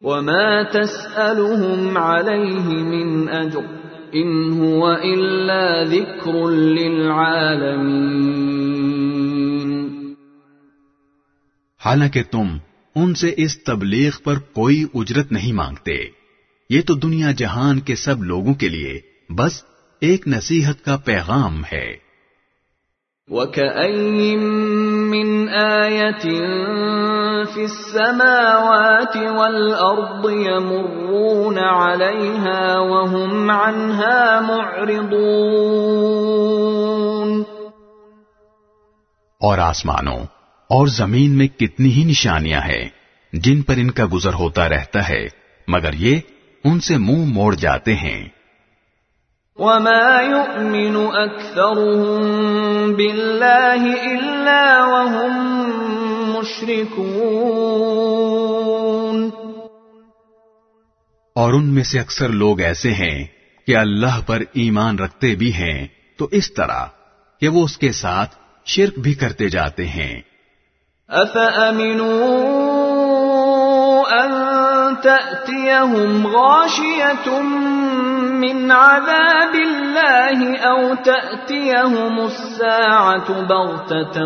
وما 0.00 0.62
تسألهم 0.62 1.96
عليه 1.96 2.64
من 2.64 3.28
أجر 3.28 3.60
إن 4.14 4.62
هو 4.62 4.96
إلا 4.96 5.84
ذكر 5.84 6.50
للعالمين۔ 6.50 8.59
حالانکہ 11.84 12.22
تم 12.30 12.58
ان 12.94 13.14
سے 13.14 13.34
اس 13.36 13.64
تبلیغ 13.64 14.10
پر 14.24 14.38
کوئی 14.38 14.84
اجرت 14.94 15.32
نہیں 15.32 15.52
مانگتے۔ 15.52 15.96
یہ 16.70 16.80
تو 16.86 16.94
دنیا 16.94 17.30
جہان 17.32 17.80
کے 17.80 17.94
سب 17.94 18.22
لوگوں 18.22 18.54
کے 18.54 18.68
لیے 18.68 19.00
بس 19.30 19.64
ایک 20.00 20.28
نصیحت 20.28 20.84
کا 20.84 20.96
پیغام 20.96 21.62
ہے۔ 21.72 22.10
وكأي 23.28 24.36
من 25.10 25.48
آية 25.58 26.28
في 27.54 27.62
السماوات 27.62 29.16
والأرض 29.16 30.30
يمرون 30.30 31.58
عليها 31.58 32.78
وهم 32.78 33.50
عنها 33.50 34.40
معرضون۔ 34.40 35.20
اور 39.40 39.58
آسمانوں 39.58 40.39
اور 40.70 40.86
زمین 40.86 41.30
میں 41.30 41.48
کتنی 41.48 41.92
ہی 41.92 42.04
نشانیاں 42.04 42.60
ہیں 42.60 42.88
جن 43.32 43.62
پر 43.62 43.74
ان 43.76 43.90
کا 43.90 44.04
گزر 44.12 44.34
ہوتا 44.34 44.68
رہتا 44.68 45.08
ہے 45.08 45.26
مگر 45.68 45.92
یہ 45.92 46.20
ان 46.64 46.80
سے 46.80 46.96
منہ 46.96 47.16
موڑ 47.16 47.54
جاتے 47.54 47.94
ہیں۔ 47.94 48.28
وما 49.56 50.20
يؤمن 50.20 51.06
أكثرهم 51.28 52.92
بالله 52.92 54.02
إلا 54.02 54.84
وهم 54.84 56.36
مشركون۔ 56.36 59.30
اور 61.34 61.52
ان 61.52 61.66
میں 61.66 61.82
سے 61.82 62.00
اکثر 62.00 62.28
لوگ 62.28 62.60
ایسے 62.60 62.94
ہیں 62.94 63.24
کہ 63.66 63.76
اللہ 63.76 64.20
پر 64.26 64.42
ایمان 64.52 64.98
رکھتے 64.98 65.34
بھی 65.34 65.52
ہیں 65.52 65.86
تو 66.16 66.28
اس 66.30 66.54
طرح 66.54 66.86
کہ 67.40 67.48
وہ 67.48 67.64
اس 67.64 67.78
کے 67.78 67.92
ساتھ 67.92 68.36
شرک 68.64 68.98
بھی 68.98 69.14
کرتے 69.14 69.48
جاتے 69.48 69.88
ہیں۔ 69.88 70.29
أفأمنوا 71.10 72.60
أن 74.24 74.30
تأتيهم 75.00 76.26
غاشية 76.26 77.40
من 78.40 78.70
عذاب 78.70 79.54
الله 79.54 80.56
أو 80.56 80.94
تأتيهم 80.94 82.20
الساعة 82.26 83.42
بغتة 83.42 84.22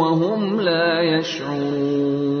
وهم 0.00 0.60
لا 0.60 1.02
يشعرون؟ 1.02 2.40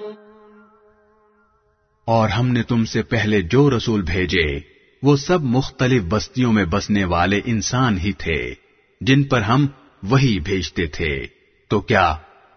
اور 2.06 2.30
ہم 2.30 2.48
نے 2.48 2.64
تم 2.64 2.86
سے 2.86 3.02
پہلے 3.02 3.42
جو 3.42 3.78
رسول 3.78 4.02
بھیجے، 4.02 4.60
وہ 5.04 5.16
سب 5.16 5.42
مختلف 5.42 6.04
بستیوں 6.10 6.54
میں 6.54 6.66
بسنے 6.66 7.04
والے 7.04 7.42
انسان 7.46 7.98
ہی 7.98 8.12
تھے، 8.12 8.54
جن 9.02 9.24
پر 9.24 9.42
ہم 9.42 9.68
وہی 10.04 10.40
بھیجتے 10.40 10.86
تھے۔ 10.86 11.28
تو 11.70 11.82
کیا 11.82 12.16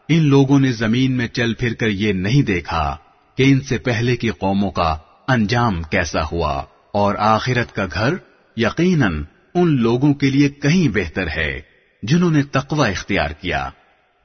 ان 0.08 0.24
لوگوں 0.24 0.60
نے 0.60 0.72
زمین 0.72 1.12
میں 1.12 1.28
چل 1.28 1.54
پھر 1.54 1.74
کر 1.74 1.86
یہ 1.86 2.12
نہیں 2.12 2.42
دیکھا 2.42 2.96
کہ 3.36 3.42
ان 3.42 3.60
سے 3.60 3.78
پہلے 3.78 4.16
کی 4.16 4.30
قوموں 4.30 4.70
کا 4.70 4.96
انجام 5.28 5.82
کیسا 5.82 6.20
ہوا؟ 6.32 6.62
اور 6.92 7.14
آخرت 7.18 7.74
کا 7.74 7.86
گھر 7.94 8.14
یقیناً 8.56 9.24
ان 9.54 9.82
لوگوں 9.82 10.14
کے 10.14 10.30
لیے 10.30 10.48
کہیں 10.48 10.88
بہتر 10.94 11.26
ہے 11.26 11.60
جنہوں 12.02 12.30
نے 12.30 12.42
تقوی 12.42 12.90
اختیار 12.90 13.30
کیا۔ 13.30 13.70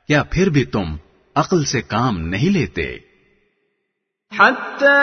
کیا 0.07 0.23
پھر 0.23 0.49
بھی 0.49 0.65
تم 0.65 0.95
عقل 1.35 1.63
سے 1.63 1.81
کام 1.81 2.19
نہیں 2.19 2.49
لیتے؟ 2.49 2.97
حتى 4.39 4.99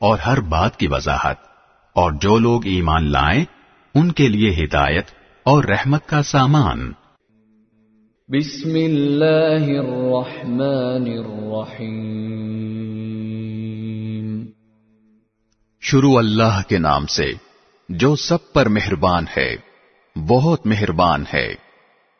اور 0.00 0.18
ہر 0.18 0.40
بات 0.40 0.76
کی 0.76 0.86
وضاحت۔ 0.88 1.36
اور 1.94 2.12
جو 2.12 2.38
لوگ 2.38 2.66
ایمان 2.66 3.04
لائیں، 3.04 3.44
ان 3.94 4.12
کے 4.12 4.28
لیے 4.28 4.64
ہدایت 4.64 5.04
اور 5.42 5.64
رحمت 5.64 6.06
کا 6.06 6.22
سامان۔ 6.22 6.92
بسم 8.28 8.74
اللہ 8.74 9.66
الرحمن 9.78 11.08
الرحیم۔ 11.18 12.85
شروع 15.90 16.18
اللہ 16.18 16.60
کے 16.68 16.78
نام 16.78 17.06
سے، 17.06 17.32
جو 17.88 18.16
سب 18.16 18.52
پر 18.52 18.68
مہربان 18.68 19.24
ہے، 19.36 19.56
بہت 20.28 20.66
مہربان 20.66 21.24
ہے۔ 21.34 21.54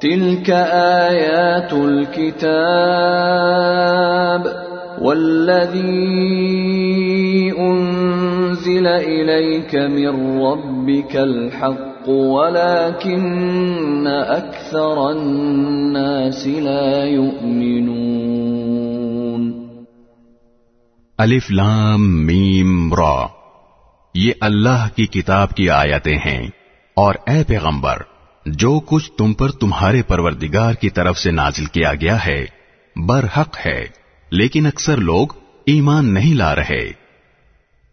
تلك 0.00 0.50
آيات 1.00 1.72
الكتاب 1.72 4.48
والذي 5.00 7.50
أنزل 7.58 8.86
إليك 8.86 9.74
من 9.74 10.40
ربك 10.40 11.16
الحق۔ 11.16 11.91
ولكن 12.08 14.04
أكثر 14.28 14.96
الناس 14.96 16.46
لا 16.46 17.04
يؤمنون. 17.04 17.82
الف 21.18 21.50
لام 21.50 22.26
میم 22.26 22.94
را، 22.94 23.26
یہ 24.14 24.32
اللہ 24.40 24.88
کی 24.96 25.06
کتاب 25.06 25.50
کی 25.50 25.70
آیتیں 25.70 26.18
ہیں۔ 26.26 26.48
اور 26.96 27.14
اے 27.26 27.44
پیغمبر، 27.44 27.96
جو 28.46 28.80
کچھ 28.86 29.12
تم 29.12 29.32
پر 29.32 29.50
تمہارے 29.50 30.02
پروردگار 30.02 30.74
کی 30.74 30.90
طرف 30.90 31.18
سے 31.18 31.30
نازل 31.30 31.64
کیا 31.64 31.94
گیا 31.94 32.26
ہے، 32.26 32.46
برحق 32.96 33.66
ہے، 33.66 33.86
لیکن 34.30 34.66
اکثر 34.66 34.96
لوگ 34.96 35.26
ایمان 35.66 36.14
نہیں 36.14 36.34
لا 36.34 36.54
رہے۔ 36.54 37.01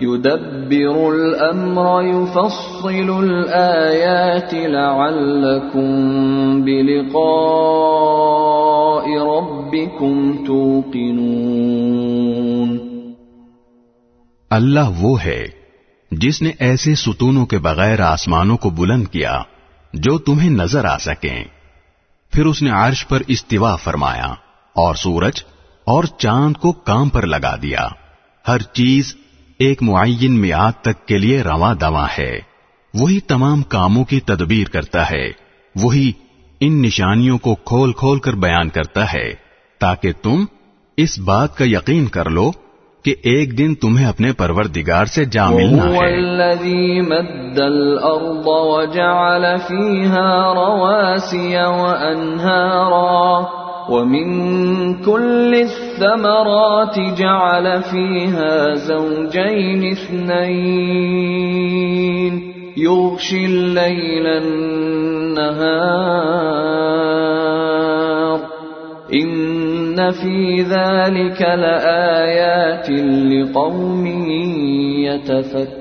يدبر 0.00 1.12
الأمر، 1.12 2.02
يفصل 2.02 3.10
الآيات 3.10 4.54
لعلكم 4.54 6.62
بلقاء 6.62 9.24
ربكم 9.24 10.46
توقنون. 10.46 12.78
اللہ 14.50 15.00
وہ 15.00 15.24
ہے 15.24 15.46
جس 16.10 16.42
نے 16.42 16.50
ایسے 16.58 16.94
ستونوں 16.94 17.46
کے 17.46 17.58
بغیر 17.58 18.00
آسمانوں 18.00 18.56
کو 18.56 18.70
بلند 18.70 19.06
کیا 19.06 19.42
جو 19.92 20.18
تمہیں 20.18 20.50
نظر 20.50 20.84
آ 20.84 20.98
سکیں۔ 20.98 21.44
پھر 22.32 22.46
اس 22.46 22.62
نے 22.62 22.70
عرش 22.70 23.08
پر 23.08 23.22
استوا 23.26 23.76
فرمایا 23.76 24.34
اور 24.74 24.94
سورج 24.94 25.42
اور 25.84 26.04
چاند 26.04 26.56
کو 26.56 26.72
کام 26.72 27.08
پر 27.08 27.26
لگا 27.26 27.56
دیا۔ 27.62 27.88
ہر 28.48 28.58
چیز 28.58 29.16
ایک 29.58 29.82
معین 29.82 30.40
میعاد 30.40 30.72
تک 30.82 31.06
کے 31.06 31.18
لیے 31.18 31.42
رواں 31.42 31.74
دواں 31.74 32.06
ہے۔ 32.18 32.40
وہی 32.94 33.20
تمام 33.20 33.62
کاموں 33.62 34.04
کی 34.04 34.20
تدبیر 34.20 34.68
کرتا 34.68 35.10
ہے۔ 35.10 35.30
وہی 35.82 36.12
ان 36.60 36.82
نشانیوں 36.82 37.38
کو 37.38 37.54
کھول 37.54 37.92
کھول 37.92 38.18
کر 38.18 38.32
بیان 38.32 38.68
کرتا 38.68 39.12
ہے۔ 39.12 39.34
تاکہ 39.80 40.12
تم 40.22 40.44
اس 40.96 41.18
بات 41.18 41.56
کا 41.56 41.64
یقین 41.64 42.06
کر 42.06 42.30
لو 42.30 42.50
کہ 43.04 43.14
ایک 43.22 43.58
دن 43.58 43.74
تمہیں 43.74 44.06
اپنے 44.06 44.32
پروردگار 44.32 45.04
سے 45.04 45.24
جا 45.24 45.50
ملنا 45.50 45.84
ہے۔ 45.84 45.98
الذي 45.98 47.00
مد 47.00 47.60
الأرض 47.60 48.46
وجعل 48.46 49.56
فيها 49.68 50.54
رواسي 50.54 51.56
وأنهارا 51.80 53.65
ومن 53.88 54.94
كل 54.94 55.54
الثمرات 55.54 56.98
جعل 57.18 57.66
فيها 57.90 58.74
زوجين 58.74 59.82
اثنين. 59.84 60.46
يغشي 62.76 63.44
الليل 63.44 64.26
النهار. 64.26 64.76
إن 69.14 69.96
في 69.96 70.62
ذلك 70.62 71.42
لآيات 71.42 72.90
لقوم 73.24 74.06
يتفكرون. 75.04 75.76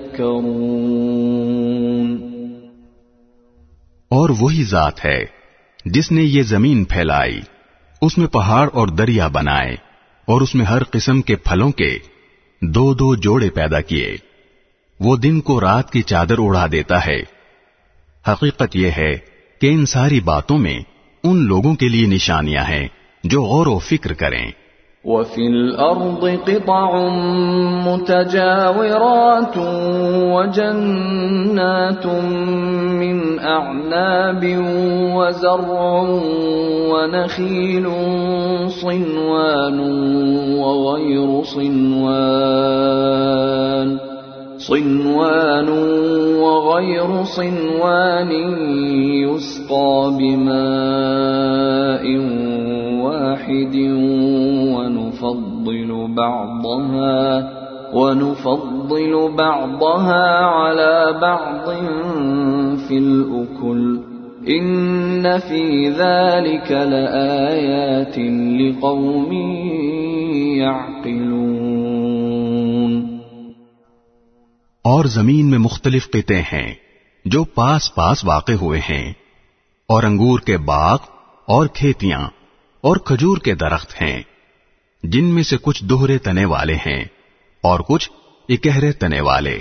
وہی 4.41 4.63
ذات 4.63 5.05
ہے 5.05 5.25
جس 5.85 6.11
نے 6.11 6.21
یہ 6.21 6.41
زمین 6.41 6.83
پھیلائی۔ 6.83 7.54
اس 8.01 8.17
میں 8.17 8.27
پہاڑ 8.27 8.69
اور 8.73 8.87
دریا 8.87 9.27
بنائے 9.27 9.75
اور 10.25 10.41
اس 10.41 10.55
میں 10.55 10.65
ہر 10.65 10.83
قسم 10.83 11.21
کے 11.21 11.35
پھلوں 11.35 11.71
کے 11.71 11.97
دو 12.61 12.93
دو 12.93 13.15
جوڑے 13.15 13.49
پیدا 13.49 13.81
کیے۔ 13.81 14.17
وہ 14.99 15.17
دن 15.17 15.41
کو 15.41 15.61
رات 15.61 15.91
کی 15.91 16.01
چادر 16.01 16.35
اڑا 16.37 16.67
دیتا 16.71 17.05
ہے۔ 17.05 17.21
حقیقت 18.27 18.75
یہ 18.75 18.91
ہے 18.97 19.17
کہ 19.61 19.67
ان 19.71 19.85
ساری 19.85 20.19
باتوں 20.19 20.57
میں 20.57 20.79
ان 21.23 21.37
لوگوں 21.37 21.75
کے 21.75 21.87
لیے 21.87 22.05
نشانیاں 22.05 22.63
ہیں 22.63 22.87
جو 23.23 23.43
غور 23.43 23.67
و 23.67 23.79
فکر 23.79 24.13
کریں۔ 24.13 24.51
وفي 25.05 25.47
الأرض 25.47 26.39
قطع 26.47 27.09
متجاورات 27.85 29.57
وجنات 30.33 32.05
من 32.05 33.39
أعناب 33.39 34.43
وزرع 35.15 36.01
ونخيل 36.89 37.87
صنوان 38.81 39.79
وغير 40.57 41.43
صنوان 41.43 43.05
صنوان 44.57 45.69
وغير 46.41 47.23
صنوان 47.23 48.31
يسقى 49.21 50.11
بماء 50.19 52.05
واحد 53.05 53.75
بعضها 56.15 57.53
ونفضل 57.93 59.13
بعضها 59.35 60.25
على 60.45 61.19
بعض 61.21 61.69
في 62.87 62.97
الأكل 62.97 63.97
ان 64.47 65.39
فی 65.39 65.89
ذلك 65.91 66.71
لآیات 66.71 68.17
لقوم 68.59 69.31
يعقلون 70.57 71.35
اور 74.85 75.05
زمین 75.05 75.51
میں 75.51 75.59
مختلف 75.59 76.09
قطع 76.09 76.39
ہیں 76.53 76.73
جو 77.25 77.43
پاس 77.43 77.95
پاس 77.95 78.25
واقع 78.25 78.51
ہوئے 78.61 78.79
ہیں 78.79 79.13
اور 79.89 80.03
انگور 80.03 80.39
کے 80.39 80.57
باغ 80.57 80.97
اور 81.47 81.67
کھیتیاں 81.67 82.21
اور 82.81 82.97
کھجور 82.97 83.37
کے 83.37 83.55
درخت 83.55 84.01
ہیں۔ 84.01 84.21
جن 85.05 85.25
میں 85.25 85.43
سے 85.43 85.57
کچھ 85.61 85.85
دوہرے 85.85 86.17
تنے 86.17 86.45
والے 86.45 86.75
ہیں 86.75 87.03
اور 87.61 87.79
کچھ 87.79 88.09
اکہرے 88.49 88.91
تنے 88.91 89.21
والے۔ 89.21 89.59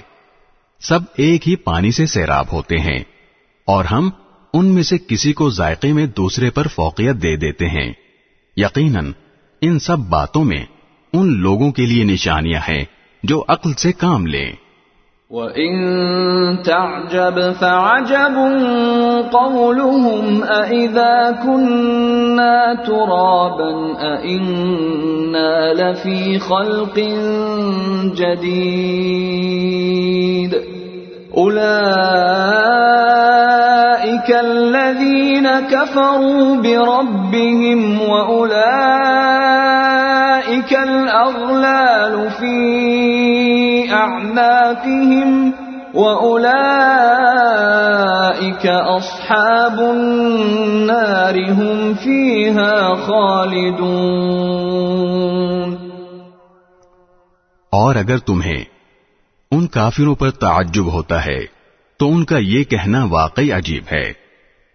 سب 0.81 1.01
ایک 1.17 1.49
ہی 1.49 1.57
پانی 1.57 1.91
سے 1.91 2.07
سیراب 2.07 2.53
ہوتے 2.53 2.79
ہیں 2.79 2.99
اور 3.67 3.85
ہم 3.85 4.11
ان 4.53 4.67
میں 4.67 4.83
سے 4.83 4.97
کسی 5.09 5.33
کو 5.33 5.51
ذائقے 5.51 5.93
میں 5.93 6.07
دوسرے 6.07 6.51
پر 6.51 6.67
فوقیت 6.67 7.17
دے 7.23 7.37
دیتے 7.37 7.69
ہیں۔ 7.69 7.93
یقیناً 8.57 9.13
ان 9.61 9.79
سب 9.79 9.99
باتوں 9.99 10.45
میں 10.45 10.65
ان 11.13 11.33
لوگوں 11.33 11.73
کے 11.73 11.87
لیے 11.87 12.05
نشانیاں 12.05 12.61
ہیں 12.69 12.85
جو 13.23 13.45
عقل 13.49 13.73
سے 13.73 13.93
کام 13.93 14.27
لیں۔ 14.27 14.53
وَإِن 15.35 16.63
تَعْجَبْ 16.63 17.53
فَعَجَبٌ 17.53 18.37
قَوْلُهُمْ 19.33 20.43
أَإِذَا 20.43 21.43
كُنَّا 21.43 22.75
تُرَابًا 22.87 23.73
أَإِنَّا 23.99 25.75
لَفِي 25.75 26.39
خَلْقٍ 26.39 26.99
جَدِيدٍ 28.15 29.35
أُولَئِكَ 31.37 33.34
أولئك 34.25 34.45
الذين 34.45 35.61
كفروا 35.61 36.57
بربهم 36.57 38.03
وأولئك 38.03 38.63
الأغلال 40.73 42.31
في 42.31 42.59
أعناقهم 43.93 45.53
وأولئك 45.95 46.65
أصحاب 48.67 49.81
النار 49.81 51.37
هم 51.53 51.95
فيها 51.95 52.95
خالدون. 52.95 53.95
اور 57.73 57.97
اگر 57.97 58.19
تمہیں 58.19 58.65
ان 59.51 59.67
کافروں 59.67 60.15
پر 60.15 60.31
تعجب 60.31 60.87
ہوتا 60.93 61.25
ہے 61.25 61.54
تو 62.05 62.13
ان 62.13 62.25
کا 62.25 62.39
یہ 62.39 62.65
کہنا 62.65 63.05
واقعی 63.05 63.51
عجیب 63.51 63.85
ہے 63.93 64.13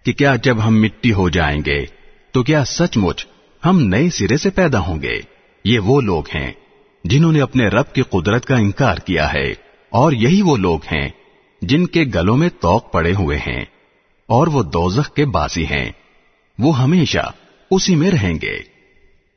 کہ 0.06 0.14
کیا 0.14 0.36
جب 0.36 0.68
ہم 0.68 0.82
مٹی 0.82 1.14
ہو 1.14 1.30
جائیں 1.30 1.62
گے 1.66 1.86
تو 2.32 2.44
کیا 2.44 2.66
سچ 2.66 2.98
مچ 2.98 3.26
ہم 3.66 3.80
نئے 3.80 4.10
سرے 4.10 4.38
سے 4.38 4.50
پیدا 4.50 4.80
ہوں 4.80 5.02
گے؟ 5.02 5.22
یہ 5.66 5.80
وہ 5.80 6.02
لوگ 6.02 6.24
ہیں 6.36 6.52
جنہوں 7.04 7.32
نے 7.32 7.42
اپنے 7.42 7.68
رب 7.68 7.94
کی 7.94 8.02
قدرت 8.02 8.46
کا 8.46 8.56
انکار 8.56 8.98
کیا 8.98 9.34
ہے 9.34 9.52
اور 9.90 10.12
یہی 10.12 10.42
وہ 10.42 10.58
لوگ 10.58 10.80
ہیں 10.92 11.10
جن 11.62 11.88
کے 11.88 12.04
گلوں 12.16 12.38
میں 12.38 12.50
توق 12.60 12.92
پڑے 12.92 13.14
ہوئے 13.14 13.38
ہیں 13.38 13.66
اور 14.26 14.48
وہ 14.48 14.64
دوزخ 14.64 15.14
کے 15.14 15.26
باسی 15.26 15.66
ہیں۔ 15.66 15.92
وہ 16.60 16.80
ہمیشہ 16.80 17.32
اسی 17.72 17.96
میں 17.96 18.12
رہیں 18.12 18.34
گے۔ 18.42 18.79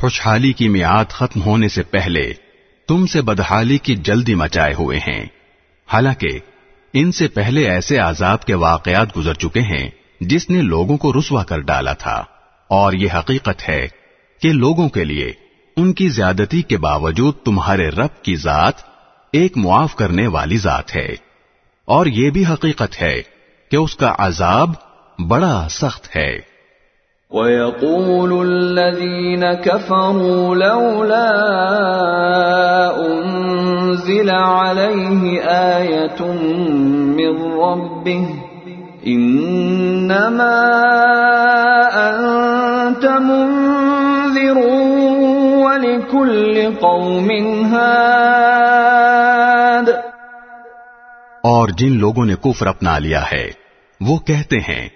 خوشحالی 0.00 0.52
کی 0.52 0.68
میعاد 0.68 1.04
ختم 1.08 1.42
ہونے 1.42 1.68
سے 1.68 1.82
پہلے 1.82 2.32
تم 2.88 3.06
سے 3.06 3.22
بدحالی 3.22 3.78
کی 3.78 3.96
جلدی 3.96 4.34
مچائے 4.34 4.74
ہوئے 4.74 4.98
ہیں۔ 4.98 5.26
حالانکہ 5.92 6.28
ان 6.92 7.12
سے 7.12 7.28
پہلے 7.28 7.70
ایسے 7.70 7.98
عذاب 7.98 8.44
کے 8.44 8.54
واقعات 8.54 9.16
گزر 9.16 9.34
چکے 9.34 9.60
ہیں 9.60 9.90
جس 10.20 10.50
نے 10.50 10.62
لوگوں 10.62 10.96
کو 10.96 11.12
رسوا 11.12 11.44
کر 11.44 11.58
ڈالا 11.58 11.92
تھا۔ 11.92 12.24
اور 12.68 12.92
یہ 12.92 13.08
حقیقت 13.14 13.68
ہے 13.68 13.88
کہ 14.42 14.52
لوگوں 14.52 14.88
کے 14.88 15.04
لیے 15.04 15.32
ان 15.76 15.92
کی 15.92 16.08
زیادتی 16.08 16.62
کے 16.62 16.76
باوجود 16.76 17.34
تمہارے 17.44 17.88
رب 17.88 18.22
کی 18.22 18.36
ذات 18.36 18.74
ایک 19.32 19.56
معاف 19.56 19.96
کرنے 19.96 20.26
والی 20.26 20.56
ذات 20.56 20.96
ہے۔ 20.96 21.08
اور 21.84 22.06
یہ 22.06 22.30
بھی 22.30 22.46
حقیقت 22.46 23.02
ہے 23.02 23.22
کہ 23.70 23.76
اس 23.76 23.96
کا 23.96 24.14
عذاب 24.18 24.70
بڑا 25.28 25.66
سخت 25.70 26.16
ہے۔ 26.16 26.49
وَيَقُولُ 27.30 28.46
الَّذِينَ 28.46 29.52
كَفَرُوا 29.52 30.56
لَوْلَا 30.56 31.30
أُنزِلَ 33.06 34.30
عَلَيْهِ 34.30 35.40
آيَةٌ 35.78 36.32
مِّن 37.18 37.54
رَّبِّهِ 37.54 38.26
إِنَّمَا 39.06 40.58
أَنتَ 42.10 43.06
مُنذِرٌ 43.06 44.58
وَلِكُلِّ 45.64 46.74
قَوْمٍ 46.80 47.30
هَادٍ 47.74 49.88
اور 51.42 51.68
جن 51.68 51.92
لوگوں 51.92 52.26
نے 52.26 52.34
کفر 52.34 52.66
اپنا 52.66 52.98
لیا 52.98 53.22
ہے، 53.32 53.50
وہ 54.00 54.18
کہتے 54.18 54.56
ہیں 54.56 54.88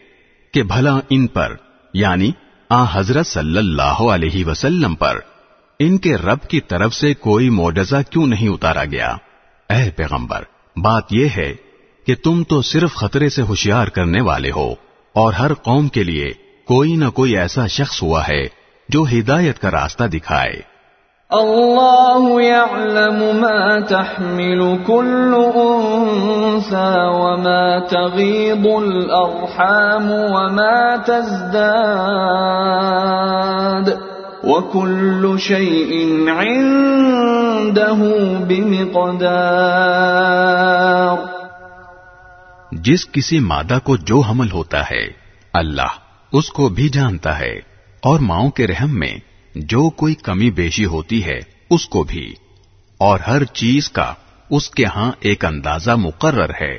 کہ 0.55 0.63
بھلا 0.63 1.01
ان 1.11 1.27
پر 1.27 1.64
یعنی 1.95 2.31
آ 2.71 2.85
حضرت 2.93 3.27
صلی 3.27 3.59
اللہ 3.59 4.03
علیہ 4.13 4.45
وسلم 4.45 4.95
پر، 4.95 5.19
ان 5.79 5.99
کے 5.99 6.17
رب 6.17 6.49
کی 6.49 6.61
طرف 6.61 6.95
سے 6.95 7.15
کوئی 7.15 7.51
معجزہ 7.51 7.97
کیوں 8.11 8.27
نہیں 8.27 8.49
اتارا 8.49 8.85
گیا؟ 8.85 9.17
اے 9.71 9.91
پیغمبر، 9.91 10.43
بات 10.77 11.13
یہ 11.13 11.29
ہے 11.37 11.53
کہ 12.07 12.15
تم 12.15 12.43
تو 12.43 12.63
صرف 12.63 12.95
خطرے 12.95 13.29
سے 13.29 13.43
ہوشیار 13.43 13.89
کرنے 13.89 14.21
والے 14.21 14.51
ہو، 14.51 14.75
اور 15.15 15.33
ہر 15.33 15.55
قوم 15.55 15.89
کے 15.89 16.03
لیے 16.03 16.33
کوئی 16.69 16.97
نہ 16.97 17.09
کوئی 17.11 17.37
ایسا 17.37 17.67
شخص 17.67 18.03
ہوا 18.03 18.29
ہے 18.29 18.43
جو 18.89 19.05
ہدایت 19.13 19.59
کا 19.59 19.71
راستہ 19.71 20.05
دکھائے۔ 20.05 20.61
اللہ 21.35 22.27
يعلم 22.41 23.21
ما 23.41 23.81
تحمل 23.81 24.61
كل 24.87 25.33
انثى 25.57 26.95
وما 27.15 27.79
تغيض 27.91 28.67
الارحام 28.67 30.11
وما 30.11 30.97
تزداد 31.07 31.75
وكل 34.45 35.23
شيء 35.39 35.93
عنده 36.29 38.01
بمقدار 38.49 39.75
جس 42.73 43.03
کسی 43.13 43.39
مادہ 43.41 43.79
کو 43.85 43.97
جو 43.97 44.19
حمل 44.21 44.51
ہوتا 44.51 44.81
ہے، 44.81 45.05
اللہ 45.55 45.93
اس 46.33 46.47
کو 46.51 46.65
بھی 46.69 46.89
جانتا 46.89 47.33
ہے 47.39 47.55
اور 48.03 48.19
ماؤں 48.21 48.51
کے 48.51 48.65
رحم 48.67 48.93
میں 48.99 49.15
جو 49.55 49.91
کوئی 49.91 50.15
کمی 50.15 50.51
بیشی 50.51 50.85
ہوتی 50.85 51.25
ہے 51.25 51.39
اس 51.71 51.89
کو 51.89 52.03
بھی۔ 52.03 52.35
اور 52.99 53.21
ہر 53.21 53.45
چیز 53.45 53.91
کا 53.91 54.15
اس 54.51 54.71
کے 54.71 54.85
ہاں 54.85 55.13
ایک 55.21 55.45
اندازہ 55.45 55.91
مقرر 55.91 56.51
ہے۔ 56.61 56.79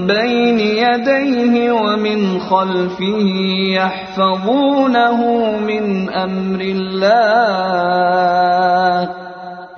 بين 0.06 0.60
يديه 0.60 1.70
ومن 1.70 2.38
خلفه 2.38 3.26
يحفظونه 3.74 5.20
من 5.60 6.06
امر 6.14 6.60
الله 6.60 7.32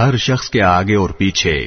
ہر 0.00 0.16
شخص 0.16 0.50
کے 0.50 0.62
آگے 0.62 0.94
اور 0.94 1.10
پیچھے 1.10 1.66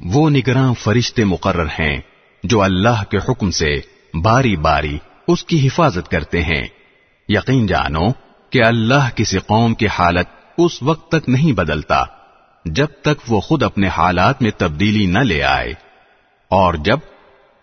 وہ 0.00 0.30
نگراں 0.30 0.74
فرشتے 0.74 1.24
مقرر 1.24 1.66
ہیں 1.66 2.00
جو 2.44 2.62
اللہ 2.62 3.02
کے 3.10 3.18
حکم 3.18 3.50
سے 3.50 3.80
باری 4.22 4.56
باری 4.56 4.98
اس 5.28 5.44
کی 5.44 5.66
حفاظت 5.66 6.08
کرتے 6.08 6.42
ہیں۔ 6.42 6.62
یقین 7.28 7.66
جانو 7.66 8.08
کہ 8.50 8.64
اللہ 8.64 9.08
کسی 9.14 9.38
قوم 9.38 9.74
کی 9.74 9.86
حالت 9.86 10.26
اس 10.58 10.82
وقت 10.82 11.10
تک 11.10 11.28
نہیں 11.28 11.52
بدلتا 11.52 12.04
جب 12.64 12.86
تک 13.02 13.32
وہ 13.32 13.40
خود 13.40 13.62
اپنے 13.62 13.88
حالات 13.88 14.42
میں 14.42 14.50
تبدیلی 14.58 15.06
نہ 15.06 15.18
لے 15.18 15.42
آئے۔ 15.42 15.74
اور 16.48 16.74
جب 16.74 16.98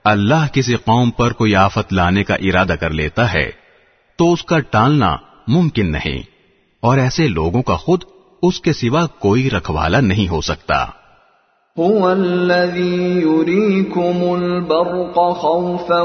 اللہ 0.04 0.48
کسی 0.54 0.76
قوم 0.76 1.12
پر 1.12 1.34
کوئی 1.34 1.56
آفت 1.56 1.94
لانے 1.94 2.24
کا 2.24 2.36
ارادہ 2.36 2.74
کر 2.80 2.90
لیتا 2.90 3.34
ہے 3.34 3.52
تو 4.16 4.34
اس 4.34 4.44
کا 4.44 4.60
ٹالنا 4.60 5.16
ممکن 5.48 5.92
نہیں۔ 5.92 6.20
اور 6.80 6.98
ایسے 6.98 7.28
لوگوں 7.28 7.62
کا 7.62 7.76
خود 7.76 8.04
اس 8.42 8.62
کے 8.62 8.74
سوا 8.74 9.06
کوئی 9.06 9.50
رکھوالا 9.50 10.00
نہیں 10.00 10.28
ہو 10.28 10.42
سکتا۔ 10.42 10.86
هو 11.82 12.08
الذي 12.08 13.20
يريكم 13.20 14.30
البرق 14.30 15.16
خوفا 15.16 16.02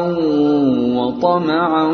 وطمعا 0.96 1.84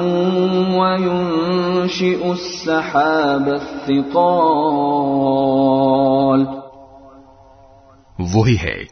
وينشئ 0.81 2.25
السحاب 2.25 3.49
الثقال۔ 3.49 4.09
وہی 8.35 8.57
ہے 8.63 8.83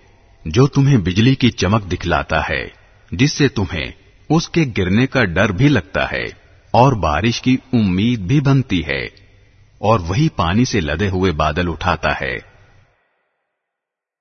جو 0.45 0.67
تمہیں 0.67 0.99
بجلی 0.99 1.35
کی 1.35 1.51
چمک 1.51 1.93
دکھلاتا 1.93 2.49
ہے 2.49 2.67
جس 3.13 3.33
سے 3.33 3.49
تمہیں 3.49 3.93
اس 4.31 4.49
کے 4.49 4.65
گرنے 4.79 5.07
کا 5.07 5.25
ڈر 5.25 5.53
بھی 5.53 5.69
لگتا 5.69 6.13
ہے 6.13 6.25
اور 6.71 6.93
بارش 6.93 7.43
کی 7.43 7.57
امید 7.73 8.21
بھی 8.21 8.41
بنتی 8.41 8.87
ہے۔ 8.87 9.26
اور 9.79 10.01
وہی 10.09 10.29
پانی 10.29 10.65
سے 10.65 10.81
لدے 10.81 11.09
ہوئے 11.09 11.33
بادل 11.33 11.69
اٹھاتا 11.69 12.21
ہے۔ 12.21 12.39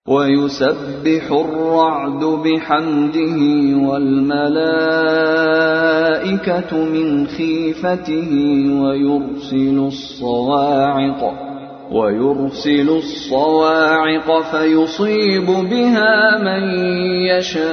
وَيُسَبِّحُ 0.05 1.29
الرَّعْدُ 1.29 2.37
بِحَمْدِهِ 2.37 3.87
وَالْمَلَائِكَةُ 3.87 6.77
مِنْ 6.77 7.29
خِيفَتِهِ 7.29 8.79
وَيُرْسِلُ 8.79 9.85
الصَّوَاعِقَ 9.85 11.54
ويرسل 11.91 12.89
الصواعق 12.89 14.29
فيصيب 14.51 15.45
بها 15.45 16.37
من 16.37 16.63
يشاء 17.25 17.65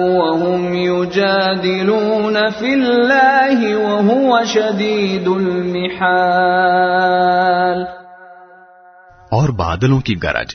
وهم 0.00 0.74
يجادلون 0.74 2.50
في 2.50 2.70
الله 2.74 3.58
وهو 3.76 4.44
شديد 4.44 5.26
المحال. 5.28 6.12
اور 9.30 9.48
بادلوں 9.48 10.00
کی 10.00 10.14
گرج 10.22 10.50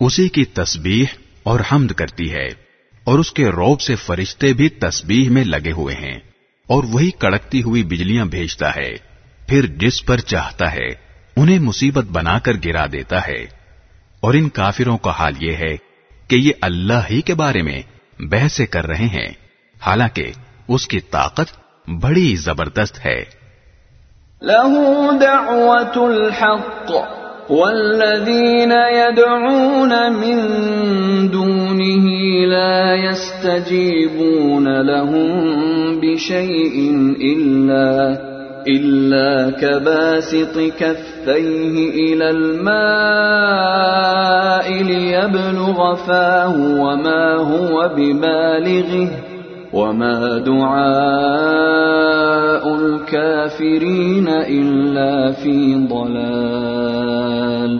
اسی 0.00 0.28
کی 0.28 0.44
تسبیح 0.44 1.06
اور 1.42 1.60
حمد 1.72 1.90
کرتی 1.90 2.28
ہے 2.32 2.48
اور 3.04 3.18
اس 3.18 3.32
کے 3.32 3.46
روب 3.50 3.80
سے 3.80 3.94
فرشتے 3.94 4.52
بھی 4.52 4.68
تسبیح 4.68 5.30
میں 5.30 5.44
لگے 5.44 5.72
ہوئے 5.72 5.94
ہیں 5.94 6.18
اور 6.68 6.82
وہی 6.92 7.10
کڑکتی 7.10 7.62
ہوئی 7.62 7.82
بجلیاں 7.82 8.24
بھیجتا 8.24 8.68
ہے، 8.76 8.90
پھر 9.46 9.66
جس 9.66 10.06
پر 10.06 10.18
چاہتا 10.18 10.72
ہے 10.74 11.09
انہیں 11.40 11.58
مصیبت 11.58 12.04
بنا 12.04 12.38
کر 12.38 12.52
گرا 12.64 12.86
دیتا 12.92 13.26
ہے۔ 13.26 13.46
اور 14.20 14.34
ان 14.34 14.48
کافروں 14.48 14.98
کا 14.98 15.10
حال 15.10 15.32
یہ 15.40 15.52
ہے 15.52 15.76
کہ 16.28 16.34
یہ 16.34 16.52
اللہ 16.60 17.06
ہی 17.10 17.20
کے 17.20 17.34
بارے 17.34 17.62
میں 17.62 17.82
بحث 18.18 18.60
کر 18.70 18.86
رہے 18.86 19.06
ہیں۔ 19.06 19.28
حالانکہ 19.80 20.32
اس 20.68 20.86
کی 20.86 21.00
طاقت 21.00 21.46
بڑی 21.88 22.36
زبردست 22.36 23.06
ہے۔ 23.06 23.24
له 24.42 24.70
دعوة 25.20 26.14
الحق 26.14 26.90
والذين 27.50 28.72
يدعون 28.72 29.92
من 30.12 30.38
دونه 31.32 32.08
لا 32.46 32.94
يستجيبون 32.94 34.64
لهم 34.86 35.40
بشيء 35.98 36.92
إلا 37.20 38.29
إلا 38.66 39.50
كباسط 39.50 40.58
كفيه 40.78 41.90
إلى 41.90 42.30
الماء 42.30 42.70
ليبلغ 44.82 45.94
فاه 45.94 46.54
وما 46.56 47.34
هو 47.34 47.88
ببالغه 47.88 49.08
وما 49.72 50.38
دعاء 50.46 50.80
الكافرين 52.80 54.28
إلا 54.28 55.30
في 55.42 55.74
ضلال۔ 55.90 57.78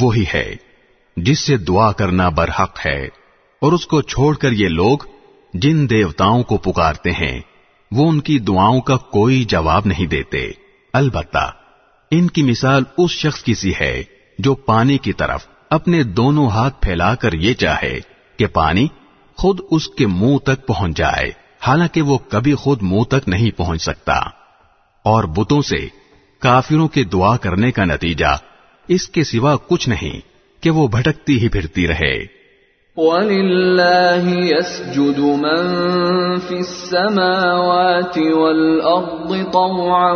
وہی 0.00 0.24
ہے 0.34 0.56
جس 1.16 1.38
سے 1.38 1.56
دعا 1.56 1.92
کرنا 1.92 2.28
برحق 2.28 2.86
ہے 2.86 3.04
اور 3.60 3.72
اس 3.72 3.86
کو 3.86 4.02
چھوڑ 4.02 4.34
کر 4.34 4.52
یہ 4.52 4.68
لوگ 4.68 4.98
جن 5.54 5.90
دیوتاؤں 5.90 6.42
کو 6.42 6.56
پکارتے 6.56 7.10
ہیں۔ 7.10 7.40
وہ 7.90 8.10
ان 8.10 8.20
کی 8.20 8.38
دعاؤں 8.38 8.80
کا 8.80 8.96
کوئی 8.96 9.44
جواب 9.44 9.82
نہیں 9.86 10.06
دیتے۔ 10.06 10.50
البتہ، 10.92 11.52
ان 12.10 12.28
کی 12.28 12.42
مثال 12.42 12.82
اس 12.98 13.10
شخص 13.10 13.42
کی 13.42 13.54
سی 13.54 13.72
ہے 13.80 14.02
جو 14.38 14.54
پانی 14.54 14.98
کی 14.98 15.12
طرف 15.12 15.46
اپنے 15.70 16.02
دونوں 16.02 16.48
ہاتھ 16.48 16.82
پھیلا 16.82 17.14
کر 17.14 17.32
یہ 17.32 17.54
چاہے 17.54 17.98
کہ 18.36 18.46
پانی 18.46 18.86
خود 19.36 19.60
اس 19.70 19.88
کے 19.88 20.06
منہ 20.06 20.38
تک 20.38 20.66
پہنچ 20.66 20.96
جائے۔ 20.96 21.32
حالانکہ 21.66 22.02
وہ 22.02 22.18
کبھی 22.18 22.54
خود 22.54 22.82
منہ 22.82 23.02
تک 23.02 23.28
نہیں 23.28 23.50
پہنچ 23.50 23.82
سکتا۔ 23.82 24.14
اور 25.02 25.24
بتوں 25.24 25.62
سے 25.62 25.88
کافروں 26.38 26.88
کے 26.88 27.04
دعا 27.04 27.36
کرنے 27.36 27.70
کا 27.70 27.84
نتیجہ 27.84 28.36
اس 28.88 29.08
کے 29.08 29.24
سوا 29.24 29.56
کچھ 29.56 29.88
نہیں 29.88 30.20
کہ 30.62 30.70
وہ 30.70 30.88
بھٹکتی 30.88 31.40
ہی 31.40 31.48
پھرتی 31.48 31.88
رہے۔ 31.88 32.35
وَلِلَّهِ 32.96 34.28
يَسْجُدُ 34.28 35.18
مَن 35.18 35.64
فِي 36.48 36.58
السَّمَاوَاتِ 36.58 38.18
وَالْأَرْضِ 38.18 39.36
طَوْعًا 39.52 40.12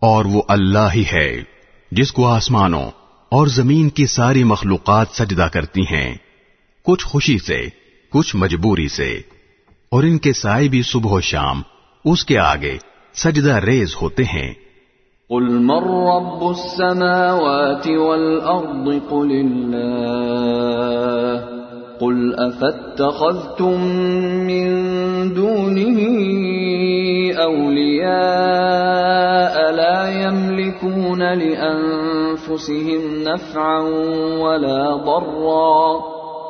اور 0.00 0.24
وہ 0.24 0.42
اللہ 0.48 0.92
ہی 0.94 1.04
ہے 1.12 1.42
جس 1.92 2.12
کو 2.12 2.26
آسمانوں 2.26 2.90
اور 3.28 3.46
زمین 3.46 3.88
کی 3.88 4.06
ساری 4.06 4.44
مخلوقات 4.44 5.06
سجدہ 5.12 5.48
کرتی 5.52 5.82
ہیں، 5.82 6.14
کچھ 6.84 7.06
خوشی 7.06 7.38
سے، 7.38 7.68
کچھ 8.10 8.36
مجبوری 8.36 8.88
سے۔ 8.88 9.33
اور 9.94 10.02
ان 10.04 10.16
کے 10.18 10.32
سائے 10.32 10.68
بھی 10.68 10.82
صبح 10.82 11.12
و 11.12 11.18
شام 11.22 11.58
اس 12.04 12.20
کے 12.24 12.36
آگے 12.40 12.76
سجدہ 13.14 13.56
ریز 13.64 13.90
ہوتے 14.00 14.24
ہیں 14.26 14.52
قل 15.30 15.44
من 15.66 15.84
رب 16.06 16.40
السماوات 16.46 17.86
والأرض 17.86 18.88
قل 19.10 19.30
الله 19.34 20.34
قل 22.00 22.34
أفاتخذتم 22.36 23.86
من 24.46 24.66
دونه 25.34 25.98
أولياء 27.38 28.14
لا 29.72 30.00
يملكون 30.20 31.22
لأنفسهم 31.34 33.02
نفعا 33.22 33.78
ولا 34.38 34.96
ضرا 34.96 36.13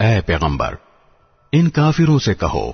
اے 0.00 0.20
پیغمبر، 0.20 0.74
ان 1.52 1.70
کافروں 1.70 2.18
سے 2.18 2.34
کہو 2.34 2.72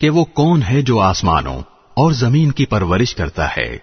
کہ 0.00 0.10
وہ 0.10 0.24
کون 0.24 0.62
ہے 0.62 0.82
جو 0.82 1.00
آسمانوں 1.00 1.58
اور 1.94 2.12
زمین 2.12 2.50
کی 2.50 2.66
پرورش 2.66 3.14
کرتا 3.14 3.56
ہے؟ 3.56 3.78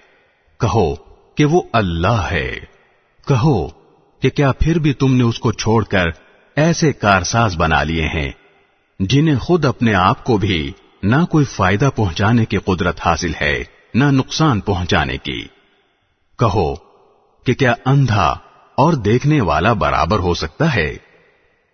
کہو 0.60 0.96
کہ 1.36 1.46
وہ 1.46 1.62
اللہ 1.74 2.28
ہے۔ 2.32 2.56
کہو 3.28 3.68
کہ 4.20 4.30
کیا 4.30 4.52
پھر 4.52 4.80
بھی 4.80 4.94
تم 4.94 5.16
نے 5.16 5.24
اس 5.24 5.40
کو 5.40 5.52
چھوڑ 5.52 5.84
کر 5.84 6.06
ایسے 6.56 6.94
کارساز 6.94 7.56
بنا 7.58 7.84
لیے 7.84 8.08
ہیں 8.08 8.32
جنہیں 9.00 9.36
خود 9.36 9.66
اپنے 9.66 9.94
آپ 9.94 10.24
کو 10.24 10.38
بھی 10.38 10.72
نہ 11.04 11.26
کوئی 11.26 11.46
فائدہ 11.46 11.90
پہنچانے 11.96 12.46
کی 12.46 12.58
قدرت 12.58 13.00
حاصل 13.06 13.32
ہے، 13.42 13.64
نہ 13.94 14.04
نقصان 14.04 14.60
پہنچانے 14.60 15.18
کی۔ 15.18 15.48
کہو 16.40 16.74
کہ 17.46 17.54
کیا 17.54 17.74
اندھا 17.86 18.38
اور 18.76 18.94
دیکھنے 18.94 19.42
والا 19.42 19.74
برابر 19.74 20.20
ہو 20.20 20.34
سکتا 20.34 20.76
ہے؟ 20.76 21.13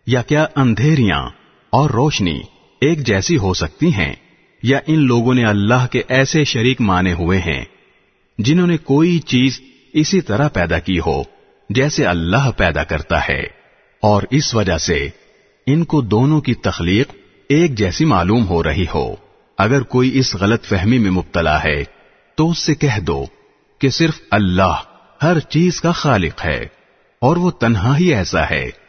یا 0.09 0.21
کیا 0.21 0.45
اندھیریاں 0.55 1.29
اور 1.69 1.89
روشنی 1.89 2.39
ایک 2.81 2.99
جیسی 2.99 3.37
ہو 3.37 3.53
سکتی 3.53 3.93
ہیں 3.93 4.13
یا 4.63 4.79
ان 4.87 4.99
لوگوں 4.99 5.33
نے 5.33 5.45
اللہ 5.45 5.87
کے 5.91 6.01
ایسے 6.07 6.43
شریک 6.43 6.81
مانے 6.81 7.13
ہوئے 7.13 7.39
ہیں 7.39 7.65
جنہوں 8.37 8.67
نے 8.67 8.77
کوئی 8.77 9.19
چیز 9.19 9.61
اسی 9.93 10.21
طرح 10.21 10.47
پیدا 10.47 10.79
کی 10.79 10.99
ہو 10.99 11.23
جیسے 11.69 12.05
اللہ 12.05 12.51
پیدا 12.57 12.83
کرتا 12.83 13.27
ہے 13.29 13.41
اور 14.01 14.23
اس 14.31 14.55
وجہ 14.55 14.77
سے 14.77 15.09
ان 15.65 15.83
کو 15.83 16.01
دونوں 16.01 16.41
کی 16.41 16.53
تخلیق 16.53 17.07
ایک 17.49 17.75
جیسی 17.75 18.05
معلوم 18.05 18.47
ہو 18.47 18.63
رہی 18.63 18.85
ہو۔ 18.95 19.15
اگر 19.57 19.81
کوئی 19.81 20.17
اس 20.17 20.35
غلط 20.35 20.63
فہمی 20.63 20.97
میں 20.97 21.11
مبتلا 21.11 21.63
ہے، 21.63 21.83
تو 22.35 22.49
اس 22.49 22.57
سے 22.57 22.75
کہہ 22.75 22.99
دو 22.99 23.25
کہ 23.79 23.89
صرف 23.89 24.19
اللہ 24.31 24.81
ہر 25.23 25.39
چیز 25.39 25.81
کا 25.81 25.91
خالق 25.91 26.45
ہے 26.45 26.59
اور 27.21 27.37
وہ 27.37 27.51
تنہا 27.51 27.97
ہی 27.97 28.13
ایسا 28.13 28.49
ہے۔ 28.49 28.88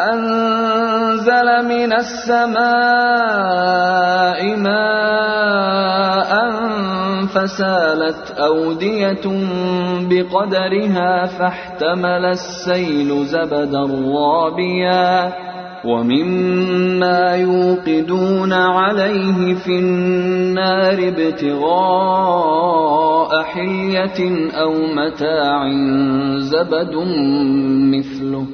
أنزل 0.00 1.48
من 1.64 1.92
السماء 1.92 2.56
ماء 4.56 6.32
فسالت 7.26 8.30
أودية 8.30 9.24
بقدرها 10.10 11.26
فاحتمل 11.26 12.24
السيل 12.24 13.26
زبدا 13.26 13.84
رابيا 14.18 15.32
ومما 15.86 17.36
يوقدون 17.36 18.52
عليه 18.52 19.54
في 19.54 19.78
النار 19.78 21.08
ابتغاء 21.08 22.56
حلية 23.42 24.50
أو 24.52 24.72
متاع 24.72 25.68
زبد 26.38 26.94
مثله. 27.94 28.46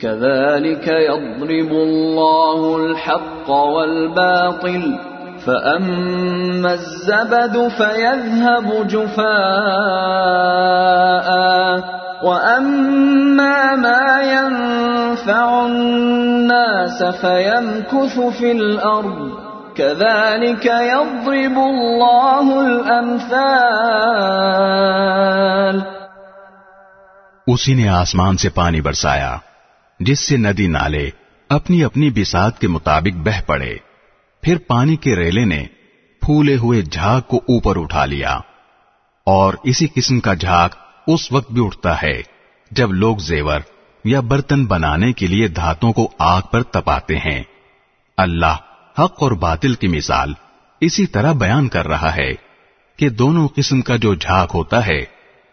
كذلك 0.00 0.88
يضرب 0.88 1.72
الله 1.72 2.76
الحق 2.76 3.50
والباطل 3.50 5.13
فأما 5.44 6.72
الزبد 6.72 7.68
فيذهب 7.76 8.86
جفاء 8.88 9.24
وأما 12.22 13.74
ما 13.76 14.22
ينفع 14.22 15.66
الناس 15.66 17.02
فيمكث 17.02 18.20
في 18.38 18.52
الأرض 18.52 19.28
كذلك 19.74 20.64
يضرب 20.64 21.58
الله 21.58 22.46
الأمثال 22.66 23.74
اسی 27.46 27.74
نے 27.74 27.88
آسمان 27.88 28.36
سے 28.36 28.48
پانی 28.48 28.80
برسایا، 28.80 29.36
جس 30.00 30.28
سے 30.28 30.36
ندی 30.36 30.66
نالے 30.66 31.10
اپنی 31.48 31.84
اپنی 31.84 32.10
بساط 32.10 32.58
کے 32.58 32.68
مطابق 32.68 33.16
بہ 33.16 33.40
پڑے۔ 33.46 33.93
پھر 34.44 34.58
پانی 34.58 34.96
کے 34.96 35.16
ریلے 35.16 35.44
نے 35.44 35.66
پھولے 36.20 36.56
ہوئے 36.56 36.82
جھاگ 36.82 37.20
کو 37.20 37.36
اوپر 37.36 37.80
اٹھا 37.80 38.04
لیا۔ 38.04 38.38
اور 39.24 39.54
اسی 39.64 39.86
قسم 39.94 40.20
کا 40.20 40.34
جھاگ 40.34 40.68
اس 41.06 41.32
وقت 41.32 41.52
بھی 41.52 41.66
اٹھتا 41.66 42.02
ہے 42.02 42.22
جب 42.70 42.92
لوگ 42.92 43.16
زیور 43.16 43.60
یا 44.04 44.20
برتن 44.20 44.66
بنانے 44.66 45.12
کے 45.12 45.26
لیے 45.26 45.48
دھاتوں 45.48 45.92
کو 45.92 46.10
آگ 46.18 46.42
پر 46.52 46.62
تپاتے 46.62 47.16
ہیں۔ 47.16 47.42
اللہ 48.16 48.56
حق 48.98 49.22
اور 49.22 49.32
باطل 49.32 49.74
کی 49.74 49.88
مثال 49.88 50.32
اسی 50.80 51.06
طرح 51.06 51.32
بیان 51.32 51.68
کر 51.68 51.88
رہا 51.88 52.16
ہے 52.16 52.32
کہ 52.96 53.08
دونوں 53.08 53.48
قسم 53.48 53.80
کا 53.80 53.96
جو 53.96 54.14
جھاگ 54.14 54.46
ہوتا 54.54 54.86
ہے، 54.86 55.04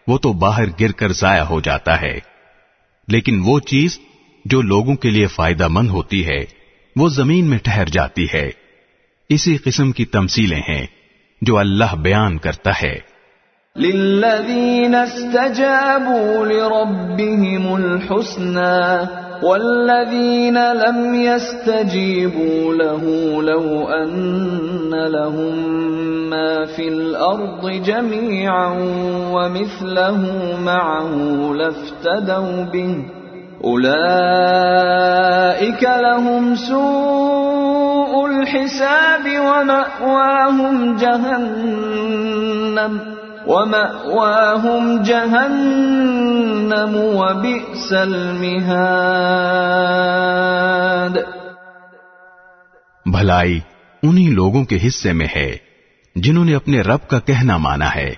وہ 0.06 0.18
تو 0.18 0.32
باہر 0.32 0.64
گر 0.80 0.92
کر 0.92 1.12
ضائع 1.12 1.42
ہو 1.42 1.60
جاتا 1.60 2.00
ہے۔ 2.00 2.18
لیکن 3.08 3.42
وہ 3.44 3.60
چیز 3.60 3.98
جو 4.44 4.62
لوگوں 4.62 4.94
کے 4.94 5.10
لیے 5.10 5.26
فائدہ 5.26 5.68
مند 5.68 5.90
ہوتی 5.90 6.26
ہے، 6.26 6.44
وہ 6.96 7.08
زمین 7.08 7.46
میں 7.46 7.58
ٹھہر 7.58 7.88
جاتی 7.88 8.26
ہے۔ 8.34 8.61
اسی 9.32 9.56
قسم 9.56 9.92
کی 9.92 10.04
تمثیلیں 10.04 10.60
ہیں 10.68 10.86
جو 11.42 11.58
اللہ 11.58 11.94
بیان 11.94 12.38
کرتا 12.38 12.70
ہے۔ 12.82 13.12
للذين 13.76 14.94
استجابوا 14.94 16.46
لربهم 16.46 17.74
الحسنى 17.74 19.04
والذين 19.42 20.54
لم 20.54 21.14
يستجيبوا 21.14 22.74
له 22.74 23.04
لو 23.42 23.90
أن 24.02 24.90
لهم 24.90 25.54
ما 26.30 26.64
في 26.64 26.88
الأرض 26.88 27.70
جميعا 27.70 28.66
ومثله 29.32 30.20
معه 30.60 31.16
لافتدوا 31.54 32.64
به 32.72 33.21
أولئك 33.64 34.82
لهم 35.82 36.54
سوء 36.54 38.26
الحساب 38.26 39.26
ومأواهم 39.38 40.96
جهنم 40.96 42.92
ومأواهم 43.46 44.88
جهنم 45.02 46.96
وبئس 47.20 47.92
المهاد. 47.92 48.72
بھلائی 53.06 53.60
انہی 54.02 54.26
لوگوں 54.30 54.64
کے 54.64 54.78
حصے 54.86 55.12
میں 55.12 55.28
ہے 55.36 55.50
جنہوں 56.16 56.44
نے 56.44 56.54
اپنے 56.54 56.78
رب 56.80 57.02
کا 57.08 57.18
کہنا 57.18 57.56
مانا 57.56 57.90
ہے 57.94 58.10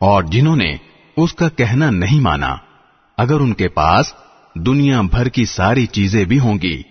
اور 0.00 0.22
جنہوں 0.22 0.56
نے 0.56 0.70
اس 1.16 1.34
کا 1.34 1.48
کہنا 1.48 1.90
نہیں 1.90 2.20
مانا، 2.20 2.52
اگر 3.18 3.40
ان 3.40 3.52
کے 3.52 3.68
پاس 3.68 4.06
دنیا 4.56 5.00
بھر 5.00 5.28
کی 5.28 5.44
ساری 5.44 5.86
چیزیں 5.86 6.24
بھی 6.24 6.38
ہوں 6.38 6.58
گی، 6.62 6.82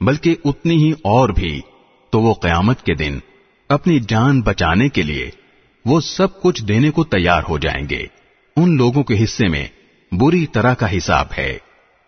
بلکہ 0.00 0.34
اتنی 0.44 0.76
ہی 0.76 0.92
اور 1.04 1.28
بھی۔ 1.28 1.60
تو 2.10 2.20
وہ 2.20 2.34
قیامت 2.34 2.82
کے 2.82 2.94
دن 2.94 3.18
اپنی 3.68 4.00
جان 4.08 4.40
بچانے 4.40 4.88
کے 4.88 5.02
لیے 5.02 5.30
وہ 5.84 6.00
سب 6.00 6.42
کچھ 6.42 6.64
دینے 6.64 6.90
کو 6.90 7.04
تیار 7.04 7.42
ہو 7.48 7.58
جائیں 7.58 7.86
گے۔ 7.90 8.06
ان 8.56 8.76
لوگوں 8.76 9.02
کے 9.02 9.24
حصے 9.24 9.48
میں 9.48 9.66
بری 10.12 10.46
طرح 10.46 10.74
کا 10.74 10.96
حساب 10.96 11.26
ہے 11.38 11.58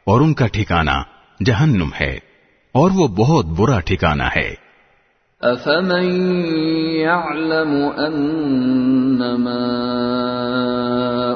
اور 0.07 0.21
ان 0.21 0.35
کا 0.35 0.47
ٹھکانہ 0.47 0.97
جہنم 1.45 1.89
ہے، 2.01 2.19
اور 2.73 2.91
وہ 2.95 3.09
بہت 3.09 3.47
برا 3.47 3.81
ٹھکانہ 3.81 4.29
ہے۔ 4.37 4.55
أفمن 5.43 6.05
يعلم 6.97 7.73
أنما 7.97 9.61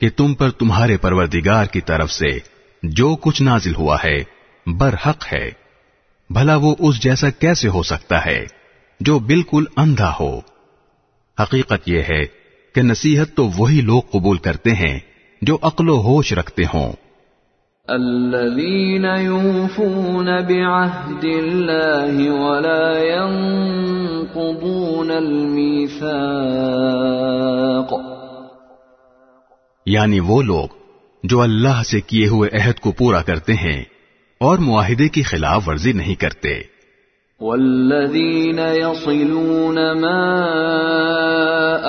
کہ 0.00 0.10
تم 0.16 0.34
پر 0.34 0.50
تمہارے 0.50 0.96
پروردگار 0.96 1.64
کی 1.64 1.80
طرف 1.80 2.10
سے 2.10 2.38
جو 2.82 3.16
کچھ 3.16 3.42
نازل 3.42 3.74
ہوا 3.74 3.96
ہے 4.04 4.24
برحق 4.66 5.32
ہے، 5.32 5.50
بھلا 6.30 6.56
وہ 6.56 6.74
اس 6.78 7.02
جیسا 7.02 7.30
کیسے 7.30 7.68
ہو 7.68 7.82
سکتا 7.82 8.24
ہے 8.24 8.46
جو 9.00 9.18
بالکل 9.18 9.64
اندھا 9.76 10.12
ہو؟ 10.20 10.40
حقیقت 11.40 11.88
یہ 11.88 12.02
ہے 12.08 12.39
کہ 12.74 12.82
نصیحت 12.82 13.36
تو 13.36 13.48
وہی 13.56 13.80
لوگ 13.80 14.02
قبول 14.10 14.36
کرتے 14.36 14.70
ہیں 14.70 14.98
جو 15.42 15.58
عقل 15.62 15.88
و 15.88 15.96
ہوش 15.96 16.32
رکھتے 16.32 16.62
ہوں۔ 16.74 16.92
الذين 17.88 19.04
يوفون 19.04 20.24
بعهد 20.24 21.24
الله 21.24 22.40
ولا 22.40 22.98
ينقضون 22.98 25.10
الميثاق۔ 25.10 27.94
یعنی 29.86 30.20
وہ 30.20 30.42
لوگ 30.42 30.68
جو 31.24 31.40
اللہ 31.40 31.82
سے 31.82 32.00
کیے 32.00 32.28
ہوئے 32.28 32.56
عہد 32.56 32.80
کو 32.80 32.92
پورا 32.92 33.22
کرتے 33.22 33.54
ہیں 33.54 33.84
اور 34.40 34.58
معاہدے 34.58 35.08
کی 35.08 35.22
خلاف 35.22 35.68
ورزی 35.68 35.92
نہیں 35.92 36.14
کرتے۔ 36.14 36.79
والذين 37.40 38.58
يصلون 38.58 39.74
ما 39.74 40.26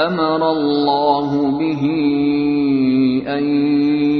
أمر 0.08 0.52
الله 0.52 1.30
به 1.60 1.84
أن 3.28 3.44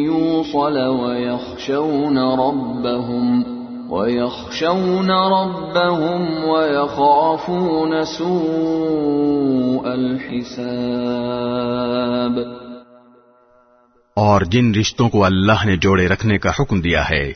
يوصل 0.06 0.78
ويخشون 0.78 2.18
ربهم 2.18 3.44
ويخشون 3.92 5.12
ربهم 5.12 6.22
ويخافون 6.44 8.04
سوء 8.04 9.90
الحساب. 9.90 10.72
اور 14.16 14.42
جن 14.42 14.72
رشتوں 14.80 15.10
کو 15.10 15.26
اللہ 15.26 15.66
نے 15.66 15.76
جوڑے 15.76 16.08
رکھنے 16.08 16.38
کا 16.38 16.50
حکم 16.50 16.82
دیا 16.82 17.10
ہے 17.10 17.34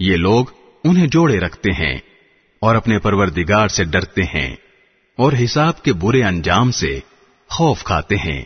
یہ 0.00 0.16
لوگ 0.16 0.44
انہیں 0.84 1.06
جوڑے 1.06 1.40
رکھتے 1.40 1.70
ہیں۔ 1.70 2.09
اور 2.60 2.74
اپنے 2.74 2.98
پروردگار 2.98 3.68
سے 3.68 3.84
ڈرتے 3.84 4.22
ہیں 4.22 4.56
اور 5.18 5.32
حساب 5.44 5.82
کے 5.82 5.92
برے 5.92 6.24
انجام 6.24 6.70
سے 6.70 7.00
خوف 7.50 7.84
کھاتے 7.84 8.16
ہیں۔ 8.16 8.42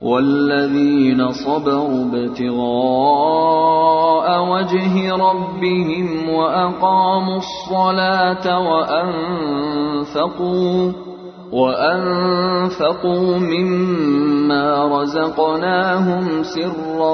والذين 0.00 1.32
صبروا 1.32 1.88
ابتغاء 1.88 4.38
وجه 4.38 5.16
ربهم 5.16 6.28
وأقاموا 6.28 7.36
الصلاة 7.36 8.62
وأنفقوا 8.62 11.11
وأنفقوا 11.52 13.38
مما 13.38 14.68
رزقناهم 14.92 16.42
سرا 16.42 17.12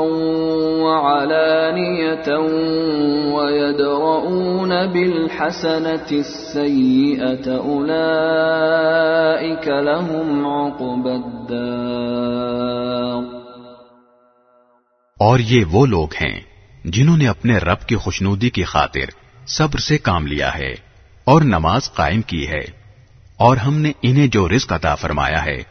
وعلانية 0.85 2.29
ويدرؤون 3.35 4.87
بالحسنة 4.87 6.11
السيئة 6.13 7.47
أولئك 7.57 7.89
لهم 9.69 10.47
عقبى 10.47 11.13
الدار 11.13 12.19
اور 15.21 15.39
یہ 15.39 15.65
وہ 15.73 15.87
لوگ 15.87 16.09
ہیں 16.21 16.41
جنہوں 16.85 17.17
نے 17.17 17.29
اپنے 17.29 17.59
رب 17.59 17.81
کی 17.87 17.97
خوشنودی 17.97 18.51
کی 18.51 18.65
خاطر 18.65 19.09
صبر 19.47 19.79
سے 19.79 19.99
کام 19.99 20.27
لیا 20.27 20.59
ہے 20.59 20.73
اور 21.25 21.43
نماز 21.43 21.93
قائم 21.95 22.23
کی 22.23 22.49
ہے۔ 22.49 22.78
اور 23.39 23.57
ہم 23.57 23.75
نے 23.75 23.93
انہیں 24.03 24.27
جو 24.27 24.49
رزق 24.49 24.73
عطا 24.73 24.95
فرمایا 24.95 25.45
ہے، 25.45 25.63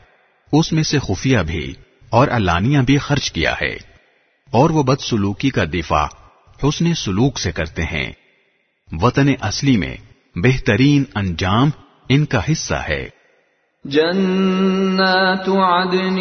اس 0.52 0.74
میں 0.74 0.84
سے 0.84 1.00
خفیہ 1.00 1.40
بھی 1.40 1.74
اور 2.10 2.28
علانیہ 2.28 2.80
بھی 2.80 2.98
خرچ 2.98 3.32
کیا 3.32 3.54
ہے۔ 3.62 3.76
اور 4.52 4.70
وہ 4.70 4.84
بد 4.84 5.02
سلوکی 5.02 5.50
کا 5.50 5.64
دفاع 5.74 6.06
حسن 6.64 6.94
سلوک 6.94 7.40
سے 7.40 7.52
کرتے 7.52 7.84
ہیں۔ 7.84 8.12
وطن 8.92 9.34
اصلی 9.42 9.78
میں 9.78 9.96
بہترین 10.36 11.04
انجام 11.16 11.70
ان 12.10 12.26
کا 12.26 12.40
حصہ 12.52 12.76
ہے۔ 12.76 13.10
جنات 13.84 15.50
عدن 15.50 16.18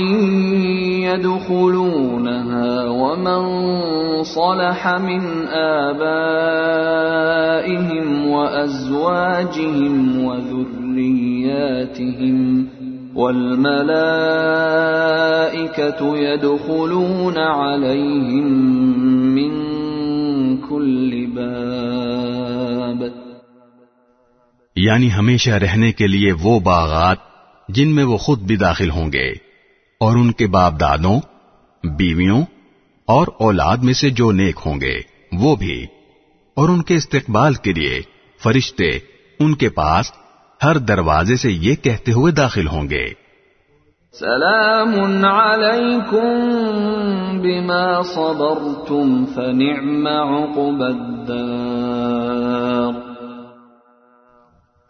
يدخلونها 1.03 2.62
ومن 2.84 3.44
صلح 4.24 4.99
من 4.99 5.49
آبائهم 5.88 6.20
وأزواجهم 8.26 10.07
وذرياتهم 10.97 12.38
والملائكة 13.14 14.01
يدخلون 16.18 17.38
عليهم 17.38 18.47
من 19.34 19.53
كل 20.59 21.26
باب 21.34 23.01
یعنی 24.76 25.09
ہمیشہ 25.12 25.51
رہنے 25.51 25.92
کے 25.92 26.07
لیے 26.07 26.32
وہ 26.32 26.61
باغات 26.61 27.18
جن 27.68 27.94
میں 27.94 28.05
وہ 28.05 28.16
خود 28.16 28.40
بھی 28.40 28.57
داخل 28.57 28.90
ہوں 28.90 29.12
گے 29.12 29.28
اور 30.01 30.16
ان 30.16 30.32
کے 30.32 30.47
باپ 30.47 30.72
دادوں 30.80 31.18
بیویوں 31.84 32.40
اور 33.09 33.26
اولاد 33.38 33.76
میں 33.76 33.92
سے 33.92 34.11
جو 34.11 34.30
نیک 34.32 34.57
ہوں 34.66 34.80
گے، 34.80 34.97
وہ 35.32 35.57
بھی۔ 35.57 35.86
اور 36.57 36.68
ان 36.68 36.82
کے 36.82 36.94
استقبال 36.97 37.55
کے 37.55 37.72
لیے 37.72 38.01
فرشتے 38.40 38.88
ان 39.40 39.55
کے 39.55 39.68
پاس 39.68 40.12
ہر 40.65 40.79
دروازے 40.79 41.37
سے 41.37 41.53
یہ 41.53 41.75
کہتے 41.75 42.13
ہوئے 42.13 42.33
داخل 42.33 42.69
ہوں 42.69 42.91
گے۔ 42.91 43.07
سلام 44.13 45.27
عليكم 45.27 47.41
بما 47.41 48.03
صبرتم 48.03 49.25
فنعم 49.25 50.07
عقب 50.07 50.83
الدار۔ 50.83 53.01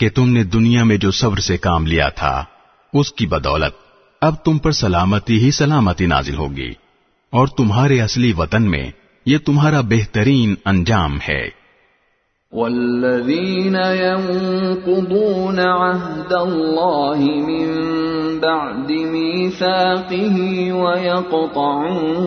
کہ 0.01 0.11
تم 0.11 0.29
نے 0.29 0.45
دنیا 0.45 0.85
میں 0.85 0.97
جو 0.97 1.11
صبر 1.11 1.39
سے 1.39 1.57
کام 1.57 1.87
لیا 1.87 2.09
تھا 2.09 2.45
اس 2.93 3.13
کی 3.13 3.27
بدولت 3.27 3.75
اب 4.21 4.35
تم 4.45 4.59
پر 4.59 4.71
سلامتی 4.71 5.45
ہی 5.45 5.51
سلامتی 5.51 6.07
نازل 6.07 6.35
ہوگی 6.35 6.73
اور 7.31 7.47
تمہارے 7.47 8.01
اصلی 8.01 8.33
وطن 8.33 8.63
میں 8.63 8.91
یہ 9.27 9.39
تمہارا 9.39 9.81
بہترین 9.81 10.55
انجام 10.65 11.19
ہے۔ 11.29 11.66
والذين 12.53 13.75
ينقضون 13.75 15.61
عهد 15.61 16.33
الله 16.33 17.19
من 17.19 17.67
بعد 18.41 18.93
ميثاقه 18.93 20.37
ويقطعون 20.73 22.27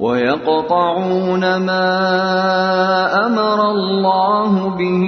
ويقطعون 0.00 1.56
ما 1.56 1.86
أمر 3.26 3.70
الله 3.70 4.68
به 4.68 5.04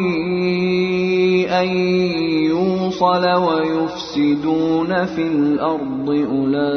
أن 1.50 1.68
يوصل 2.46 3.24
ويفسدون 3.28 5.06
في 5.06 5.22
الأرض 5.22 6.10
أولئك 6.10 6.74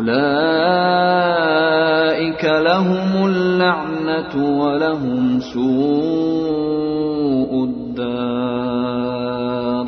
أولئك 0.00 2.44
لهم 2.44 3.24
اللعنة 3.24 4.58
ولهم 4.58 5.40
سوء 5.40 7.68
الدار۔ 7.68 9.84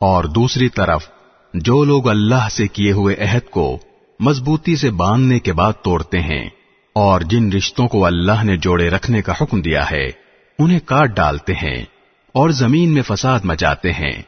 اور 0.00 0.24
دوسری 0.24 0.68
طرف، 0.68 1.08
جو 1.54 1.84
لوگ 1.84 2.08
اللہ 2.08 2.48
سے 2.50 2.66
کیے 2.66 2.92
ہوئے 2.92 3.16
عہد 3.18 3.50
کو 3.50 3.78
مضبوطی 4.20 4.76
سے 4.76 4.90
باندھنے 4.90 5.38
کے 5.38 5.52
بعد 5.52 5.72
توڑتے 5.82 6.20
ہیں، 6.20 6.48
اور 6.92 7.20
جن 7.20 7.52
رشتوں 7.52 7.88
کو 7.88 8.06
اللہ 8.06 8.44
نے 8.44 8.56
جوڑے 8.56 8.90
رکھنے 8.90 9.22
کا 9.22 9.32
حکم 9.40 9.60
دیا 9.60 9.90
ہے، 9.90 10.10
انہیں 10.58 10.80
کاٹ 10.84 11.10
ڈالتے 11.10 11.52
ہیں 11.52 11.84
اور 12.32 12.50
زمین 12.50 12.94
میں 12.94 13.02
فساد 13.02 13.40
مچاتے 13.44 13.92
ہیں۔ 13.92 14.22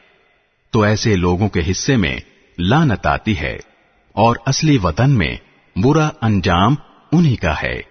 تو 0.71 0.81
ایسے 0.81 1.15
لوگوں 1.15 1.49
کے 1.49 1.61
حصے 1.71 1.95
میں 1.95 2.17
لانت 2.59 3.07
آتی 3.07 3.39
ہے۔ 3.39 3.74
اور 4.15 4.35
اصلی 4.45 4.77
وطن 4.83 5.11
میں 5.17 5.35
برا 5.83 6.09
انجام 6.21 6.75
انہی 7.11 7.35
کا 7.35 7.53
ہے۔ 7.63 7.81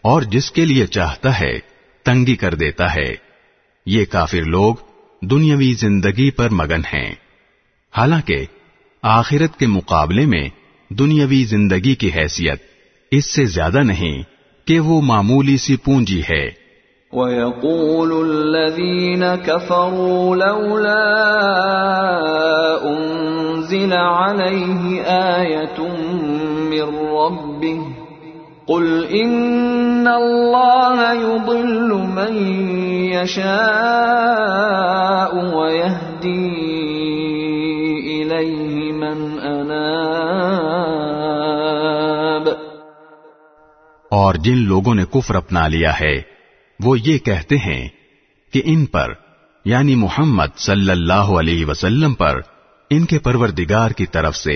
اور 0.02 0.22
جس 0.22 0.52
کے 0.52 0.66
لیے 0.66 0.88
چاہتا 0.88 1.40
ہے 1.40 1.60
تنگی 2.04 2.36
کر 2.36 2.54
دیتا 2.54 2.96
ہے۔ 2.96 3.16
یہ 3.86 4.06
کافر 4.06 4.42
لوگ 4.42 4.76
دنیاوی 5.22 5.74
زندگی 5.74 6.32
پر 6.32 6.50
مگن 6.52 6.82
ہیں۔ 6.94 7.16
حالانکہ 7.98 8.46
آخرت 9.02 9.60
کے 9.60 9.68
مقابلے 9.68 10.26
میں 10.26 10.50
دنیاوی 10.90 11.44
زندگی 11.44 11.96
کی 11.96 12.12
حیثیت 12.16 12.64
اس 13.12 13.36
سے 13.36 13.46
زیادہ 13.46 13.78
نہیں 13.78 14.24
کہ 14.68 14.80
وہ 14.80 15.02
معمولی 15.02 15.58
سی 15.58 15.76
پونجی 15.76 16.22
ہے۔ 16.22 16.66
ويقول 17.12 18.30
الذين 18.30 19.24
كفروا 19.46 20.36
لولا 20.36 21.06
أنزل 22.84 23.94
عليه 23.94 25.04
آية 25.08 25.96
من 26.76 26.96
ربه 27.12 27.80
قل 28.68 28.88
ان 29.18 30.08
اللہ 30.08 31.02
يضل 31.18 31.90
من 32.14 32.34
يشاء 33.12 33.54
ويهدي 35.56 36.46
الیہ 38.16 38.94
من 38.94 39.20
اناب 39.50 40.06
اور 44.12 44.34
جن 44.48 44.60
لوگوں 44.68 44.96
نے 44.96 45.06
کفر 45.12 45.36
اپنا 45.36 45.64
لیا 45.68 45.94
ہے، 46.00 46.16
وہ 46.80 46.92
یہ 47.00 47.18
کہتے 47.26 47.56
ہیں 47.58 47.84
کہ 48.54 48.60
ان 48.66 48.82
پر 48.86 49.10
یعنی 49.66 49.96
محمد 49.96 50.52
صلی 50.58 50.92
اللہ 50.92 51.28
علیہ 51.40 51.62
وسلم 51.66 52.14
پر، 52.14 52.36
ان 52.92 53.02
کے 53.06 53.18
پروردگار 53.20 53.90
کی 53.92 54.06
طرف 54.06 54.36
سے 54.36 54.56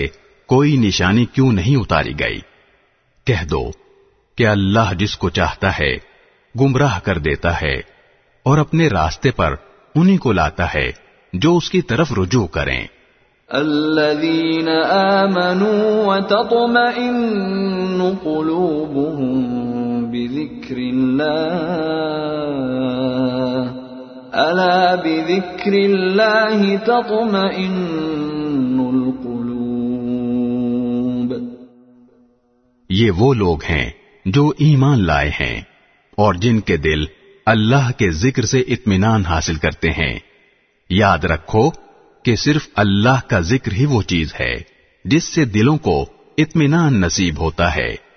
کوئی 0.50 0.76
نشانی 0.76 1.24
کیوں 1.24 1.52
نہیں 1.52 1.76
اتاری 1.76 2.12
گئی؟ 2.20 2.40
کہہ 3.24 3.46
دو 3.50 3.70
کہ 4.36 4.46
اللہ 4.46 4.94
جس 4.98 5.16
کو 5.16 5.30
چاہتا 5.30 5.78
ہے، 5.78 5.96
گمراہ 6.60 7.00
کر 7.00 7.18
دیتا 7.18 7.60
ہے 7.60 7.74
اور 8.42 8.58
اپنے 8.58 8.88
راستے 8.88 9.30
پر 9.30 9.54
انہی 9.94 10.16
کو 10.16 10.32
لاتا 10.32 10.74
ہے 10.74 10.92
جو 11.32 11.56
اس 11.56 11.70
کی 11.70 11.82
طرف 11.82 12.12
رجوع 12.12 12.46
کریں۔ 12.46 12.86
الذين 13.48 14.68
آمنوا 14.92 16.14
وتطمئن 16.14 18.02
قلوبهم 18.22 19.40
بذكر 20.10 20.76
الله 20.76 21.60
ألا 24.34 24.94
بذكر 24.94 25.72
الله 25.72 26.76
تطمئن 26.84 27.86
القلوب۔ 28.94 29.29
یہ 32.90 33.10
وہ 33.10 33.34
لوگ 33.34 33.64
ہیں 33.64 33.90
جو 34.24 34.52
ایمان 34.58 35.06
لائے 35.06 35.28
ہیں 35.28 35.60
اور 36.16 36.34
جن 36.34 36.60
کے 36.60 36.76
دل 36.76 37.04
اللہ 37.46 37.98
کے 37.98 38.10
ذکر 38.10 38.44
سے 38.44 38.60
اطمینان 38.60 39.24
حاصل 39.24 39.54
کرتے 39.54 39.90
ہیں۔ 39.90 40.18
یاد 40.90 41.18
رکھو 41.18 41.70
کہ 42.24 42.36
صرف 42.36 42.68
اللہ 42.76 43.26
کا 43.26 43.40
ذکر 43.40 43.72
ہی 43.72 43.86
وہ 43.86 44.02
چیز 44.02 44.34
ہے 44.40 44.54
جس 45.04 45.24
سے 45.24 45.44
دلوں 45.44 45.76
کو 45.76 46.06
اطمینان 46.38 47.00
نصیب 47.00 47.40
ہوتا 47.40 47.76
ہے۔ 47.76 48.10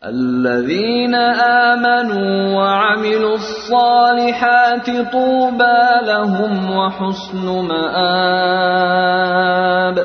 الذين 0.00 1.14
آمنوا 1.14 2.50
وعملوا 2.50 3.30
الصالحات 3.30 4.86
طوبى 4.86 6.06
لهم 6.06 6.68
وحسن 6.68 7.36
مآب۔ 7.36 10.00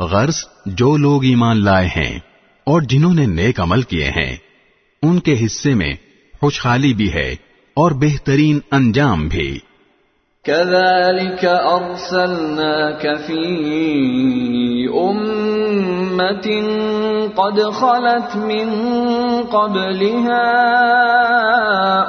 غرض 0.00 0.44
جو 0.66 0.96
لوگ 0.96 1.24
ایمان 1.24 1.64
لائے 1.64 1.86
ہیں 1.86 2.29
اور 2.64 2.82
جنہوں 2.82 3.14
نے 3.14 3.26
نیک 3.26 3.60
عمل 3.60 3.82
کیے 3.82 4.04
ہیں، 4.04 4.36
ان 5.02 5.18
کے 5.18 5.44
حصے 5.44 5.74
میں 5.74 5.94
خوشحالی 6.40 6.94
بھی 6.94 7.12
ہے 7.12 7.36
اور 7.74 7.90
بہترین 7.90 8.58
انجام 8.70 9.28
بھی۔ 9.28 9.58
كذلك 10.44 11.44
أرسلناك 11.44 13.02
في 13.26 13.46
أمة 14.88 16.46
قد 17.34 17.58
خلت 17.72 18.36
من 18.36 18.68
قبلها 19.50 20.50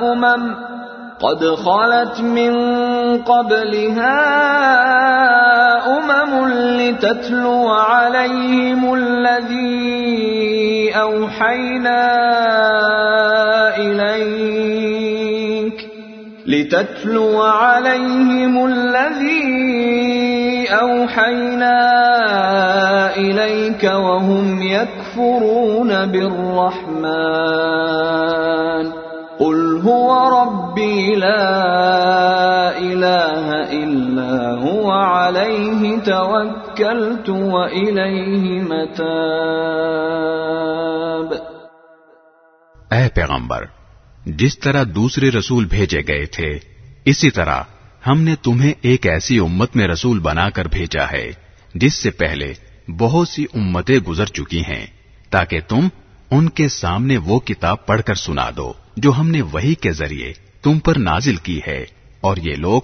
أمم 0.02 0.71
قد 1.22 1.46
خلت 1.46 2.22
من 2.22 2.54
قبلها 3.18 4.22
أمم 5.98 6.48
لتتلو 6.50 7.68
عليهم 7.70 8.94
الذي 8.94 10.92
أوحينا 10.96 12.08
إليك 13.78 15.12
لتتلو 16.46 17.42
عليهم 17.42 18.66
الذي 18.66 19.62
أوحينا 20.70 21.78
إليك 23.18 23.84
وهم 23.84 24.62
يكفرون 24.62 26.06
بالرحمن 26.06 27.62
قل 29.42 29.88
هو 29.88 30.30
ربي 30.30 31.16
لا 31.16 32.78
إله 32.78 33.52
إلا 33.84 34.62
هو 34.62 34.92
عليه 34.92 36.06
توكلت 36.06 37.30
وإليه 37.30 38.64
متاب۔ 38.64 41.34
اے 42.92 43.10
پیغمبر، 43.10 43.66
جس 44.26 44.60
طرح 44.60 44.84
دوسرے 44.96 45.30
رسول 45.30 45.66
بھیجے 45.66 46.02
گئے 46.08 46.26
تھے، 46.26 46.60
اسی 47.06 47.30
طرح 47.30 47.64
ہم 48.08 48.22
نے 48.22 48.36
تمہیں 48.36 48.74
ایک 48.82 49.08
ایسی 49.08 49.40
امت 49.40 49.76
میں 49.76 49.88
رسول 49.88 50.20
بنا 50.20 50.50
کر 50.50 50.68
بھیجا 50.68 51.12
ہے، 51.12 51.32
جس 51.76 51.94
سے 51.94 52.12
پہلے 52.12 52.54
بہت 52.98 53.28
سی 53.28 53.46
امتیں 53.54 53.98
گزر 53.98 54.26
چکی 54.26 54.60
ہیں، 54.60 54.86
تاکہ 55.30 55.60
تم 55.68 55.88
ان 56.32 56.50
کے 56.50 56.68
سامنے 56.68 57.18
وہ 57.18 57.40
کتاب 57.40 57.86
پڑھ 57.86 58.02
کر 58.02 58.14
سنا 58.14 58.50
دو۔ 58.58 58.74
جو 58.98 59.12
ہم 59.12 59.30
نے 59.30 59.42
وہی 59.42 59.74
کے 59.76 59.92
ذریعے 59.92 60.34
تم 60.62 60.80
پر 60.80 60.98
نازل 61.00 61.36
کی 61.36 61.60
ہے، 61.68 61.86
اور 62.22 62.38
یہ 62.38 62.56
لوگ 62.56 62.82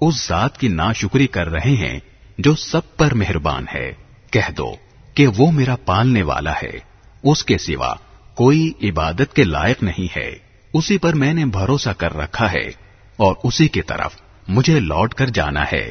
اس 0.00 0.26
ذات 0.28 0.58
کی 0.58 0.68
ناشکری 0.68 1.26
کر 1.26 1.48
رہے 1.48 1.74
ہیں 1.76 1.98
جو 2.38 2.54
سب 2.54 2.96
پر 2.96 3.14
مہربان 3.14 3.64
ہے۔ 3.74 3.92
کہہ 4.30 4.50
دو 4.56 4.74
کہ 5.14 5.26
وہ 5.26 5.50
میرا 5.50 5.76
پالنے 5.76 6.22
والا 6.22 6.52
ہے۔ 6.52 6.78
اس 7.22 7.44
کے 7.44 7.58
سوا 7.58 7.94
کوئی 8.34 8.72
عبادت 8.82 9.34
کے 9.34 9.44
لائق 9.44 9.82
نہیں 9.82 10.16
ہے۔ 10.16 10.30
اسی 10.74 10.98
پر 10.98 11.12
میں 11.12 11.32
نے 11.34 11.44
بھروسہ 11.46 11.90
کر 11.90 12.16
رکھا 12.16 12.52
ہے، 12.52 12.66
اور 13.16 13.34
اسی 13.44 13.68
کی 13.68 13.82
طرف 13.82 14.16
مجھے 14.48 14.80
لوٹ 14.80 15.14
کر 15.14 15.26
جانا 15.26 15.64
ہے۔ 15.72 15.90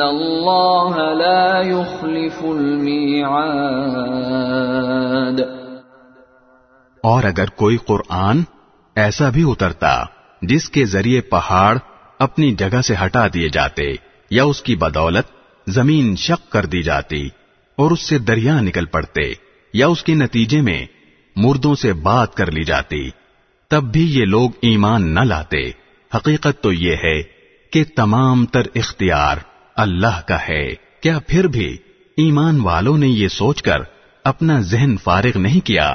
الله 0.00 1.12
لا 1.12 1.62
يخلف 1.62 2.44
الميعاد 2.44 5.40
اور 7.04 7.24
اگر 7.24 7.46
کوئی 7.56 7.76
قرآن 7.76 8.42
ایسا 8.96 9.28
بھی 9.28 9.50
اترتا 9.50 10.04
جس 10.42 10.70
کے 10.70 10.84
ذریعے 10.84 11.20
پہاڑ 11.20 11.78
اپنی 12.18 12.54
جگہ 12.54 12.80
سے 12.80 12.94
ہٹا 13.04 13.26
دیے 13.34 13.48
جاتے 13.48 13.82
یا 14.30 14.44
اس 14.44 14.62
کی 14.62 14.76
بدولت 14.76 15.26
زمین 15.68 16.16
شق 16.16 16.52
کر 16.52 16.66
دی 16.66 16.82
جاتی 16.82 17.28
اور 17.76 17.90
اس 17.90 18.00
سے 18.00 18.18
دریا 18.18 18.60
نکل 18.60 18.84
پڑتے 18.84 19.20
یا 19.74 19.86
اس 19.86 20.04
کے 20.04 20.14
نتیجے 20.14 20.60
میں 20.60 20.86
مردوں 21.36 21.74
سے 21.74 21.92
بات 21.92 22.34
کر 22.34 22.50
لی 22.50 22.64
جاتی، 22.64 23.10
تب 23.68 23.82
بھی 23.82 24.18
یہ 24.18 24.24
لوگ 24.24 24.50
ایمان 24.62 25.14
نہ 25.14 25.20
لاتے۔ 25.20 25.70
حقیقت 26.16 26.60
تو 26.60 26.72
یہ 26.72 26.96
ہے 27.04 27.22
کہ 27.72 27.84
تمام 27.96 28.46
تر 28.46 28.62
اختیار 28.74 29.36
اللہ 29.80 30.20
کا 30.26 30.38
ہے۔ 30.48 30.68
کیا 31.00 31.18
پھر 31.26 31.46
بھی 31.46 31.76
ایمان 32.16 32.60
والوں 32.60 32.98
نے 32.98 33.08
یہ 33.08 33.28
سوچ 33.28 33.62
کر 33.62 33.76
اپنا 34.24 34.60
ذہن 34.60 34.96
فارغ 34.96 35.38
نہیں 35.38 35.66
کیا 35.66 35.94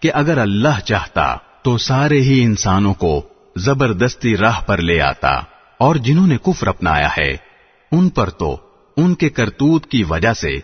کہ 0.00 0.10
اگر 0.14 0.38
اللہ 0.38 0.80
چاہتا 0.80 1.36
تو 1.62 1.78
سارے 1.78 2.20
ہی 2.20 2.42
انسانوں 2.44 2.94
کو 2.94 3.22
زبردستی 3.56 4.36
راہ 4.36 4.60
پر 4.60 4.78
لے 4.78 5.00
آتا 5.00 5.30
اور 5.78 5.94
جنہوں 5.94 6.26
نے 6.26 6.36
کفر 6.38 6.66
اپنایا 6.66 7.08
ہے، 7.18 7.36
ان 7.92 8.08
پر 8.08 8.30
تو 8.30 8.56
ان 8.96 9.14
کے 9.14 9.28
کرتوت 9.28 9.86
کی 9.86 10.04
وجہ 10.04 10.32
سے 10.32 10.56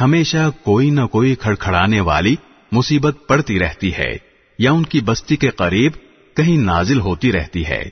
ہمیشہ 0.00 0.50
کوئی 0.62 0.90
نہ 0.90 1.06
کوئی 1.06 1.34
کھڑکھڑانے 1.34 2.00
والی 2.00 2.36
مصیبت 2.72 3.16
پڑتی 3.26 3.58
رہتی 3.58 3.94
ہے 3.94 4.16
یا 4.58 4.72
ان 4.72 4.84
کی 4.84 5.00
بستی 5.00 5.36
کے 5.36 5.48
قریب 5.48 5.92
کہیں 6.36 6.58
نازل 6.58 7.00
ہوتی 7.00 7.32
رہتی 7.32 7.66
ہے۔ 7.66 7.82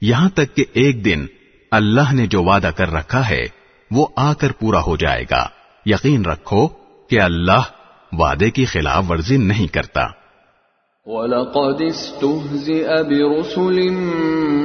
یہاں 0.00 0.28
تک 0.28 0.56
کہ 0.56 0.64
ایک 0.72 1.04
دن 1.04 1.26
اللہ 1.70 2.12
نے 2.12 2.26
جو 2.26 2.42
وعدہ 2.42 2.70
کر 2.76 2.90
رکھا 2.90 3.28
ہے 3.28 3.59
وہ 3.90 4.06
آ 4.16 4.34
کر 4.34 4.52
پورا 4.52 4.80
ہو 4.80 4.96
جائے 4.96 5.24
گا۔ 5.30 5.46
یقین 5.86 6.24
رکھو 6.24 6.68
کہ 7.08 7.20
اللہ 7.20 7.60
وعدے 8.12 8.50
کی 8.50 8.64
خلاف 8.64 9.04
ورزی 9.08 9.36
نہیں 9.36 9.66
کرتا۔ 9.66 10.20
وَلَقَدِ 11.06 11.84
اسْتُهْزِئَ 11.84 13.02
بِرُسُلٍ 13.02 13.92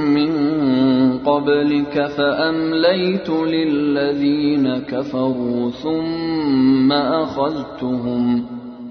مِّن 0.07 0.31
قَبْلِكَ 1.25 1.99
فَأَمْلَيْتُ 2.15 3.45
لِلَّذِينَ 3.45 4.67
كَفَرُوا 4.87 5.71
ثُمَّ 5.81 6.93
أَخَذْتُهُمْ 6.93 8.41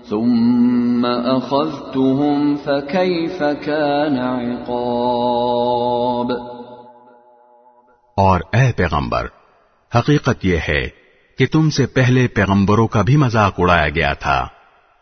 ثُمَّ 0.08 1.08
أَخَذْتُهُمْ 1.08 2.56
فَكَيْفَ 2.64 3.44
كَانَ 3.64 4.20
عِقَابِ 4.20 6.32
اور 8.16 8.40
اے 8.52 8.72
پیغمبر 8.72 9.43
حقیقت 9.94 10.44
یہ 10.44 10.58
ہے 10.68 10.88
کہ 11.38 11.46
تم 11.52 11.70
سے 11.70 11.86
پہلے 11.86 12.26
پیغمبروں 12.28 12.86
کا 12.88 13.02
بھی 13.02 13.16
مذاق 13.16 13.54
اڑایا 13.58 13.88
گیا 13.88 14.12
تھا، 14.12 14.48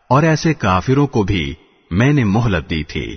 اور 0.09 0.23
ایسے 0.23 0.53
کافروں 0.53 1.07
کو 1.07 1.23
بھی 1.23 1.53
میں 1.91 2.13
نے 2.13 2.23
مہلت 2.23 2.69
دی 2.69 2.83
تھی۔ 2.83 3.15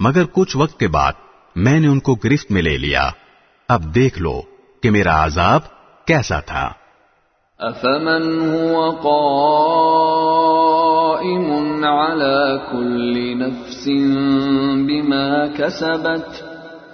مگر 0.00 0.24
کچھ 0.32 0.56
وقت 0.56 0.80
کے 0.80 0.88
بعد 0.88 1.12
میں 1.56 1.80
نے 1.80 1.86
ان 1.86 2.00
کو 2.00 2.14
گرفت 2.14 2.50
میں 2.50 2.62
لے 2.62 2.78
لیا۔ 2.78 3.10
اب 3.68 3.94
دیکھ 3.94 4.18
لو 4.22 4.42
کہ 4.82 4.90
میرا 4.90 5.24
عذاب 5.24 5.60
کیسا 6.06 6.40
تھا۔ 6.40 6.72
افمن 7.58 8.24
هو 8.48 8.90
قائم 8.90 9.44
على 11.84 12.58
كل 12.70 13.14
نفس 13.38 13.88
بما 14.86 15.46
كسبت 15.56 16.45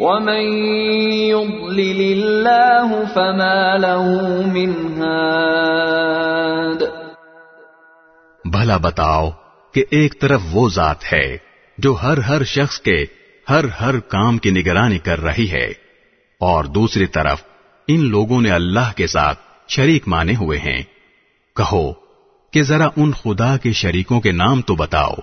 ومن 0.00 0.44
يضلل 1.30 2.00
الله 2.02 3.00
فما 3.14 3.76
له 3.76 4.04
من 4.46 4.70
هاد 5.00 6.84
بھلا 8.44 8.76
بتاؤ 8.76 9.26
کہ 9.74 9.84
ایک 9.90 10.16
طرف 10.20 10.40
وہ 10.52 10.64
ذات 10.68 11.12
ہے 11.12 11.26
جو 11.78 11.94
ہر 12.02 12.18
ہر 12.18 12.44
شخص 12.44 12.80
کے 12.80 12.96
ہر 13.50 13.64
ہر 13.80 13.98
کام 14.08 14.38
کی 14.38 14.50
نگرانی 14.50 14.98
کر 14.98 15.18
رہی 15.20 15.48
ہے، 15.50 15.68
اور 16.40 16.64
دوسری 16.74 17.06
طرف 17.06 17.38
ان 17.88 18.00
لوگوں 18.10 18.40
نے 18.40 18.50
اللہ 18.50 18.88
کے 18.96 19.06
ساتھ 19.06 19.38
شریک 19.68 20.08
مانے 20.08 20.34
ہوئے 20.36 20.58
ہیں۔ 20.58 20.82
کہو 21.56 21.86
کہ 22.52 22.62
ذرا 22.62 22.88
ان 22.96 23.10
خدا 23.12 23.56
کے 23.56 23.72
شریکوں 23.72 24.20
کے 24.20 24.32
نام 24.32 24.62
تو 24.62 24.74
بتاؤ۔ 24.74 25.14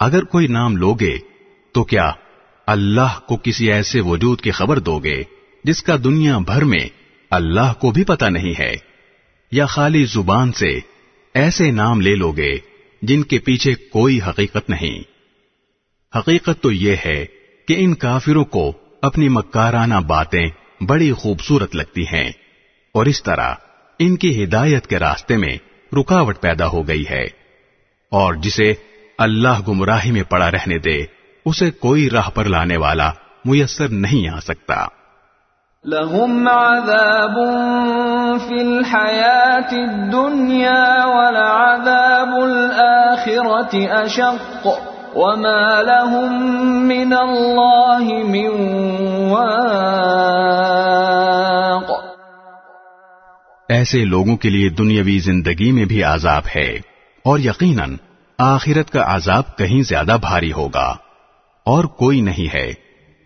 اگر 0.00 0.22
کوئی 0.24 0.46
نام 0.46 0.76
لوگے 0.76 1.16
تو 1.74 1.84
کیا 1.84 2.08
اللہ 2.66 3.18
کو 3.28 3.36
کسی 3.36 3.72
ایسے 3.72 4.00
وجود 4.00 4.40
کی 4.40 4.50
خبر 4.50 4.78
دو 4.78 4.98
گے 4.98 5.22
جس 5.64 5.82
کا 5.82 5.96
دنیا 6.04 6.38
بھر 6.38 6.64
میں 6.64 6.88
اللہ 7.30 7.72
کو 7.80 7.90
بھی 7.90 8.04
پتا 8.04 8.28
نہیں 8.28 8.54
ہے۔ 8.58 8.74
یا 9.52 9.66
خالی 9.66 10.04
زبان 10.04 10.52
سے 10.52 10.78
ایسے 11.34 11.70
نام 11.70 12.00
لے 12.00 12.14
لو 12.14 12.32
گے 12.32 12.54
جن 13.02 13.22
کے 13.22 13.38
پیچھے 13.38 13.74
کوئی 13.74 14.20
حقیقت 14.26 14.70
نہیں۔ 14.70 14.98
حقیقت 16.18 16.62
تو 16.62 16.72
یہ 16.72 16.96
ہے 17.06 17.26
کہ 17.68 17.74
ان 17.78 17.94
کافروں 17.94 18.44
کو 18.44 18.72
اپنی 19.02 19.28
مکارانہ 19.28 19.94
باتیں 19.94 20.46
بڑی 20.80 21.12
خوبصورت 21.12 21.76
لگتی 21.76 22.02
ہیں 22.02 22.30
اور 22.92 23.06
اس 23.06 23.22
طرح 23.22 23.54
ان 23.98 24.16
کی 24.16 24.44
ہدایت 24.44 24.86
کے 24.86 24.98
راستے 24.98 25.36
میں 25.36 25.56
رکاوٹ 26.00 26.40
پیدا 26.40 26.66
ہو 26.66 26.88
گئی 26.88 27.04
ہے 27.10 27.24
اور 28.10 28.34
جسے 28.34 28.74
اللہ 29.18 29.60
گمراہی 29.68 30.10
میں 30.10 30.22
پڑا 30.22 30.50
رہنے 30.50 30.78
دے 30.78 31.15
اسے 31.46 31.70
کوئی 31.70 32.10
راہ 32.10 32.28
پر 32.34 32.44
لانے 32.44 32.76
والا 32.76 33.10
میسر 33.44 33.88
نہیں 33.88 34.28
آ 34.28 34.40
سکتا۔ 34.40 34.86
لهم 35.84 36.48
عذاب 36.48 37.38
في 38.48 38.60
الحياة 38.60 39.72
الدنيا 39.72 41.04
ولعذاب 41.04 42.28
الآخرة 42.28 44.04
أشق 44.04 44.68
وما 45.16 45.82
لهم 45.82 46.86
من 46.86 47.12
الله 47.12 48.24
من 48.24 48.50
واق۔ 49.30 51.92
ایسے 53.68 54.04
لوگوں 54.04 54.36
کے 54.36 54.50
لیے 54.50 54.68
دنیاوی 54.68 55.18
زندگی 55.18 55.72
میں 55.72 55.84
بھی 55.84 56.02
عذاب 56.02 56.42
ہے 56.56 56.78
اور 57.24 57.38
یقیناً 57.38 57.96
آخرت 58.38 58.90
کا 58.90 59.04
عذاب 59.06 59.58
کہیں 59.58 59.82
زیادہ 59.82 60.16
بھاری 60.20 60.52
ہوگا۔ 60.52 61.05
اور 61.66 61.84
کوئی 61.84 62.20
نہیں 62.20 62.54
ہے 62.54 62.74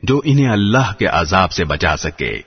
جو 0.03 0.21
انہیں 0.25 0.53
اللہ 0.53 0.99
کے 0.99 1.07
عذاب 1.07 1.53
سے 1.53 1.65
بچا 1.65 1.97
سکے۔ 1.97 2.39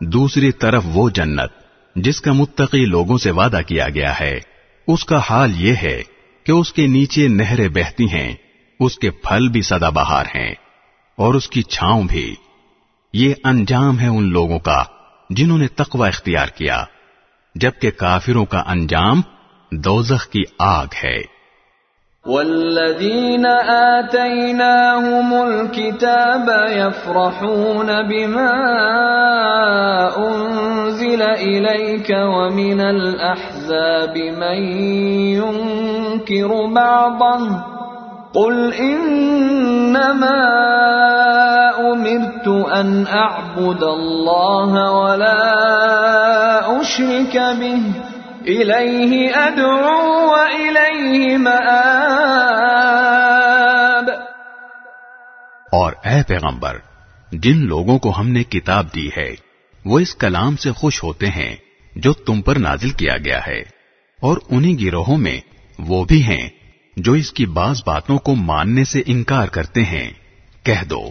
دوسری 0.00 0.52
طرف 0.52 0.82
وہ 0.86 1.10
جنت 1.10 1.50
جس 1.96 2.20
کا 2.20 2.32
متقی 2.32 2.84
لوگوں 2.84 3.18
سے 3.18 3.30
وعدہ 3.30 3.60
کیا 3.66 3.88
گیا 3.88 4.20
ہے، 4.20 4.40
اس 4.86 5.04
کا 5.04 5.20
حال 5.30 5.52
یہ 5.56 5.74
ہے 5.82 6.02
کہ 6.44 6.52
اس 6.52 6.72
کے 6.72 6.86
نیچے 6.86 7.28
نہریں 7.28 7.68
بہتی 7.68 8.04
ہیں، 8.04 8.34
اس 8.80 8.98
کے 8.98 9.10
پھل 9.10 9.48
بھی 9.48 9.62
سدا 9.62 9.88
بہار 9.88 10.24
ہیں، 10.34 10.54
اور 11.18 11.34
اس 11.34 11.48
کی 11.48 11.62
چھاؤں 11.62 12.04
بھی۔ 12.04 12.34
یہ 13.14 13.34
انجام 13.44 13.98
ہے 13.98 14.08
ان 14.08 14.30
لوگوں 14.30 14.58
کا 14.58 14.84
جنہوں 15.30 15.58
نے 15.58 15.66
تقوی 15.66 16.08
اختیار 16.08 16.46
کیا، 16.46 16.84
جبکہ 17.54 17.90
کافروں 17.90 18.44
کا 18.44 18.62
انجام 18.66 19.20
دوزخ 19.72 20.26
کی 20.26 20.42
آگ 20.58 20.86
ہے۔ 21.04 21.40
والذین 22.26 23.46
آتیناہم 23.68 25.34
الكتاب 25.34 26.50
يفرحون 26.70 27.90
بما 28.08 28.50
انزل 30.16 31.22
الیک 31.22 32.10
ومن 32.16 32.80
الاحزاب 32.80 34.16
من 34.38 34.62
ينکر 35.38 36.54
بعضا 36.72 37.36
قل 38.32 38.70
انما 38.78 40.36
امرت 41.78 42.48
ان 42.72 43.04
اعبد 43.12 43.82
الله 43.82 44.92
ولا 44.92 45.42
اشرك 46.80 47.36
به 47.58 48.09
إليه 48.50 49.30
أدعو 49.36 49.96
وإليه 50.28 51.38
مآب. 51.38 51.70
اور 55.72 55.92
اے 56.04 56.22
پیغمبر، 56.26 56.78
جن 57.32 57.58
لوگوں 57.66 57.98
کو 57.98 58.10
ہم 58.18 58.28
نے 58.28 58.42
کتاب 58.42 58.84
دی 58.94 59.08
ہے، 59.16 59.30
وہ 59.84 59.98
اس 59.98 60.14
کلام 60.14 60.56
سے 60.56 60.72
خوش 60.72 61.02
ہوتے 61.02 61.26
ہیں 61.26 61.52
جو 61.96 62.12
تم 62.12 62.40
پر 62.42 62.56
نازل 62.56 62.90
کیا 62.90 63.16
گیا 63.16 63.40
ہے، 63.46 63.60
اور 64.18 64.36
انہی 64.50 64.86
گروہوں 64.86 65.18
میں 65.18 65.38
وہ 65.78 66.04
بھی 66.04 66.22
ہیں 66.22 66.48
جو 66.96 67.12
اس 67.12 67.32
کی 67.32 67.46
بعض 67.46 67.82
باتوں 67.86 68.18
کو 68.18 68.34
ماننے 68.34 68.84
سے 68.84 69.02
انکار 69.06 69.48
کرتے 69.48 69.82
ہیں۔ 69.84 70.10
کہہ 70.62 70.84
دو 70.84 71.04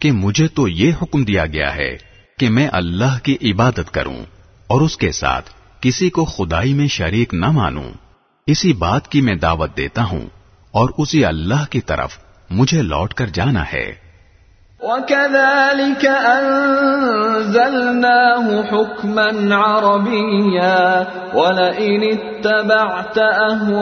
کہ 0.00 0.12
مجھے 0.12 0.48
تو 0.48 0.68
یہ 0.68 0.92
حکم 1.02 1.24
دیا 1.24 1.46
گیا 1.46 1.74
ہے 1.74 1.96
کہ 2.38 2.50
میں 2.50 2.68
اللہ 2.72 3.18
کی 3.22 3.34
عبادت 3.42 3.90
کروں 3.90 4.20
اور 4.66 4.80
اس 4.80 4.96
کے 4.96 5.10
ساتھ 5.12 5.50
کسی 5.80 6.10
کو 6.10 6.24
خدائی 6.24 6.74
میں 6.74 6.86
شریک 6.86 7.34
نہ 7.34 7.50
مانوں۔ 7.50 7.90
اسی 8.46 8.72
بات 8.72 9.08
کی 9.08 9.20
میں 9.20 9.34
دعوت 9.34 9.76
دیتا 9.76 10.04
ہوں 10.04 10.26
اور 10.70 10.88
اسی 10.98 11.24
اللہ 11.24 11.64
کی 11.70 11.80
طرف 11.80 12.18
مجھے 12.50 12.82
لوٹ 12.82 13.14
کر 13.14 13.26
جانا 13.26 13.64
ہے۔ 13.72 14.05
وكذلك 14.82 16.06
أنزلناه 16.06 17.42
حكما 18.62 19.56
عربيا 19.56 21.06
ولئن 21.34 22.02
اتبعت 22.02 23.18
أهواءهم 23.18 23.76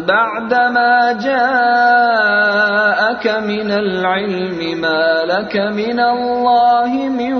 بعدما 0.00 1.12
جاءك 1.12 3.26
من 3.26 3.70
العلم 3.70 4.80
ما 4.80 5.24
لك 5.24 5.56
من 5.56 6.00
الله 6.00 7.08
من 7.08 7.32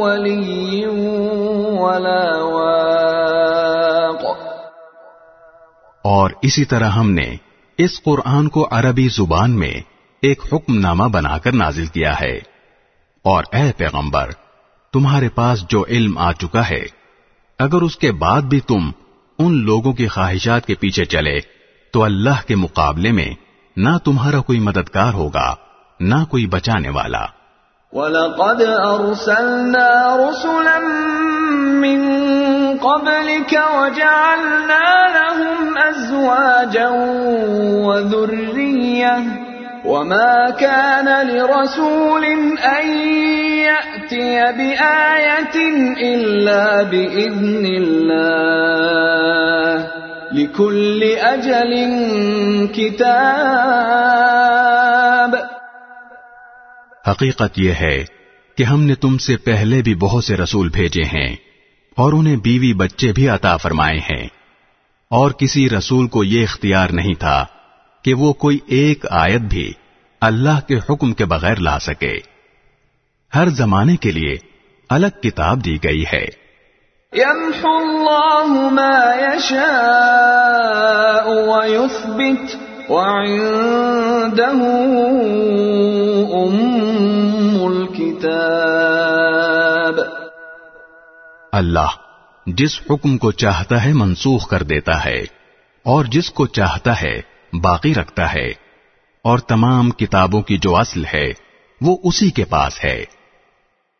ولي 0.00 0.86
ولا 1.76 2.42
واق. 2.42 4.36
اور 6.02 6.30
اسی 6.42 6.64
طرح 6.64 6.88
ہم 6.88 7.10
نے 7.10 7.36
اس 7.78 8.02
قرآن 8.02 8.48
کو 8.48 8.68
عربی 8.70 9.08
زبان 9.08 9.58
میں 9.58 9.95
ایک 10.26 10.42
حکم 10.52 10.78
نامہ 10.78 11.04
بنا 11.04 11.38
کر 11.38 11.52
نازل 11.52 11.86
کیا 11.86 12.20
ہے۔ 12.20 12.56
اور 13.22 13.44
اے 13.52 13.72
پیغمبر، 13.76 14.30
تمہارے 14.92 15.28
پاس 15.28 15.68
جو 15.68 15.84
علم 15.88 16.18
آ 16.18 16.32
چکا 16.32 16.70
ہے، 16.70 16.82
اگر 17.58 17.82
اس 17.82 17.96
کے 17.96 18.12
بعد 18.12 18.42
بھی 18.42 18.60
تم 18.60 18.90
ان 19.38 19.64
لوگوں 19.64 19.92
کی 19.92 20.06
خواہشات 20.06 20.66
کے 20.66 20.74
پیچھے 20.74 21.04
چلے، 21.04 21.38
تو 21.92 22.02
اللہ 22.02 22.46
کے 22.46 22.54
مقابلے 22.54 23.12
میں 23.12 23.30
نہ 23.76 23.98
تمہارا 24.04 24.40
کوئی 24.40 24.60
مددگار 24.60 25.14
ہوگا، 25.14 25.54
نہ 26.00 26.24
کوئی 26.30 26.46
بچانے 26.46 26.88
والا۔ 26.88 27.26
وَلَقَدْ 27.92 28.60
أَرْسَلْنَا 28.62 30.16
رُسُلًا 30.16 30.78
مِّن 31.80 32.00
قَبْلِكَ 32.80 33.56
وَجَعَلْنَا 33.74 35.06
لَهُمْ 35.06 35.78
أَزْوَاجًا 35.88 36.90
وَذُرِّيَّةً 37.86 39.45
وما 39.86 40.50
كان 40.50 41.28
لرسول 41.28 42.24
أن 42.24 43.08
يأتي 43.58 44.52
بآية 44.52 45.56
إلا 46.04 46.82
بإذن 46.82 47.66
الله 47.66 49.88
لكل 50.32 51.04
أجل 51.04 51.98
كتاب 52.74 53.16
حقیقت 57.06 57.58
یہ 57.58 57.72
ہے 57.72 58.04
کہ 58.58 58.64
ہم 58.64 58.82
نے 58.82 58.94
تم 58.94 59.18
سے 59.18 59.36
پہلے 59.36 59.82
بھی 59.82 59.94
بہت 59.94 60.24
سے 60.24 60.36
رسول 60.36 60.68
بھیجے 60.68 61.02
ہیں 61.02 61.36
اور 61.96 62.12
انہیں 62.12 62.36
بیوی 62.36 62.74
بچے 62.74 63.12
بھی 63.12 63.28
عطا 63.28 63.56
فرمائے 63.56 63.98
ہیں 63.98 64.28
اور 65.10 65.30
کسی 65.30 65.70
رسول 65.70 66.08
کو 66.08 66.24
یہ 66.24 66.42
اختیار 66.42 66.90
نہیں 66.90 67.14
تھا 67.14 67.46
کہ 68.06 68.14
وہ 68.14 68.32
کوئی 68.32 68.58
ایک 68.66 69.04
آیت 69.10 69.40
بھی 69.40 69.72
اللہ 70.20 70.68
کے 70.68 70.76
حکم 70.76 71.12
کے 71.12 71.24
بغیر 71.24 71.56
لا 71.56 71.78
سکے۔ 71.78 72.18
ہر 73.34 73.48
زمانے 73.48 73.96
کے 73.96 74.10
لیے 74.10 74.36
الگ 74.90 75.22
کتاب 75.22 75.64
دی 75.64 75.78
گئی 75.84 76.04
ہے۔ 76.12 76.26
يمحو 77.16 77.78
الله 77.78 78.70
ما 78.70 79.20
يشاء 79.20 81.28
ويثبت 81.28 82.56
وعنده 82.90 84.62
أم 86.42 87.64
الكتاب 87.64 90.00
اللہ 91.52 91.86
جس 92.46 92.80
حکم 92.90 93.18
کو 93.18 93.32
چاہتا 93.32 93.84
ہے 93.84 93.92
منسوخ 93.92 94.48
کر 94.48 94.62
دیتا 94.62 95.04
ہے 95.04 95.24
اور 95.82 96.04
جس 96.04 96.30
کو 96.30 96.46
چاہتا 96.46 97.02
ہے 97.02 97.35
باقی 97.52 97.94
رکھتا 97.94 98.34
ہے 98.34 98.52
اور 99.22 99.38
تمام 99.38 99.90
کتابوں 99.90 100.42
کی 100.42 100.58
جو 100.58 100.76
اصل 100.76 101.02
ہے 101.14 101.32
وہ 101.80 101.96
اسی 102.04 102.30
کے 102.30 102.44
پاس 102.44 102.84
ہے۔ 102.84 103.04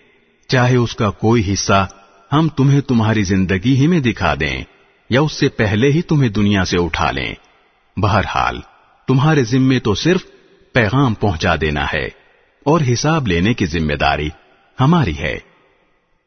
چاہے 0.47 0.75
اس 0.75 0.95
کا 0.95 1.09
کوئی 1.09 1.53
حصہ 1.53 1.87
ہم 2.33 2.47
تمہیں 2.49 2.81
تمہاری 2.81 3.23
زندگی 3.23 3.75
ہی 3.75 3.87
میں 3.87 3.99
دکھا 3.99 4.33
دیں 4.39 4.63
یا 5.09 5.21
اس 5.21 5.31
سے 5.31 5.49
پہلے 5.49 5.91
ہی 5.91 6.01
تمہیں 6.01 6.29
دنیا 6.29 6.65
سے 6.65 6.77
اٹھا 6.79 7.11
لیں۔ 7.11 7.33
بہرحال، 7.97 8.59
تمہارے 9.07 9.43
ذمے 9.43 9.79
تو 9.79 9.95
صرف 9.95 10.21
پیغام 10.73 11.13
پہنچا 11.13 11.55
دینا 11.61 11.85
ہے 11.93 12.05
اور 12.63 12.81
حساب 12.93 13.27
لینے 13.27 13.53
کی 13.53 13.65
ذمہ 13.65 13.93
داری 13.93 14.29
ہماری 14.79 15.17
ہے۔ 15.17 15.37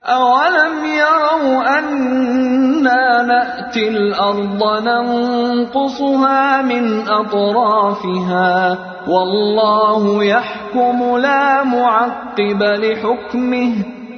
أَوَلَمْ 0.09 0.85
يَرَوْا 0.85 1.78
أَنَّا 1.78 3.22
نَأْتِي 3.22 3.89
الْأَرْضَ 3.89 4.85
نَنقُصُهَا 4.85 6.60
مِنْ 6.60 7.09
أَطْرَافِهَا 7.09 8.78
وَاللَّهُ 9.06 10.24
يَحْكُمُ 10.24 11.18
لَا 11.18 11.62
مُعَقِّبَ 11.62 12.62
لِحُكْمِهِ 12.62 13.72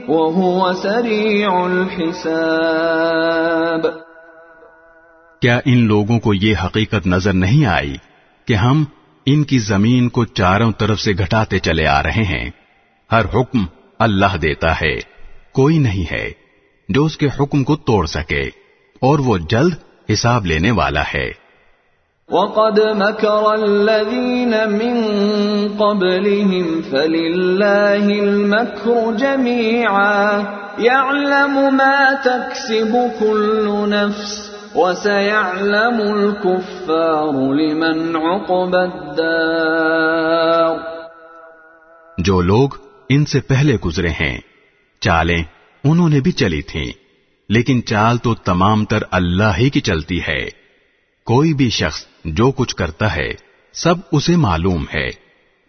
وَهُوَ 0.08 0.72
سَرِيعُ 0.72 1.64
الْحِسَابِ 1.64 3.86
کیا 5.40 5.60
ان 5.64 5.86
لوگوں 5.86 6.18
کو 6.18 6.34
یہ 6.34 6.54
حقیقت 6.64 7.06
نظر 7.06 7.32
نہیں 7.32 7.66
آئی 7.66 7.96
کہ 8.46 8.54
ہم 8.54 8.84
ان 9.26 9.44
کی 9.44 9.58
زمین 9.58 10.08
کو 10.08 10.24
چاروں 10.24 10.72
طرف 10.72 11.00
سے 11.00 11.12
گھٹاتے 11.12 11.58
چلے 11.58 11.86
آ 11.86 12.02
رہے 12.02 12.20
ہیں؟ 12.22 12.50
ہر 13.12 13.22
حکم 13.34 13.64
اللہ 13.98 14.36
دیتا 14.36 14.80
ہے۔ 14.80 15.11
کوئی 15.54 15.78
نہیں 15.78 16.12
ہے 16.12 16.30
جو 16.88 17.04
اس 17.04 17.18
کے 17.18 17.26
حکم 17.26 17.64
کو 17.64 17.76
توڑ 17.76 18.06
سکے 18.06 18.42
اور 19.00 19.18
وہ 19.18 19.38
جلد 19.38 19.74
حساب 20.12 20.46
لینے 20.46 20.70
والا 20.70 21.02
ہے۔ 21.14 21.30
وَقَدْ 22.28 22.78
مَكَرَ 22.78 23.28
الَّذِينَ 23.28 24.66
مِن 24.66 25.04
قَبْلِهِمْ 25.78 26.80
فَلِلَّهِ 26.90 28.20
الْمَكْرُ 28.20 29.18
جَمِيعًا 29.18 30.42
يَعْلَمُ 30.78 31.72
مَا 31.72 32.04
تَكْسِبُ 32.24 32.96
كُلُّ 33.18 33.88
نَفْسٍ 33.88 34.50
وَسَيَعْلَمُ 34.74 36.00
الْكُفَّارُ 36.00 37.54
لِمَنْ 37.54 38.16
عُقْبَ 38.16 38.78
الدَّارِ۔ 38.78 40.78
جو 42.18 42.40
لوگ 42.40 42.68
ان 43.08 43.24
سے 43.24 43.40
پہلے 43.40 43.76
گزرے 43.84 44.08
ہیں 44.08 44.51
چالیں 45.02 45.42
انہوں 45.84 46.08
نے 46.08 46.20
بھی 46.20 46.32
چلی 46.32 46.62
تھیں۔ 46.62 46.92
لیکن 47.48 47.84
چال 47.84 48.18
تو 48.18 48.34
تمام 48.34 48.84
تر 48.84 48.98
اللہ 49.10 49.58
ہی 49.58 49.70
کی 49.70 49.80
چلتی 49.80 50.20
ہے۔ 50.28 50.46
کوئی 51.24 51.54
بھی 51.54 51.70
شخص 51.70 52.04
جو 52.24 52.50
کچھ 52.50 52.76
کرتا 52.76 53.16
ہے، 53.16 53.30
سب 53.72 53.94
اسے 54.12 54.36
معلوم 54.36 54.84
ہے۔ 54.94 55.08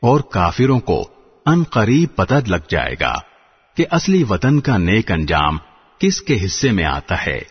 اور 0.02 0.20
کافروں 0.20 0.80
کو 0.80 1.08
ان 1.46 1.64
قریب 1.64 2.16
پتہ 2.16 2.34
لگ 2.48 2.56
جائے 2.70 2.96
گا 3.02 3.14
کہ 3.78 3.86
اصلی 3.92 4.24
وطن 4.30 4.60
کا 4.60 4.78
نیک 4.78 5.12
انجام 5.12 5.58
کس 6.00 6.22
کے 6.22 6.46
حصے 6.46 6.72
میں 6.72 6.86
آتا 6.86 7.26
ہے۔ 7.26 7.42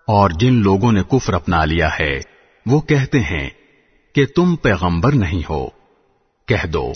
اور 0.07 0.31
جن 0.31 0.55
لوگوں 0.55 0.93
نے 0.93 1.03
کفر 1.03 1.35
اپنا 1.35 1.65
لیا 1.65 1.89
ہے، 2.01 2.21
وہ 2.67 2.81
کہتے 2.81 3.21
ہیں 3.21 3.51
کہ 4.15 4.27
تم 4.37 4.57
پیغمبر 4.57 5.13
نہیں 5.13 5.43
ہو۔ 5.51 5.69
کہہ 6.47 6.67
دو 6.67 6.93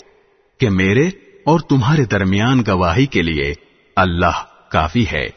کہ 0.59 0.69
میرے 0.69 1.09
اور 1.45 1.59
تمہارے 1.59 2.05
درمیان 2.05 2.63
گواہی 2.67 3.05
کے 3.05 3.21
لیے 3.21 3.53
اللہ 3.95 4.43
کافی 4.69 5.05
ہے۔ 5.11 5.27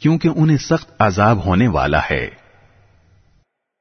کیونکہ 0.00 0.28
انہیں 0.36 0.56
سخت 0.56 0.90
عذاب 0.98 1.46
ہونے 1.46 1.68
والا 1.68 2.00
ہے۔ 2.10 2.28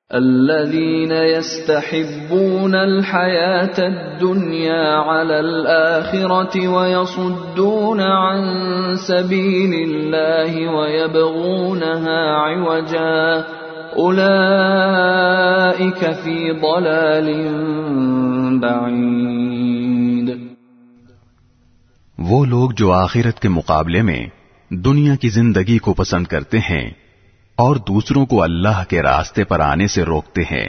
الذين 0.09 1.11
يستحبون 1.11 2.75
الحياة 2.75 3.93
الدنيا 3.93 5.01
على 5.01 5.33
الآخرة 5.33 6.73
ويصدون 6.73 7.99
عن 7.99 8.41
سبيل 8.95 9.89
الله 9.89 10.75
ويبغونها 10.75 12.17
عوجا. 12.35 13.41
أولئك 13.97 16.15
في 16.23 16.61
ضلال 16.61 17.49
بعيد 18.59 20.45
وہ 22.17 22.45
لوگ 22.45 22.72
جو 22.72 22.91
آخرت 22.91 23.39
کے 23.39 23.49
مقابلے 23.49 24.01
میں 24.01 24.26
دنیا 24.69 25.15
کی 25.15 25.30
زندگی 25.30 25.77
کو 25.77 25.93
پسند 25.93 26.27
کرتے 26.27 26.59
ہیں 26.59 26.89
اور 27.55 27.76
دوسروں 27.76 28.26
کو 28.26 28.43
اللہ 28.43 28.84
کے 28.89 29.01
راستے 29.01 29.43
پر 29.43 29.59
آنے 29.59 29.88
سے 29.88 30.03
روکتے 30.03 30.41
ہیں 30.41 30.67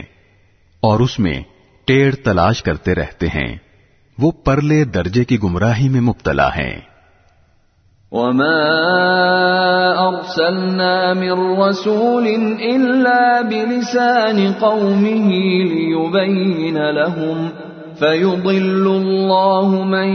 اور 0.81 1.01
اس 1.01 1.19
میں 1.19 1.43
ٹیڑھ 1.85 2.15
تلاش 2.15 2.63
کرتے 2.63 2.95
رہتے 2.95 3.27
ہیں 3.27 3.57
وہ 4.19 4.33
پرلے 4.45 4.85
درجے 4.85 5.25
کی 5.25 5.43
گمراہی 5.43 5.89
میں 5.89 6.01
مبتلا 6.01 6.49
ہیں۔ 6.49 6.81
وما 8.13 10.09
أرسلنا 10.09 11.15
من 11.15 11.61
رسول 11.61 12.27
إلا 12.63 13.43
بلسان 13.43 14.53
قومه 14.53 15.29
ليبين 15.65 16.91
لهم 16.91 17.49
فيضل 17.99 18.87
الله 18.87 19.85
من 19.85 20.09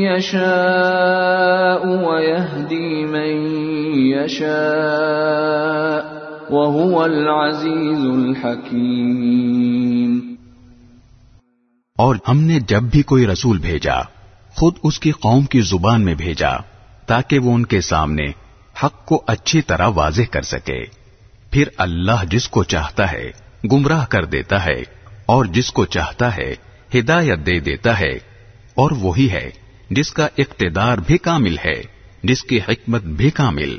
يشاء 0.00 1.86
ويهدي 1.86 3.04
من 3.04 3.46
يشاء 4.12 6.04
وهو 6.50 7.04
العزيز 7.04 8.04
الحكيم 8.04 10.20
اور 11.98 12.16
ہم 12.28 12.40
نے 12.40 12.58
جب 12.68 12.82
بھی 12.82 13.02
کوئی 13.02 13.26
رسول 13.26 13.58
بھیجا 13.58 14.00
خود 14.54 14.74
اس 14.82 15.00
کی 15.00 15.10
قوم 15.10 15.44
کی 15.44 15.60
زبان 15.60 16.04
میں 16.04 16.14
بھیجا۔ 16.14 16.69
تاکہ 17.10 17.38
وہ 17.38 17.54
ان 17.54 17.66
کے 17.66 17.80
سامنے 17.80 18.24
حق 18.84 19.06
کو 19.06 19.24
اچھی 19.26 19.62
طرح 19.62 19.86
واضح 19.86 20.22
کر 20.30 20.42
سکے۔ 20.42 20.84
پھر 21.50 21.68
اللہ 21.76 22.24
جس 22.24 22.48
کو 22.48 22.64
چاہتا 22.64 23.12
ہے، 23.12 23.30
گمراہ 23.72 24.06
کر 24.06 24.24
دیتا 24.24 24.64
ہے، 24.64 24.82
اور 25.26 25.44
جس 25.44 25.72
کو 25.72 25.84
چاہتا 25.84 26.36
ہے، 26.36 26.54
ہدایت 26.94 27.38
دے 27.46 27.60
دیتا 27.60 28.00
ہے۔ 28.00 28.12
اور 28.74 28.90
وہی 28.90 29.30
ہے 29.30 29.50
جس 29.90 30.12
کا 30.12 30.28
اقتدار 30.38 30.98
بھی 30.98 31.18
کامل 31.18 31.56
ہے، 31.64 31.82
جس 32.22 32.42
کی 32.42 32.58
حکمت 32.58 33.02
بھی 33.02 33.30
کامل۔ 33.30 33.78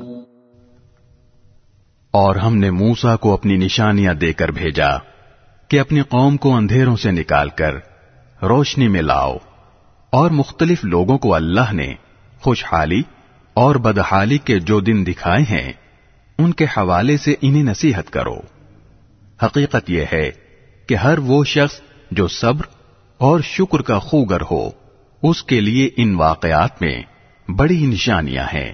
اور 2.11 2.35
ہم 2.35 2.57
نے 2.57 2.71
موسا 2.71 3.15
کو 3.15 3.33
اپنی 3.33 3.57
نشانیاں 3.57 4.13
دے 4.13 4.33
کر 4.33 4.51
بھیجا 4.51 4.97
کہ 5.67 5.79
اپنی 5.79 6.01
قوم 6.01 6.37
کو 6.37 6.55
اندھیروں 6.55 6.95
سے 6.95 7.11
نکال 7.11 7.49
کر 7.49 7.75
روشنی 8.43 8.87
میں 8.87 9.01
لاؤ۔ 9.01 9.37
اور 10.09 10.29
مختلف 10.29 10.83
لوگوں 10.83 11.17
کو 11.17 11.35
اللہ 11.35 11.73
نے 11.73 11.93
خوشحالی 12.41 13.01
اور 13.53 13.75
بدحالی 13.75 14.37
کے 14.37 14.59
جو 14.59 14.79
دن 14.79 15.05
دکھائے 15.05 15.43
ہیں، 15.43 15.71
ان 16.37 16.53
کے 16.53 16.65
حوالے 16.65 17.17
سے 17.17 17.35
انہیں 17.41 17.63
نصیحت 17.63 18.09
کرو۔ 18.09 18.39
حقیقت 19.43 19.89
یہ 19.89 20.05
ہے 20.11 20.31
کہ 20.87 20.95
ہر 20.95 21.17
وہ 21.17 21.43
شخص 21.43 21.81
جو 22.11 22.27
صبر 22.27 22.65
اور 23.17 23.39
شکر 23.39 23.81
کا 23.81 23.99
خوگر 23.99 24.41
ہو، 24.51 24.69
اس 25.23 25.43
کے 25.43 25.61
لیے 25.61 25.89
ان 25.97 26.15
واقعات 26.15 26.81
میں 26.81 27.01
بڑی 27.51 27.85
نشانیاں 27.85 28.45
ہیں۔ 28.53 28.73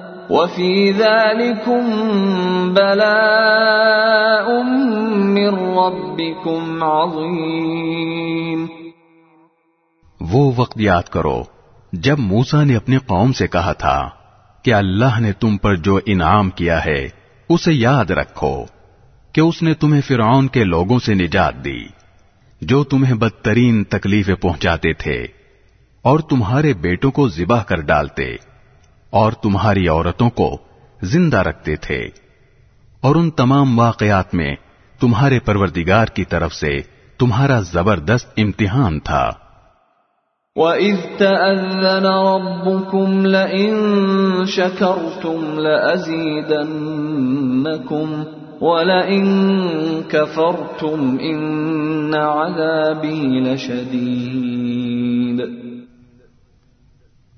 وفي 0.31 0.91
ذلكم 0.91 1.83
بلاء 2.73 4.63
من 5.23 5.55
ربكم 5.77 6.83
عظيم۔ 6.83 8.65
وہ 10.21 10.51
وقت 10.55 10.81
یاد 10.81 11.03
کرو، 11.03 11.43
جب 11.93 12.19
موسا 12.19 12.63
نے 12.63 12.75
اپنی 12.75 12.97
قوم 12.97 13.33
سے 13.33 13.47
کہا 13.47 13.73
تھا 13.73 14.09
کہ 14.63 14.73
اللہ 14.73 15.19
نے 15.19 15.33
تم 15.33 15.57
پر 15.57 15.75
جو 15.75 15.99
انعام 16.05 16.49
کیا 16.49 16.85
ہے، 16.85 17.09
اسے 17.49 17.73
یاد 17.73 18.11
رکھو 18.11 18.65
کہ 19.33 19.41
اس 19.41 19.63
نے 19.63 19.73
تمہیں 19.73 20.01
فرعون 20.01 20.47
کے 20.47 20.63
لوگوں 20.63 20.99
سے 20.99 21.13
نجات 21.13 21.65
دی، 21.65 21.83
جو 22.61 22.83
تمہیں 22.83 23.15
بدترین 23.15 23.83
تکلیفیں 23.83 24.35
پہنچاتے 24.35 24.93
تھے 24.93 25.25
اور 26.01 26.19
تمہارے 26.19 26.73
بیٹوں 26.73 27.11
کو 27.11 27.29
ذبح 27.29 27.63
کر 27.63 27.81
ڈالتے۔ 27.81 28.50
اور 29.11 29.31
تمہاری 29.31 29.87
عورتوں 29.87 30.29
کو 30.29 30.57
زندہ 31.01 31.37
رکھتے 31.37 31.75
تھے۔ 31.75 32.09
اور 33.01 33.15
ان 33.15 33.29
تمام 33.29 33.79
واقعات 33.79 34.35
میں 34.35 34.55
تمہارے 34.99 35.39
پروردگار 35.39 36.05
کی 36.05 36.25
طرف 36.25 36.53
سے 36.53 36.79
تمہارا 37.17 37.59
زبردست 37.59 38.27
امتحان 38.37 38.99
تھا۔ 38.99 39.31
وَإِذْ 40.55 41.17
تَأَذَّنَ 41.17 42.07
رَبُّكُمْ 42.07 43.25
لَئِن 43.25 44.45
شَكَرْتُمْ 44.45 45.59
لَأَزِيدَنَّكُمْ 45.59 48.23
وَلَئِن 48.61 49.51
كَفَرْتُمْ 50.07 51.19
إِنَّ 51.19 52.17
عَذَابِي 52.17 53.39
لَشَدِيدٌ۔ 53.39 55.49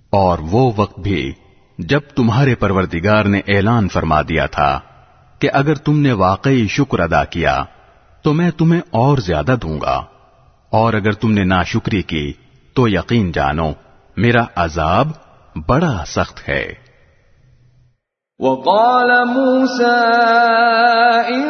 اور 0.10 0.38
وہ 0.52 0.72
وقت 0.76 1.00
بھی 1.00 1.32
جب 1.78 2.00
تمہارے 2.16 2.56
پروردگار 2.56 3.26
نے 3.26 3.41
اعلان 3.48 3.90
فرما 3.90 4.22
دیا 4.22 4.45
تھا 4.45 4.80
کہ 5.40 5.50
اگر 5.54 5.76
تم 5.76 6.00
نے 6.00 6.12
واقعی 6.12 6.68
شکر 6.68 7.00
ادا 7.00 7.24
کیا، 7.24 7.64
تو 8.22 8.34
میں 8.34 8.52
تمہیں 8.52 8.82
اور 8.91 9.18
زیادہ 9.18 9.56
دوں 9.62 9.82
گا۔ 9.82 10.04
اور 10.70 10.94
اگر 10.94 11.12
تم 11.12 11.32
نے 11.32 11.44
ناشکری 11.44 12.02
کی، 12.02 12.34
تو 12.74 12.88
یقین 12.88 13.32
جانو، 13.32 13.72
میرا 14.18 14.44
عذاب 14.56 15.10
بڑا 15.68 16.04
سخت 16.08 16.50
ہے۔ 16.50 16.74
وقال 18.39 19.27
موسى 19.27 19.99
إن 21.30 21.43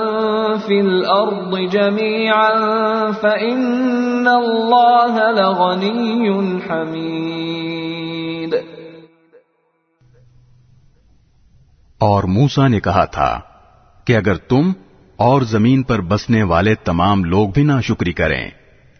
في 0.58 0.80
الأرض 0.80 1.56
جميعا 1.72 2.52
فإن 3.12 4.28
الله 4.28 5.32
لغني 5.32 6.30
حميد 6.60 8.56
اور 12.00 12.24
موسا 12.24 12.68
نے 12.68 12.80
کہا 12.80 13.06
تھا 13.06 13.40
کہ 14.06 14.18
اگر 14.18 14.36
تم 14.36 14.72
اور 15.16 15.42
زمین 15.42 15.84
پر 15.84 16.02
بسنے 16.02 16.44
والے 16.44 16.76
تمام 16.76 17.24
لوگ 17.24 17.50
بھی 17.50 17.64
نہ 17.64 17.80
شکری 17.84 18.14
کریں 18.14 18.50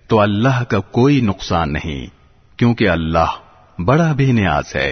تو 0.08 0.20
اللہ 0.20 0.64
کا 0.64 0.80
کوئی 0.80 1.22
نقصان 1.22 1.74
نہیں۔ 1.74 2.19
کیونکہ 2.60 2.90
اللہ 2.90 3.38
بڑا 3.88 4.12
بے 4.18 4.32
نیاز 4.32 4.76
ہے 4.76 4.92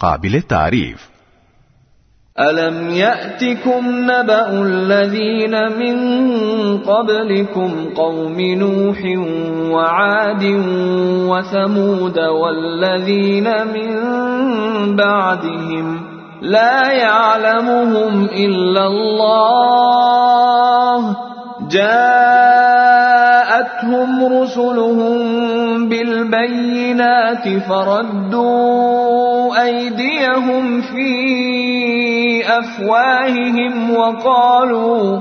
قابل 0.00 0.40
تعریف 0.48 1.06
ألم 2.36 2.90
يأتكم 2.90 3.86
نبأ 4.10 4.50
الذين 4.52 5.54
من 5.78 5.96
قبلكم 6.78 7.70
قوم 7.96 8.40
نوح 8.40 8.98
وعاد 9.72 10.44
وثمود 11.30 12.18
والذين 12.18 13.48
من 13.66 13.96
بعدهم 14.96 16.00
لا 16.42 16.92
يعلمهم 16.92 18.24
إلا 18.24 18.86
الله 18.86 19.56
جاء 21.70 22.77
جاءتهم 23.58 24.40
رسلهم 24.42 25.88
بالبينات 25.88 27.48
فردوا 27.68 29.62
أيديهم 29.62 30.80
في 30.80 31.10
أفواههم 32.58 33.90
وقالوا 33.96 35.20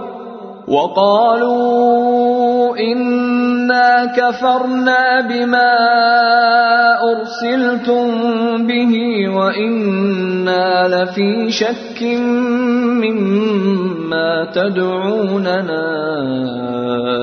وقالوا 0.68 2.27
إنا 2.77 4.06
كفرنا 4.06 5.22
بما 5.22 5.73
أرسلتم 7.11 8.07
به 8.68 8.94
وإنا 9.30 10.88
لفي 10.88 11.52
شك 11.52 12.03
مما 13.03 14.44
تدعوننا 14.53 15.85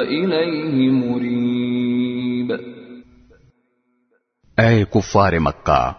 إليه 0.01 0.91
مريب. 0.91 2.53
اے 4.59 4.85
کفار 4.85 5.33
مکہ 5.39 5.93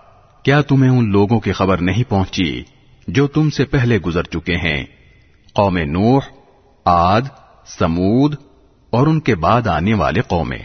کیا 0.44 0.62
تمہیں 0.62 0.92
ان 0.92 1.12
لوگوں 1.12 1.40
کی 1.40 1.52
خبر 1.52 1.78
نہیں 1.78 2.10
پہنچی 2.10 2.64
جو 3.08 3.28
تم 3.28 3.50
سے 3.50 3.66
پہلے 3.66 3.98
گزر 3.98 4.24
چکے 4.24 4.56
ہیں؟ 4.56 4.84
قوم 5.56 5.78
نوح 5.78 6.35
آد، 6.86 7.22
سمود 7.66 8.36
اور 8.90 9.08
ان 9.08 9.20
کے 9.20 9.36
بعد 9.36 9.68
آنے 9.68 9.94
والے 9.94 10.22
قومیں، 10.22 10.64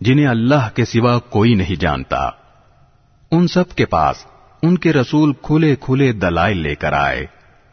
جنہیں 0.00 0.26
اللہ 0.26 0.68
کے 0.74 0.84
سوا 0.84 1.18
کوئی 1.18 1.54
نہیں 1.54 1.80
جانتا۔ 1.80 2.30
ان 3.30 3.48
سب 3.48 3.68
کے 3.68 3.86
پاس 3.86 4.26
ان 4.62 4.78
کے 4.78 4.92
رسول 4.92 5.32
کھلے 5.42 5.76
کھلے 5.80 6.12
دلائل 6.12 6.58
لے 6.58 6.74
کر 6.74 6.92
آئے، 6.92 7.26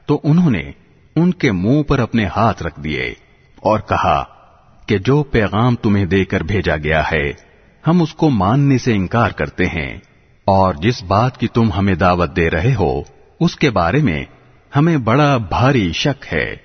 تو 0.06 0.22
انہوں 0.24 0.52
نے 0.52 0.72
ان 1.16 1.32
کے 1.32 1.52
منہ 1.52 1.84
پر 1.84 2.00
اپنے 2.00 2.26
ہاتھ 2.26 2.64
رکھ 2.64 2.80
دیے 2.80 3.04
اور 3.56 3.80
کہا 3.80 4.24
کہ 4.86 4.98
جو 4.98 5.24
پیغام 5.24 5.76
تمہیں 5.76 6.06
دے 6.06 6.26
کر 6.26 6.44
بھیجا 6.44 6.76
گیا 6.78 7.04
ہے، 7.12 7.32
ہم 7.88 8.02
اس 8.02 8.14
کو 8.14 8.30
ماننے 8.30 8.78
سے 8.78 8.94
انکار 8.94 9.30
کرتے 9.30 9.66
ہیں۔ 9.66 9.98
اور 10.46 10.74
جس 10.74 11.04
بات 11.04 11.38
کی 11.38 11.48
تم 11.48 11.72
ہمیں 11.72 11.96
دعوت 11.96 12.36
دے 12.36 12.50
رہے 12.50 12.76
ہو، 12.76 13.02
اس 13.40 13.56
کے 13.56 13.70
بارے 13.70 13.98
میں 13.98 14.26
ہمیں 14.76 14.98
بڑا 14.98 15.38
بھاری 15.38 15.92
شک 15.92 16.34
ہے۔ 16.34 16.65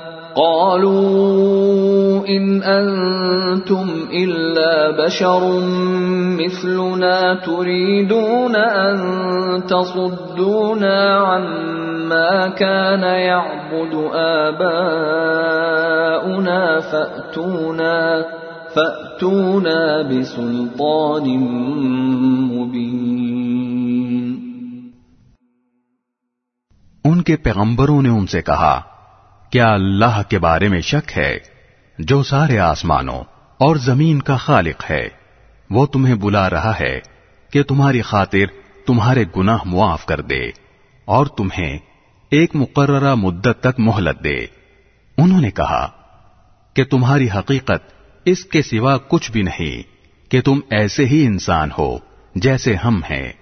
قالوا 0.35 2.27
إن 2.27 2.63
أنتم 2.63 3.89
إلا 4.13 5.05
بشر 5.05 5.59
مثلنا 6.37 7.33
تريدون 7.33 8.55
أن 8.55 8.97
تصدونا 9.63 11.15
عما 11.15 12.47
كان 12.47 13.03
يعبد 13.03 13.93
آباؤنا 14.13 15.01
فأتونا 16.79 18.25
فأتونا 18.75 20.01
بسلطان 20.01 21.25
مبين. 22.51 23.11
ان 27.05 27.21
کے 27.21 27.37
پیغمبروں 27.37 28.01
نے 28.01 28.09
ان 28.09 28.25
سے 28.25 28.41
کہا 28.41 28.81
کیا 29.51 29.73
اللہ 29.73 30.21
کے 30.29 30.39
بارے 30.39 30.67
میں 30.67 30.81
شک 30.81 31.17
ہے 31.17 31.37
جو 31.99 32.23
سارے 32.23 32.59
آسمانوں 32.59 33.23
اور 33.57 33.75
زمین 33.75 34.21
کا 34.21 34.37
خالق 34.37 34.91
ہے؟ 34.91 35.07
وہ 35.69 35.85
تمہیں 35.85 36.15
بلا 36.15 36.49
رہا 36.49 36.79
ہے 36.79 36.99
کہ 37.51 37.63
تمہاری 37.63 38.01
خاطر 38.01 38.45
تمہارے 38.85 39.23
گناہ 39.37 39.57
معاف 39.65 40.05
کر 40.05 40.21
دے 40.21 40.41
اور 41.05 41.25
تمہیں 41.25 41.77
ایک 42.29 42.51
مقررہ 42.53 43.15
مدت 43.15 43.59
تک 43.59 43.79
مہلت 43.79 44.23
دے۔ 44.23 44.45
انہوں 45.17 45.41
نے 45.41 45.51
کہا، 45.51 45.89
کہ 46.73 46.83
تمہاری 46.83 47.27
حقیقت 47.35 47.93
اس 48.25 48.45
کے 48.45 48.61
سوا 48.61 48.97
کچھ 48.97 49.31
بھی 49.31 49.41
نہیں، 49.41 49.83
کہ 50.31 50.41
تم 50.41 50.59
ایسے 50.69 51.05
ہی 51.05 51.25
انسان 51.25 51.69
ہو 51.77 51.97
جیسے 52.35 52.75
ہم 52.75 53.01
ہیں۔ 53.09 53.33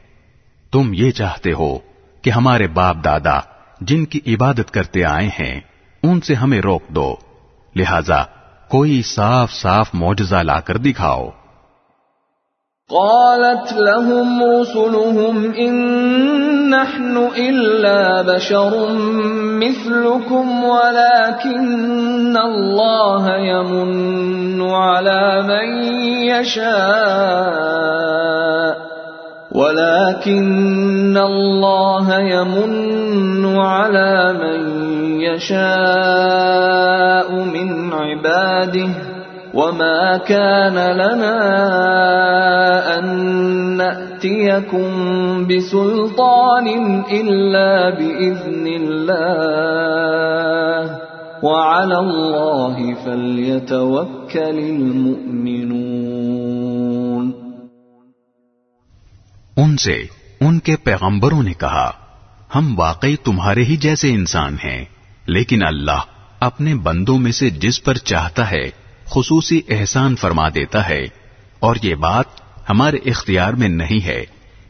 تم 0.71 0.91
یہ 0.93 1.11
چاہتے 1.11 1.53
ہو 1.53 1.79
کہ 2.21 2.29
ہمارے 2.29 2.67
باپ 2.67 2.97
دادا 3.03 3.39
جن 3.81 4.05
کی 4.05 4.19
عبادت 4.27 4.71
کرتے 4.71 5.03
آئے 5.03 5.27
ہیں 5.27 5.59
ان 6.03 6.21
سے 6.21 6.33
ہمیں 6.33 6.59
روک 6.59 6.87
دو۔ 6.87 7.15
لہذا 7.75 8.23
کوئی 8.69 9.01
صاف 9.01 9.51
صاف 9.51 9.89
معجزہ 9.93 10.35
لا 10.35 10.59
کر 10.59 10.77
دکھاؤ۔ 10.77 11.29
قالت 12.89 13.73
لهم 13.73 14.41
رسلهم 14.41 15.51
إن 15.57 16.69
نحن 16.69 17.27
إلا 17.35 18.21
بشر 18.21 18.85
مثلكم 19.43 20.63
ولكن 20.63 22.37
الله 22.37 23.37
يمن 23.37 24.61
على 24.61 25.41
من 25.41 25.83
يشاء۔ 26.23 28.88
ولكن 29.59 31.17
الله 31.17 32.19
يمن 32.19 33.45
على 33.55 34.33
من 34.43 34.59
يشاء 35.21 35.59
من 37.55 37.93
عباده 37.93 38.89
وما 39.53 40.17
كان 40.17 40.77
لنا 41.01 41.39
أن 42.99 43.05
نأتيكم 43.77 44.87
بسلطان 45.47 46.67
إلا 47.11 47.89
بإذن 47.89 48.67
الله 48.81 49.69
وعلى 51.43 51.97
الله 51.99 52.93
فليتوكل 53.05 54.57
المؤمنون 54.59 56.08
ان 59.61 59.77
سے 59.77 60.03
ان 60.39 60.59
کے 60.59 60.75
پیغمبروں 60.75 61.43
نے 61.43 61.53
کہا، 61.53 61.91
ہم 62.55 62.79
واقعی 62.79 63.15
تمہارے 63.15 63.63
ہی 63.63 63.77
جیسے 63.77 64.11
انسان 64.11 64.55
ہیں، 64.63 64.85
لیکن 65.25 65.63
اللہ 65.63 66.01
اپنے 66.39 66.75
بندوں 66.75 67.17
میں 67.17 67.31
سے 67.31 67.49
جس 67.49 67.83
پر 67.83 67.95
چاہتا 67.95 68.51
ہے، 68.51 68.69
خصوصی 69.05 69.61
احسان 69.69 70.15
فرما 70.15 70.49
دیتا 70.49 70.89
ہے۔ 70.89 71.01
اور 71.59 71.75
یہ 71.83 71.95
بات 71.95 72.25
ہمارے 72.69 72.97
اختیار 73.05 73.53
میں 73.53 73.69
نہیں 73.69 74.05
ہے 74.05 74.25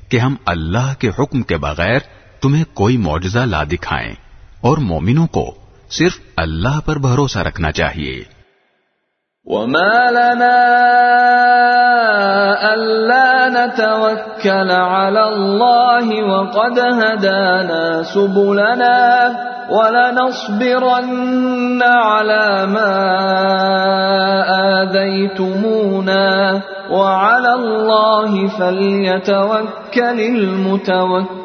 کہ 0.09 0.17
ہم 0.17 0.35
اللہ 0.45 0.93
کے 0.99 1.09
حکم 1.19 1.41
کے 1.41 1.57
بغیر 1.57 1.99
تمہیں 2.41 2.63
کوئی 2.73 2.97
معجزہ 2.97 3.39
لا 3.39 3.63
دکھائیں۔ 3.63 4.13
اور 4.61 4.77
مومنوں 4.77 5.27
کو 5.27 5.55
صرف 5.89 6.19
اللہ 6.37 6.79
پر 6.85 6.97
بھروسہ 6.97 7.39
رکھنا 7.39 7.71
چاہیے۔ 7.71 8.38
وما 9.49 10.11
لنا 10.11 10.57
ألا 12.73 13.49
نتوكل 13.49 14.71
على 14.71 15.23
الله 15.23 16.23
وقد 16.23 16.79
هدانا 16.79 18.03
سبلنا 18.03 18.99
ولنصبرن 19.69 21.09
على 21.83 22.65
ما 22.65 22.95
آذيتمونا 24.81 26.61
وعلى 26.91 27.53
الله 27.53 28.47
فليتوكل 28.47 30.19
المتوكلون 30.21 31.37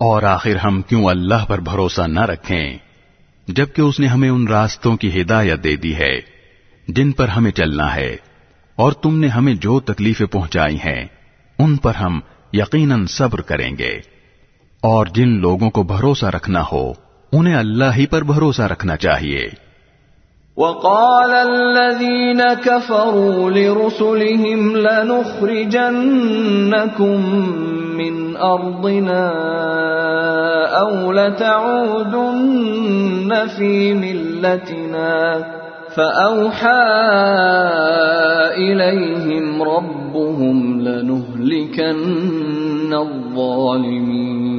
اور 0.00 0.22
آخر 0.22 0.56
ہم 0.64 0.82
کیوں 0.82 1.04
اللہ 1.10 1.44
پر 1.48 1.58
بھروسہ 1.60 2.02
نہ 2.08 2.24
رکھیں؟ 2.24 2.87
جبکہ 3.48 3.82
اس 3.82 4.00
نے 4.00 4.06
ہمیں 4.06 4.30
ان 4.30 4.48
راستوں 4.48 4.96
کی 4.96 5.22
ہدایت 5.22 5.64
دے 5.64 5.76
دی 5.76 5.94
ہے، 5.94 6.20
جن 6.88 7.12
پر 7.12 7.28
ہمیں 7.28 7.50
چلنا 7.50 7.94
ہے، 7.94 8.16
اور 8.76 8.92
تم 8.92 9.20
نے 9.20 9.28
ہمیں 9.28 9.54
جو 9.54 9.80
تکلیفیں 9.80 10.26
پہنچائی 10.26 10.76
ہیں، 10.76 11.04
ان 11.58 11.76
پر 11.76 11.94
ہم 11.94 12.20
یقیناً 12.52 13.06
صبر 13.06 13.40
کریں 13.40 13.76
گے۔ 13.78 14.00
اور 14.80 15.06
جن 15.06 15.28
لوگوں 15.28 15.70
کو 15.70 15.82
بھروسہ 15.82 16.26
رکھنا 16.26 16.62
ہو، 16.72 16.92
انہیں 17.32 17.54
اللہ 17.54 17.96
ہی 17.96 18.06
پر 18.06 18.22
بھروسہ 18.22 18.62
رکھنا 18.62 18.96
چاہیے۔ 18.96 19.48
وقال 20.58 21.30
الذين 21.30 22.42
كفروا 22.42 23.50
لرسلهم 23.50 24.76
لنخرجنكم 24.76 25.96
من 27.96 28.36
أرضنا 28.36 29.26
أو 30.80 31.12
لتعودن 31.12 32.56
في 33.56 33.94
ملتنا 33.94 35.44
فأوحى 35.96 36.82
إليهم 38.56 39.62
ربهم 39.62 40.80
لنهلكن 40.80 41.94
الظالمين 42.94 44.58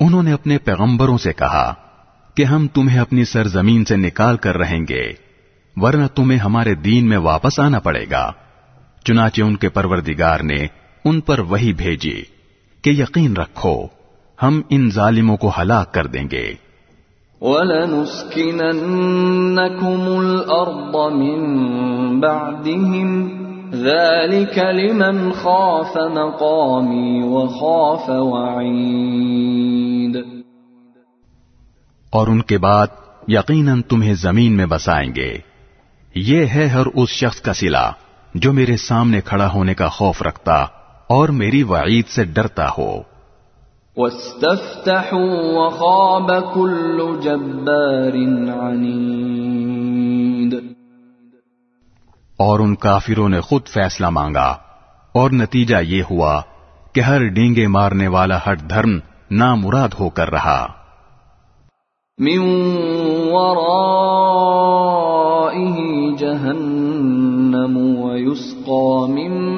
انہوں 0.00 0.22
نے 0.22 0.32
اپنے 0.32 0.58
پیغمبروں 0.58 1.18
سے 1.18 1.32
کہا 1.32 1.74
کہ 2.34 2.44
ہم 2.44 2.68
تمہیں 2.68 2.98
اپنی 2.98 3.24
سرزمین 3.24 3.84
سے 3.84 3.96
نکال 3.96 4.36
کر 4.36 4.58
رہیں 4.58 4.80
گے، 4.88 5.12
ورنہ 5.76 6.06
تمہیں 6.06 6.38
ہمارے 6.38 6.74
دین 6.74 7.08
میں 7.08 7.18
واپس 7.18 7.60
آنا 7.60 7.78
پڑے 7.78 8.04
گا۔ 8.10 8.32
چنانچہ 9.04 9.42
ان 9.42 9.56
کے 9.56 9.68
پروردگار 9.68 10.40
نے 10.40 10.66
ان 11.04 11.20
پر 11.20 11.38
وہی 11.38 11.72
بھیجی 11.72 12.22
کہ 12.82 12.90
یقین 12.90 13.36
رکھو، 13.36 13.86
ہم 14.42 14.62
ان 14.70 14.90
ظالموں 14.90 15.36
کو 15.36 15.52
ہلاک 15.58 15.94
کر 15.94 16.06
دیں 16.06 16.24
گے۔ 16.32 16.54
وَلَنُسْكِنَنَّكُمُ 17.40 20.08
الْأَرْضَ 20.08 21.12
مِن 21.12 22.20
بَعْدِهِمْ 22.20 23.38
ذَلِكَ 23.72 24.60
لِمَنْ 24.60 25.34
خَافَ 25.34 25.98
مَقَامِي 25.98 27.22
وَخَافَ 27.22 28.10
وَعِيدِ 28.10 30.18
اور 32.10 32.26
ان 32.26 32.42
کے 32.42 32.58
بعد 32.58 32.86
یقیناً 33.28 33.82
تمہیں 33.82 34.14
زمین 34.14 34.56
میں 34.56 34.66
بسائیں 34.66 35.14
گے۔ 35.14 35.38
یہ 36.14 36.46
ہے 36.46 36.66
ہر 36.66 36.86
اس 36.94 37.08
شخص 37.08 37.40
کا 37.40 37.54
سلا 37.54 37.90
جو 38.34 38.52
میرے 38.52 38.76
سامنے 38.76 39.20
کھڑا 39.20 39.52
ہونے 39.52 39.74
کا 39.74 39.88
خوف 39.88 40.22
رکھتا 40.22 40.66
اور 41.08 41.28
میری 41.28 41.62
وعید 41.62 42.08
سے 42.08 42.24
ڈرتا 42.24 42.68
ہو۔ 42.78 43.17
وَاسْتَفْتَحُوا 43.98 45.36
وَخَابَ 45.54 46.54
كُلُّ 46.54 47.20
جَبَّارٍ 47.22 48.14
عَنِيدٍ. 48.60 50.58
اور 52.38 52.60
ان 52.60 52.74
کافروں 52.74 53.28
نے 53.28 53.40
خود 53.40 53.66
فیصلہ 53.66 54.10
مانگا 54.10 54.56
اور 55.12 55.30
نتیجہ 55.30 55.76
یہ 55.76 56.02
ہوا 56.10 56.42
کہ 56.94 57.00
ہر 57.00 57.26
ڈینگے 57.26 57.66
مارنے 57.66 58.08
والا 58.08 58.38
ہٹ 58.38 58.70
دھرم 58.70 58.98
نامراد 59.30 59.88
ہو 60.00 60.10
کر 60.10 60.30
رہا۔ 60.30 60.66
من 62.18 62.38
ورائه 63.32 63.98
جهنم 66.18 67.76
ويسقى 68.00 69.12
من 69.12 69.57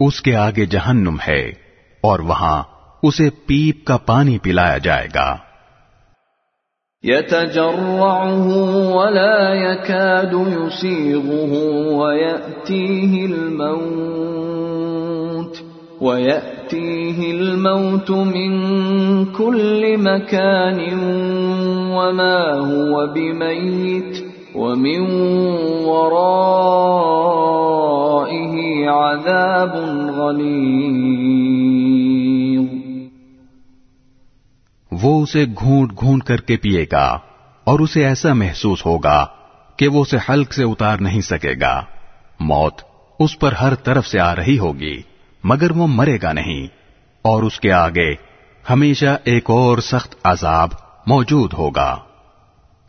اس 0.00 0.22
کے 0.22 0.36
آگے 0.36 0.66
جہنم 0.66 1.16
ہے 1.28 1.52
اور 2.00 2.18
وہاں 2.18 2.62
اسے 3.02 3.30
پیپ 3.30 3.86
کا 3.86 3.96
پانی 3.96 4.38
پلایا 4.38 4.78
جائے 4.78 5.08
گا۔ 5.14 5.36
يتجرعه 7.04 8.52
ولا 8.92 9.54
يكاد 9.54 10.32
يسيغه 10.32 11.54
ويأتيه 11.96 13.24
الموت 13.24 13.86
ويأتيه 16.02 17.34
الموت 17.34 18.10
من 18.10 18.64
كل 19.24 19.96
مكان 19.96 20.80
وما 21.92 22.54
هو 22.54 23.06
بميت۔ 23.06 24.35
ومن 24.56 25.00
ورائه 25.84 26.48
عذاب 28.88 29.76
وہ 35.02 35.22
اسے 35.22 35.44
گھونٹ 35.44 35.92
گھونٹ 36.00 36.24
کر 36.24 36.36
کے 36.36 36.56
پیے 36.56 36.86
گا 36.92 37.18
اور 37.64 37.80
اسے 37.80 38.06
ایسا 38.06 38.32
محسوس 38.32 38.86
ہوگا 38.86 39.26
کہ 39.76 39.88
وہ 39.88 40.00
اسے 40.00 40.16
حلق 40.28 40.52
سے 40.52 40.64
اتار 40.64 40.98
نہیں 40.98 41.20
سکے 41.20 41.52
گا۔ 41.60 41.84
موت 42.40 42.74
اس 43.20 43.38
پر 43.38 43.52
ہر 43.52 43.74
طرف 43.74 44.06
سے 44.06 44.20
آ 44.20 44.36
رہی 44.36 44.58
ہوگی، 44.58 45.02
مگر 45.44 45.70
وہ 45.70 45.86
مرے 45.86 46.18
گا 46.22 46.32
نہیں۔ 46.32 46.66
اور 47.22 47.42
اس 47.42 47.60
کے 47.60 47.72
آگے 47.72 48.14
ہمیشہ 48.70 49.16
ایک 49.24 49.50
اور 49.50 49.78
سخت 49.78 50.14
عذاب 50.24 50.68
موجود 51.06 51.52
ہوگا۔ 51.52 51.96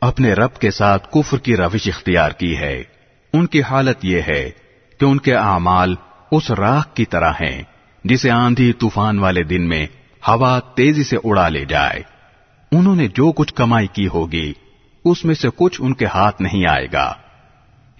اپنے 0.00 0.32
رب 0.32 0.54
کے 0.54 0.70
ساتھ 0.70 1.08
کفر 1.10 1.38
کی 1.38 1.56
روش 1.56 1.88
اختیار 1.88 2.30
کی 2.30 2.56
ہے۔ 2.56 2.82
ان 3.32 3.46
کی 3.46 3.62
حالت 3.62 4.04
یہ 4.04 4.20
ہے 4.28 4.50
کہ 5.00 5.04
ان 5.04 5.18
کے 5.18 5.34
اعمال 5.34 5.94
اس 6.32 6.50
راکھ 6.50 6.94
کی 6.94 7.04
طرح 7.04 7.30
ہیں، 7.30 7.62
جسے 8.04 8.30
آندھی 8.30 8.72
طوفان 8.72 9.18
والے 9.18 9.42
دن 9.42 9.68
میں 9.68 9.86
ہوا 10.28 10.58
تیزی 10.74 11.04
سے 11.04 11.16
اڑا 11.24 11.48
لے 11.48 11.64
جائے۔ 11.64 12.02
انہوں 12.72 12.96
نے 12.96 13.08
جو 13.08 13.32
کچھ 13.32 13.54
کمائی 13.54 13.86
کی 13.86 14.08
ہوگی، 14.08 14.52
اس 15.04 15.24
میں 15.24 15.34
سے 15.34 15.48
کچھ 15.56 15.82
ان 15.84 15.94
کے 15.94 16.06
ہاتھ 16.06 16.42
نہیں 16.42 16.66
آئے 16.66 16.86
گا۔ 16.92 17.14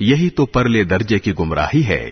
یہی 0.01 0.31
تو 0.31 0.47
پرلے 0.47 0.85
درجے 0.85 1.19
کی 1.19 1.33
گمراہی 1.39 1.87
ہے۔ 1.87 2.11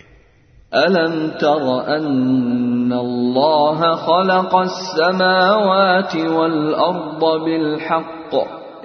ألم 0.72 1.28
تر 1.40 1.98
أن 1.98 2.92
الله 2.92 3.94
خلق 3.94 4.54
السماوات 4.54 6.16
والأرض 6.16 7.40
بالحق؟ 7.42 8.34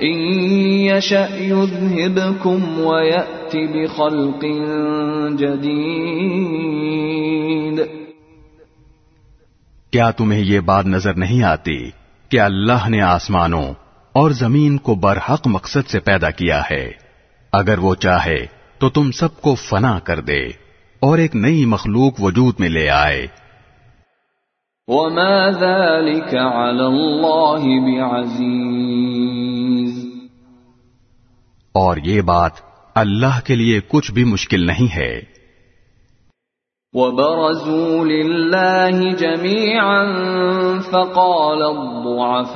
يشأ 0.01 1.39
يذهبكم 1.39 2.79
ويأت 2.79 3.55
بخلق 3.55 4.45
جديد. 5.37 7.81
کیا 9.91 10.11
تمہیں 10.11 10.41
یہ 10.41 10.59
بات 10.59 10.85
نظر 10.85 11.13
نہیں 11.13 11.43
آتی 11.43 11.89
کہ 12.29 12.39
اللہ 12.39 12.89
نے 12.89 13.01
آسمانوں 13.01 13.73
اور 14.13 14.31
زمین 14.31 14.77
کو 14.77 14.95
برحق 14.95 15.47
مقصد 15.47 15.89
سے 15.89 15.99
پیدا 15.99 16.29
کیا 16.29 16.61
ہے؟ 16.71 16.91
اگر 17.51 17.77
وہ 17.77 17.95
چاہے 17.95 18.45
تو 18.79 18.89
تم 18.89 19.11
سب 19.11 19.41
کو 19.41 19.55
فنا 19.55 19.99
کر 19.99 20.19
دے 20.19 20.47
اور 20.99 21.17
ایک 21.17 21.35
نئی 21.35 21.65
مخلوق 21.65 22.21
وجود 22.21 22.53
میں 22.59 22.69
لے 22.69 22.89
آئے۔ 22.89 23.27
وما 24.87 25.49
ذلك 25.49 26.35
على 26.35 26.79
الله 26.79 27.85
بعزيز 27.85 29.12
اور 31.73 31.97
یہ 31.97 32.21
بات 32.21 32.51
اللہ 32.95 33.39
کے 33.45 33.55
لیے 33.55 33.79
کچھ 33.87 34.11
بھی 34.11 34.23
مشکل 34.23 34.65
نہیں 34.65 34.95
ہے۔ 34.95 35.33
وبرزوا 36.93 38.05
لله 38.05 38.99
جميعا 39.17 40.03
فقال 40.81 41.63
الضعفاء 41.63 42.53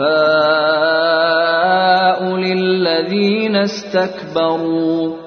للذين 2.38 3.56
استكبروا 3.56 5.27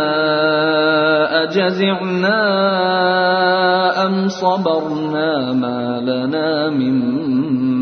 أجزعنا 1.44 2.42
أم 4.06 4.28
صبرنا 4.28 5.54
ما 5.54 6.00
لنا 6.00 6.70
من 6.70 7.00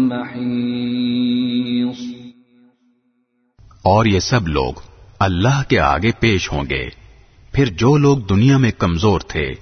محيص 0.07 1.99
اور 3.83 4.05
یہ 4.05 4.19
سب 4.19 4.47
لوگ 4.47 4.73
اللہ 5.19 5.61
کے 5.67 5.79
آگے 5.79 6.11
پیش 6.19 6.51
ہوں 6.51 6.63
گے۔ 6.69 6.89
پھر 7.51 7.65
جو 7.65 7.97
لوگ 7.97 8.17
دنیا 8.17 8.57
میں 8.57 8.71
کمزور 8.77 9.19
تھے، 9.19 9.53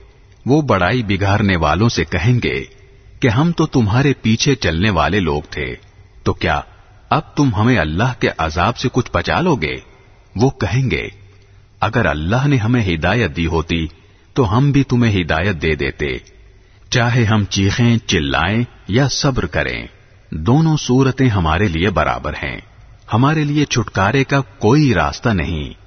وہ 0.46 0.62
بڑائی 0.62 1.04
بگاڑنے 1.04 1.56
والوں 1.56 1.90
سے 1.90 2.04
کہیں 2.04 2.40
گے 2.44 2.77
کہ 3.20 3.28
ہم 3.28 3.52
تو 3.52 3.66
تمہارے 3.66 4.14
پیچھے 4.22 4.56
چلنے 4.56 4.90
والے 4.90 5.20
لوگ 5.20 5.42
تھے، 5.50 5.76
تو 6.24 6.34
کیا 6.34 6.62
اب 7.10 7.36
تم 7.36 7.56
ہمیں 7.56 7.78
اللہ 7.78 8.14
کے 8.20 8.28
عذاب 8.38 8.78
سے 8.78 8.90
کچھ 8.92 9.12
بچا 9.14 9.42
لو 9.42 9.56
گے 9.56 9.76
وہ 10.36 10.50
کہیں 10.50 10.92
گے، 10.92 11.08
اگر 11.80 12.06
اللہ 12.06 12.48
نے 12.48 12.58
ہمیں 12.58 12.96
ہدایت 12.96 13.36
دی 13.36 13.48
ہوتی، 13.48 13.88
تو 14.34 14.58
ہم 14.58 14.72
بھی 14.72 14.84
تمہیں 14.84 15.22
ہدایت 15.22 15.62
دے 15.62 15.76
دیتے۔ 15.76 16.18
چاہے 16.90 17.24
ہم 17.24 17.46
چیخیں، 17.46 17.98
چلائیں 17.98 18.64
یا 18.88 19.08
صبر 19.08 19.46
کریں، 19.46 19.88
دونوں 20.32 20.78
صورتیں 20.78 21.30
ہمارے 21.30 21.68
لیے 21.68 21.90
برابر 21.90 22.34
ہیں۔ 22.34 22.58
ہمارے 23.14 23.44
لیے 23.44 23.66
چھٹکارے 23.66 24.24
کا 24.24 24.42
کوئی 24.42 24.94
راستہ 24.94 25.30
نہیں۔ 25.30 25.87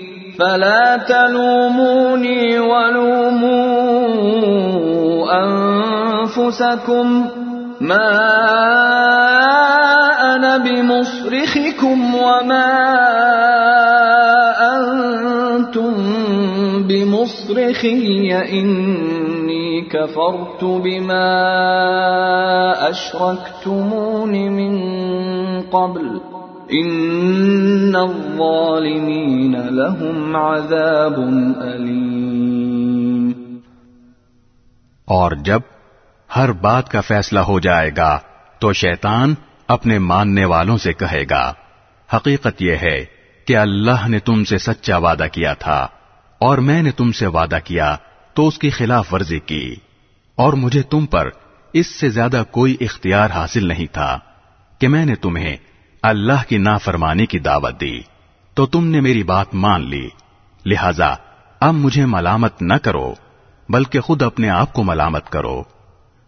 فلا 0.41 0.97
تلوموني 0.97 2.59
ولوموا 2.59 3.61
أنفسكم 5.43 7.29
ما 7.81 8.09
أنا 10.35 10.57
بمصرخكم 10.57 12.15
وما 12.15 12.71
أنتم 14.75 15.93
بمصرخي 16.87 18.33
إني 18.33 19.81
كفرت 19.81 20.63
بما 20.63 21.29
أشركتمون 22.89 24.31
من 24.31 24.73
قبل 25.61 26.30
ان 26.71 27.95
الظالمین 27.97 29.55
لهم 29.71 30.35
عذاب 30.35 31.15
علیم 31.63 33.31
اور 35.07 35.31
جب 35.41 35.65
ہر 36.29 36.51
بات 36.61 36.91
کا 36.91 37.01
فیصلہ 37.01 37.39
ہو 37.47 37.57
جائے 37.59 37.89
گا، 37.97 38.11
تو 38.61 38.71
شیطان 38.73 39.33
اپنے 39.69 39.97
ماننے 40.01 40.45
والوں 40.45 40.77
سے 40.77 40.93
کہے 40.93 41.23
گا، 41.29 41.41
حقیقت 42.09 42.61
یہ 42.61 42.75
ہے 42.81 42.97
کہ 43.47 43.57
اللہ 43.57 44.07
نے 44.07 44.19
تم 44.21 44.43
سے 44.43 44.57
سچا 44.57 44.97
وعدہ 44.97 45.27
کیا 45.31 45.53
تھا، 45.59 45.79
اور 46.41 46.57
میں 46.59 46.81
نے 46.81 46.91
تم 46.91 47.11
سے 47.11 47.27
وعدہ 47.29 47.59
کیا، 47.63 47.89
تو 48.35 48.47
اس 48.47 48.55
کی 48.59 48.69
خلاف 48.69 49.13
ورزی 49.13 49.39
کی، 49.45 49.65
اور 50.37 50.53
مجھے 50.63 50.83
تم 50.89 51.01
پر 51.07 51.29
اس 51.73 51.87
سے 51.95 52.07
زیادہ 52.11 52.43
کوئی 52.51 52.73
اختیار 52.81 53.27
حاصل 53.29 53.63
نہیں 53.67 53.89
تھا 53.91 54.11
کہ 54.81 54.85
میں 54.87 55.05
نے 55.05 55.15
تمہیں 55.17 55.55
اللہ 56.03 56.47
کی 56.49 56.57
نافرمانی 56.57 57.25
کی 57.25 57.39
دعوت 57.39 57.79
دی، 57.81 57.99
تو 58.57 58.65
تم 58.65 58.87
نے 58.87 59.01
میری 59.01 59.23
بات 59.23 59.53
مان 59.55 59.81
لی۔ 59.89 60.07
لہذا 60.65 61.13
اب 61.61 61.73
مجھے 61.73 62.05
ملامت 62.05 62.61
نہ 62.61 62.73
کرو، 62.73 63.13
بلکہ 63.69 63.99
خود 63.99 64.21
اپنے 64.21 64.49
آپ 64.49 64.73
کو 64.73 64.83
ملامت 64.83 65.29
کرو۔ 65.29 65.61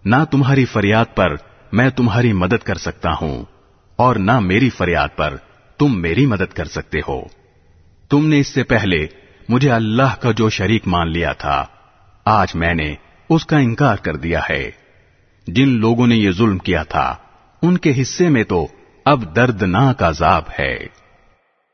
نہ 0.06 0.16
تمہاری 0.32 0.66
فریاد 0.66 1.16
پر 1.16 1.36
میں 1.72 1.90
تمہاری 1.90 2.34
مدد 2.34 2.64
کر 2.64 2.78
سکتا 2.78 3.14
ہوں، 3.22 3.44
اور 4.00 4.16
نہ 4.16 4.40
میری 4.40 4.70
فریاد 4.70 5.16
پر 5.16 5.38
تم 5.80 6.00
میری 6.02 6.26
مدد 6.26 6.54
کر 6.54 6.66
سکتے 6.66 7.00
ہو۔ 7.08 7.22
تم 8.12 8.28
نے 8.28 8.40
اس 8.40 8.48
سے 8.48 8.64
پہلے 8.64 9.06
مجھے 9.50 9.72
اللہ 9.72 10.16
کا 10.20 10.32
جو 10.32 10.50
شریک 10.50 10.88
مان 10.88 11.12
لیا 11.12 11.34
تھا، 11.34 11.66
آج 12.26 12.56
میں 12.56 12.74
نے 12.74 12.94
اس 13.30 13.46
کا 13.46 13.58
انکار 13.58 13.96
کر 13.96 14.16
دیا 14.18 14.42
ہے۔ 14.50 14.70
جن 15.48 15.70
لوگوں 15.80 16.08
نے 16.08 16.16
یہ 16.16 16.32
ظلم 16.32 16.58
کیا 16.58 16.84
تھا، 16.84 17.16
ان 17.62 17.78
کے 17.78 18.02
حصے 18.02 18.30
میں 18.30 18.44
تو 18.44 18.66
اب 19.06 19.36
دردناک 19.36 20.04
عذاب 20.04 20.44
ہے۔ 20.60 21.04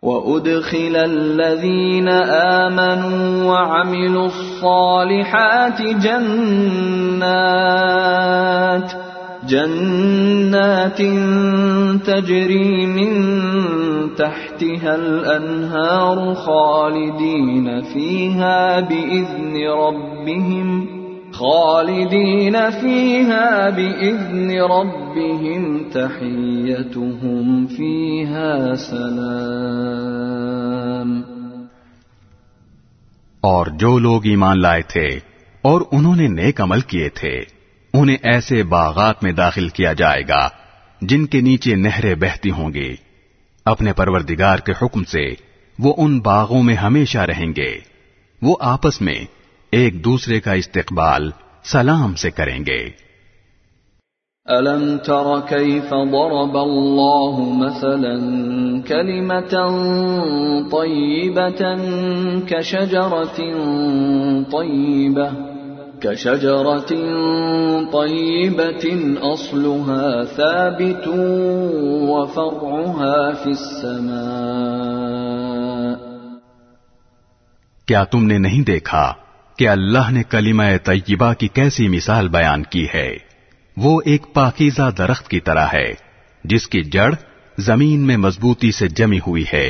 وَأُدْخِلَ 0.03 0.95
الَّذِينَ 0.95 2.10
آمَنُوا 2.41 3.51
وَعَمِلُوا 3.51 4.26
الصَّالِحَاتِ 4.26 5.81
جَنَّاتٍ 6.01 7.10
جَنَّاتٍ 9.49 11.01
تَجْرِي 12.06 12.85
مِن 12.85 13.14
تَحْتِهَا 14.15 14.95
الْأَنْهَارُ 14.95 16.34
خَالِدِينَ 16.34 17.81
فِيهَا 17.81 18.80
بِإِذْنِ 18.80 19.68
رَبِّهِمْ 19.68 20.98
خالدین 21.40 22.56
فیها 22.82 23.70
بإذن 23.70 24.49
ربهم 24.52 25.78
تحیتهم 25.91 27.66
فیها 27.66 28.76
سلام 28.76 29.53
اور 33.41 33.66
جو 33.68 33.99
لوگ 33.99 34.26
ایمان 34.26 34.61
لائے 34.61 34.82
تھے 34.82 35.07
اور 35.61 35.82
انہوں 35.91 36.16
نے 36.16 36.28
نیک 36.28 36.61
عمل 36.61 36.82
کیے 36.82 37.10
تھے، 37.10 37.36
انہیں 37.94 38.18
ایسے 38.24 38.64
باغات 38.64 39.24
میں 39.24 39.32
داخل 39.32 39.70
کیا 39.70 39.94
جائے 39.94 40.24
گا 40.30 40.49
جن 41.02 41.26
کے 41.26 41.41
نیچے 41.41 41.76
نہریں 41.76 42.16
بہتی 42.16 42.52
ہوں 42.52 42.74
گی۔ 42.74 42.95
اپنے 43.66 43.94
پروردگار 43.94 44.57
کے 44.57 44.74
حکم 44.82 45.03
سے 45.03 45.28
وہ 45.80 45.94
ان 45.98 46.20
باغوں 46.20 46.64
میں 46.64 46.76
ہمیشہ 46.76 47.18
رہیں 47.18 47.52
گے۔ 47.57 47.80
وہ 48.41 48.56
آپس 48.60 49.02
میں 49.02 49.39
ایک 49.71 50.05
دوسرے 50.05 50.39
کا 50.39 50.51
استقبال 50.51 51.31
سلام 51.63 52.15
سے 52.15 52.31
کریں 52.31 52.59
گے۔ 52.65 53.09
ألم 54.57 54.97
تر 54.97 55.39
كيف 55.49 55.89
ضرب 55.89 56.57
الله 56.57 57.35
مثلا 57.57 58.15
كلمة 58.87 59.53
طيبة 60.71 61.61
كشجرة 62.47 63.39
طيبة 64.51 65.27
كشجرة 65.99 66.95
طيبة 67.91 68.85
أصلها 69.21 70.23
ثابت 70.35 71.07
وفرعها 72.09 73.31
في 73.43 73.49
السماء 73.49 74.49
کیا 77.87 78.03
تم 78.03 78.25
نے 78.25 78.37
نہیں 78.37 78.65
دیکھا؟ 78.65 79.13
کہ 79.60 79.69
اللہ 79.69 80.11
نے 80.11 80.23
کلمہ 80.30 80.64
طیبہ 80.84 81.34
کی 81.34 81.48
کیسی 81.48 81.88
مثال 81.88 82.27
بیان 82.27 82.64
کی 82.64 82.88
ہے۔ 82.94 83.18
وہ 83.77 84.02
ایک 84.06 84.34
پاکیزہ 84.34 84.91
درخت 84.98 85.27
کی 85.27 85.40
طرح 85.40 85.65
ہے، 85.73 85.94
جس 86.44 86.68
کی 86.68 86.84
جڑ 86.84 87.14
زمین 87.57 87.99
میں 87.99 88.18
مضبوطی 88.18 88.72
سے 88.72 88.88
جمی 88.88 89.19
ہوئی 89.27 89.44
ہے 89.53 89.69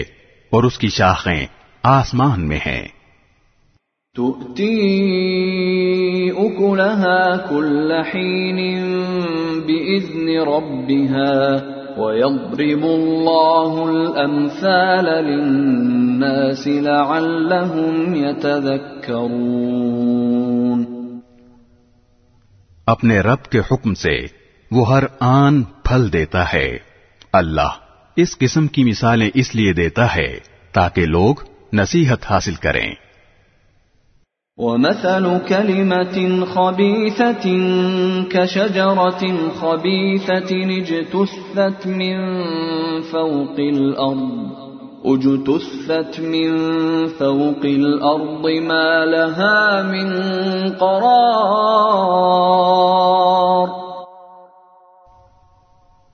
اور 0.49 0.63
اس 0.63 0.77
کی 0.77 0.87
شاخیں 0.87 1.45
آسمان 1.83 2.47
میں 2.47 2.59
ہیں۔ 2.65 2.87
تؤتي 4.15 4.89
أكلها 6.31 7.35
كل 7.49 7.91
حين 7.91 8.83
بإذن 9.59 10.29
ربها۔ 10.29 11.78
ويضرب 11.99 12.83
الله 12.83 13.89
الأمثال 13.89 15.25
للناس 15.25 16.67
لعلهم 16.67 18.15
يتذكرون. 18.15 20.85
اپنے 22.85 23.19
رب 23.19 23.43
کے 23.43 23.59
حکم 23.59 23.93
سے 23.93 24.19
وہ 24.71 24.95
ہر 24.95 25.03
آن 25.19 25.63
پھل 25.63 26.13
دیتا 26.13 26.53
ہے۔ 26.53 26.77
اللہ 27.33 27.69
اس 28.15 28.37
قسم 28.37 28.67
کی 28.67 28.83
مثالیں 28.83 29.29
اس 29.33 29.55
لیے 29.55 29.73
دیتا 29.73 30.15
ہے 30.15 30.39
تاکہ 30.71 31.05
لوگ 31.05 31.35
نصیحت 31.73 32.19
حاصل 32.29 32.53
کریں۔ 32.53 33.08
ومثل 34.59 35.39
كلمة 35.47 36.45
خبيثة 36.45 37.45
كشجرة 38.29 39.23
خبيثة 39.59 40.51
اجتثت 40.77 41.87
من 41.87 42.17
فوق 43.01 43.59
الأرض 43.59 44.49
اجتثت 45.05 46.19
من 46.19 46.57
فوق 47.07 47.63
الأرض 47.63 48.45
ما 48.67 49.05
لها 49.05 49.81
من 49.91 50.09
قرار. 50.79 51.19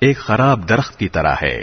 ایک 0.00 0.18
خراب 0.18 0.68
درخت 0.68 0.98
کی 0.98 1.08
طرح 1.08 1.34
ہے 1.42 1.62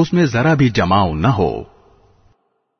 اس 0.00 0.08
میں 0.12 0.24
ذرا 0.32 0.52
بھی 0.60 0.68
جماؤ 0.78 1.08
نہ 1.24 1.32
ہو 1.38 1.52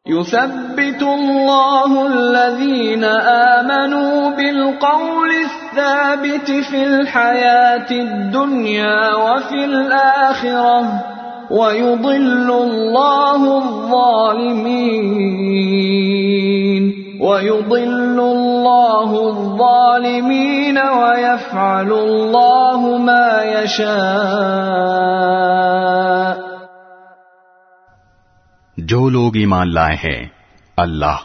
يثبت 0.07 1.03
الله 1.03 2.07
الذين 2.07 3.05
آمنوا 3.05 4.31
بالقول 4.31 5.31
الثابت 5.31 6.51
في 6.51 6.81
الحياة 6.85 7.91
الدنيا 7.91 9.15
وفي 9.15 9.65
الآخرة 9.65 10.77
ويضل 11.51 12.51
الله 12.51 13.59
الظالمين 13.59 14.87
ويضل 17.21 18.19
الله 18.21 19.11
الظالمين 19.29 20.79
ويفعل 20.79 21.93
الله 21.93 22.81
ما 22.99 23.43
يشاء. 23.45 25.17
جو 28.89 29.09
لوگ 29.09 29.37
ایمان 29.37 29.75
لائے 29.75 29.97
ہیں، 29.97 30.29
اللہ 30.77 31.17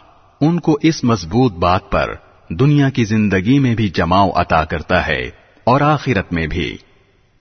ان 0.41 0.59
کو 0.59 0.77
اس 0.81 1.03
مضبوط 1.03 1.53
بات 1.53 1.91
پر 1.91 2.13
دنیا 2.49 2.89
کی 2.89 3.03
زندگی 3.03 3.59
میں 3.59 3.75
بھی 3.75 3.89
جماؤ 3.89 4.29
عطا 4.35 4.65
کرتا 4.65 5.07
ہے 5.07 5.29
اور 5.63 5.81
آخرت 5.81 6.33
میں 6.33 6.47
بھی۔ 6.47 6.77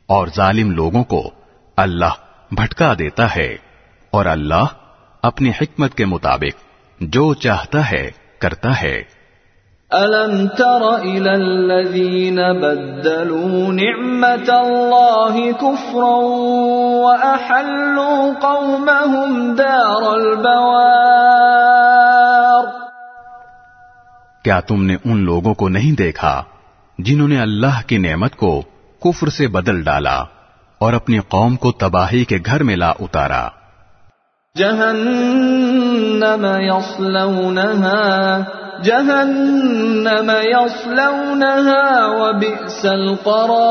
اور 0.06 0.28
ظالم 0.36 0.70
لوگوں 0.70 1.04
کو 1.04 1.30
اللہ 1.76 2.12
بھٹکا 2.50 2.94
دیتا 2.98 3.36
ہے 3.36 3.56
اور 4.10 4.26
اللہ 4.26 4.64
اپنی 5.22 5.50
حکمت 5.50 5.94
کے 5.94 6.04
مطابق 6.04 6.64
جو 7.00 7.34
چاہتا 7.34 7.90
ہے، 7.90 8.10
کرتا 8.38 8.82
ہے۔ 8.82 9.02
ألم 9.90 10.48
تر 10.48 10.96
إلى 10.96 11.34
الذين 11.34 12.36
بدلوا 12.54 13.72
نعمة 13.72 14.60
الله 14.60 15.52
كفرا 15.52 16.16
وأحلوا 17.04 18.34
قومهم 18.34 19.54
دار 19.54 20.04
البوار 20.10 21.50
کیا 24.44 24.60
تم 24.60 24.84
نے 24.84 24.96
ان 25.04 25.24
لوگوں 25.24 25.54
کو 25.54 25.68
نہیں 25.68 25.96
دیکھا 25.98 26.34
جنہوں 26.98 27.28
نے 27.28 27.38
اللہ 27.40 27.80
کی 27.86 27.98
نعمت 27.98 28.36
کو 28.36 28.52
کفر 29.02 29.28
سے 29.30 29.46
بدل 29.48 29.82
ڈالا 29.82 30.16
اور 30.80 30.92
اپنی 30.92 31.18
قوم 31.28 31.56
کو 31.56 31.72
تباہی 31.78 32.22
کے 32.24 32.38
گھر 32.46 32.62
میں 32.62 32.76
لا 32.76 32.92
اتارا؟ 33.00 33.44
جهنم 34.56 36.44
يصلونها 36.60 38.00
جهنم 38.84 40.30
يصلونها 40.54 42.06
وبئس 42.06 42.84
القرار. 42.84 43.70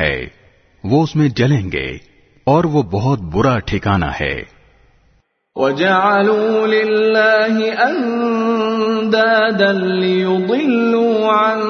ہے 0.00 0.24
وہ 0.84 1.02
اس 1.02 1.16
میں 1.16 1.28
جلیں 1.28 1.72
گے 1.72 1.96
اور 2.44 2.64
وہ 2.64 2.82
بہت 2.82 3.18
برا 3.20 3.58
ٹھکانہ 3.58 4.04
ہے۔ 4.20 4.56
وجعلوا 5.56 6.66
لله 6.66 7.62
أندادا 7.88 9.72
ليضلوا 9.72 11.30
عن 11.34 11.60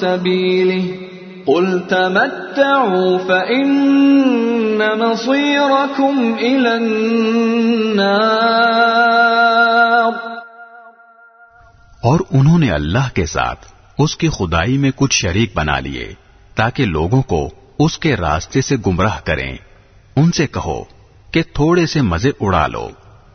سبيله 0.00 1.07
قل 1.48 1.78
تمتعوا 1.88 3.18
فإن 3.26 3.68
مصيركم 4.78 6.34
إلى 6.38 6.70
النار. 6.70 8.18
اور 12.02 12.20
انہوں 12.30 12.58
نے 12.58 12.70
اللہ 12.70 13.14
کے 13.14 13.26
ساتھ 13.26 13.66
اس 13.98 14.16
کی 14.16 14.28
خدائی 14.28 14.78
میں 14.78 14.90
کچھ 14.96 15.14
شریک 15.14 15.52
بنا 15.54 15.78
لیے 15.78 16.12
تاکہ 16.54 16.84
لوگوں 16.84 17.22
کو 17.22 17.50
اس 17.78 17.98
کے 17.98 18.16
راستے 18.16 18.60
سے 18.60 18.76
گمراہ 18.86 19.18
کریں۔ 19.24 19.56
ان 20.16 20.32
سے 20.32 20.46
کہو 20.46 20.84
کہ 21.30 21.42
تھوڑے 21.42 21.86
سے 21.86 22.02
مزے 22.02 22.30
اڑا 22.40 22.66
لو، 22.66 22.88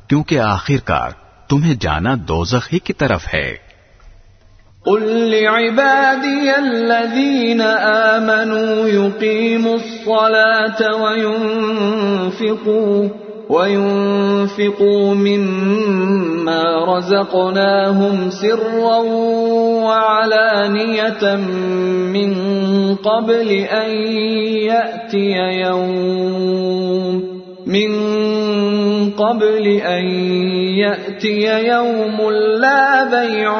کیونکہ 0.07 0.39
آخر 0.39 0.77
کار 0.85 1.09
تمہیں 1.49 1.75
جانا 1.79 2.15
دوزخ 2.27 2.73
ہی 2.73 2.79
کی 2.79 2.93
طرف 2.93 3.25
ہے۔ 3.33 3.62
قل 4.85 5.31
لعبادي 5.31 6.57
الذين 6.59 7.61
آمنوا 7.61 8.87
يقيموا 8.87 9.75
الصلاة 9.75 10.95
وينفقوا 11.03 13.09
وينفقوا 13.49 15.13
مما 15.15 16.85
رزقناهم 16.85 18.29
سرا 18.29 18.97
وعلانية 19.87 21.35
من 22.13 22.33
قبل 22.95 23.49
أن 23.51 23.91
يأتي 24.67 25.31
يوم 25.67 27.33
من 27.65 27.91
قبل 29.17 29.65
أن 29.87 30.05
يأتي 30.75 31.41
يوم 31.59 32.17
لا 32.61 33.03
بيع 33.11 33.51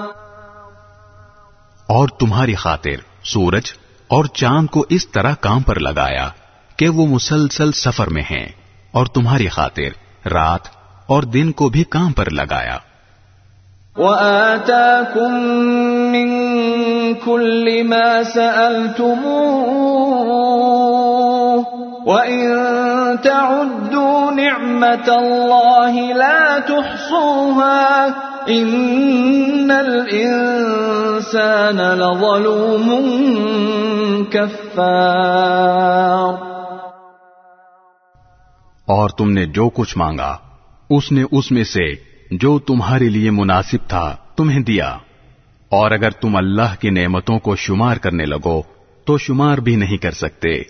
اور 1.88 2.08
تمہاری 2.08 2.56
خاطر 2.56 2.96
سورج 3.24 3.74
اور 4.08 4.26
چاند 4.26 4.68
کو 4.68 4.86
اس 4.90 5.10
طرح 5.10 5.34
کام 5.40 5.62
پر 5.62 5.80
لگایا 5.80 6.30
کہ 6.78 6.90
وہ 6.90 7.08
مسلسل 7.08 7.72
سفر 7.72 8.08
میں 8.08 8.22
ہیں 8.22 8.48
اور 8.92 9.06
تمہاری 9.06 9.48
خاطر 9.48 10.03
رات 10.26 10.60
اور 11.08 11.24
دن 11.24 11.52
کو 11.52 11.70
بھی 11.70 11.84
کام 11.84 12.12
پر 12.12 12.30
لگایا 12.30 12.78
وآتاكم 13.98 15.34
من 16.12 16.30
كل 17.14 17.84
ما 17.84 18.24
سألتموه 18.24 19.64
وإن 22.06 23.20
تعدوا 23.24 24.32
نعمة 24.32 25.08
الله 25.08 26.14
لا 26.14 26.60
تحصوها 26.60 28.08
إن 28.50 29.72
الإنسان 29.72 31.94
لظلوم 31.94 33.04
كفار. 34.32 36.53
اور 38.86 39.10
تم 39.10 39.32
نے 39.32 39.46
جو 39.46 39.70
کچھ 39.70 39.98
مانگا، 39.98 40.38
اس 40.90 41.12
نے 41.12 41.24
اس 41.32 41.52
میں 41.52 41.64
سے 41.64 41.94
جو 42.32 42.60
تمہارے 42.60 43.10
لیے 43.10 43.32
مناسب 43.32 43.90
تھا 43.90 44.16
تمہیں 44.36 44.60
دیا۔ 44.60 44.98
اور 45.70 45.92
اگر 45.92 46.10
تم 46.10 46.36
اللہ 46.36 46.76
کی 46.80 46.90
نعمتوں 46.90 47.40
کو 47.40 47.56
شمار 47.56 47.98
کرنے 47.98 48.26
لگو، 48.26 48.62
تو 49.06 49.18
شمار 49.18 49.58
بھی 49.58 49.76
نہیں 49.76 49.98
کر 49.98 50.12
سکتے۔ 50.12 50.62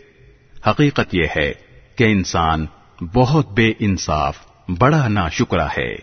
حقیقت 0.68 1.16
یہ 1.16 1.24
ہے 1.36 1.54
کہ 1.96 2.04
انسان 2.04 2.66
بہت 3.14 3.52
بے 3.52 3.72
انصاف، 3.80 4.38
بڑا 4.78 5.08
نا 5.08 5.30
شکرا 5.30 5.68
ہے۔ 5.78 5.96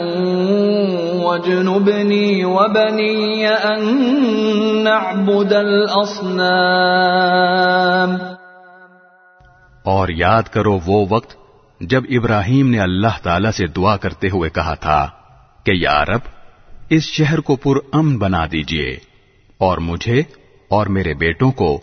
وَاجْنُبْنِي 1.24 2.44
وَبَنِيَّ 2.44 3.48
أَن 3.64 3.84
نَّعْبُدَ 4.84 5.54
الْأَصْنَامَ۔ 5.54 6.46
اور 9.82 10.08
یاد 10.08 10.42
کرو 10.42 10.78
وہ 10.86 11.06
وقت 11.10 11.36
جب 11.80 12.02
ابراہیم 12.10 12.70
نے 12.70 12.80
اللہ 12.80 13.22
تعالی 13.22 13.52
سے 13.52 13.66
دعا 13.66 13.96
کرتے 13.96 14.28
ہوئے 14.28 14.50
کہا 14.50 14.74
تھا 14.74 15.08
کہ 15.64 15.72
یا 15.74 16.04
رب، 16.04 16.20
اس 16.90 17.02
شہر 17.02 17.38
کو 17.38 17.56
پر 17.56 17.76
امن 17.92 18.18
بنا 18.18 18.46
دیجیے 18.46 18.96
اور 19.58 19.78
مجھے 19.78 20.22
اور 20.68 20.86
میرے 20.86 21.14
بیٹوں 21.14 21.52
کو 21.52 21.80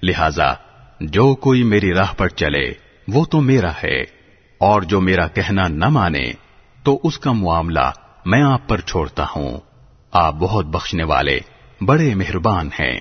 لہذا، 0.02 0.54
جو 1.00 1.34
کوئی 1.34 1.62
میری 1.62 1.94
راہ 1.94 2.12
پر 2.16 2.28
چلے، 2.28 2.72
وہ 3.08 3.24
تو 3.24 3.40
میرا 3.40 3.70
ہے۔ 3.70 4.00
اور 4.58 4.82
جو 4.82 5.00
میرا 5.00 5.28
کہنا 5.28 5.68
نہ 5.68 5.88
مانے، 5.88 6.32
تو 6.82 7.00
اس 7.04 7.18
کا 7.18 7.32
معاملہ 7.32 7.90
میں 8.26 8.42
آپ 8.42 8.68
پر 8.68 8.80
چھوڑتا 8.80 9.24
ہوں۔ 9.36 9.58
آپ 10.12 10.34
بہت 10.34 10.66
بخشنے 10.66 11.04
والے، 11.04 11.38
بڑے 11.80 12.14
مہربان 12.14 12.66
ہیں۔ 12.66 13.00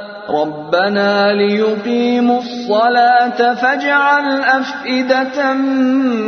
ربنا 0.29 1.33
ليقيموا 1.33 2.39
الصلاة 2.39 3.53
فاجعل 3.53 4.41
أفئدة 4.41 5.53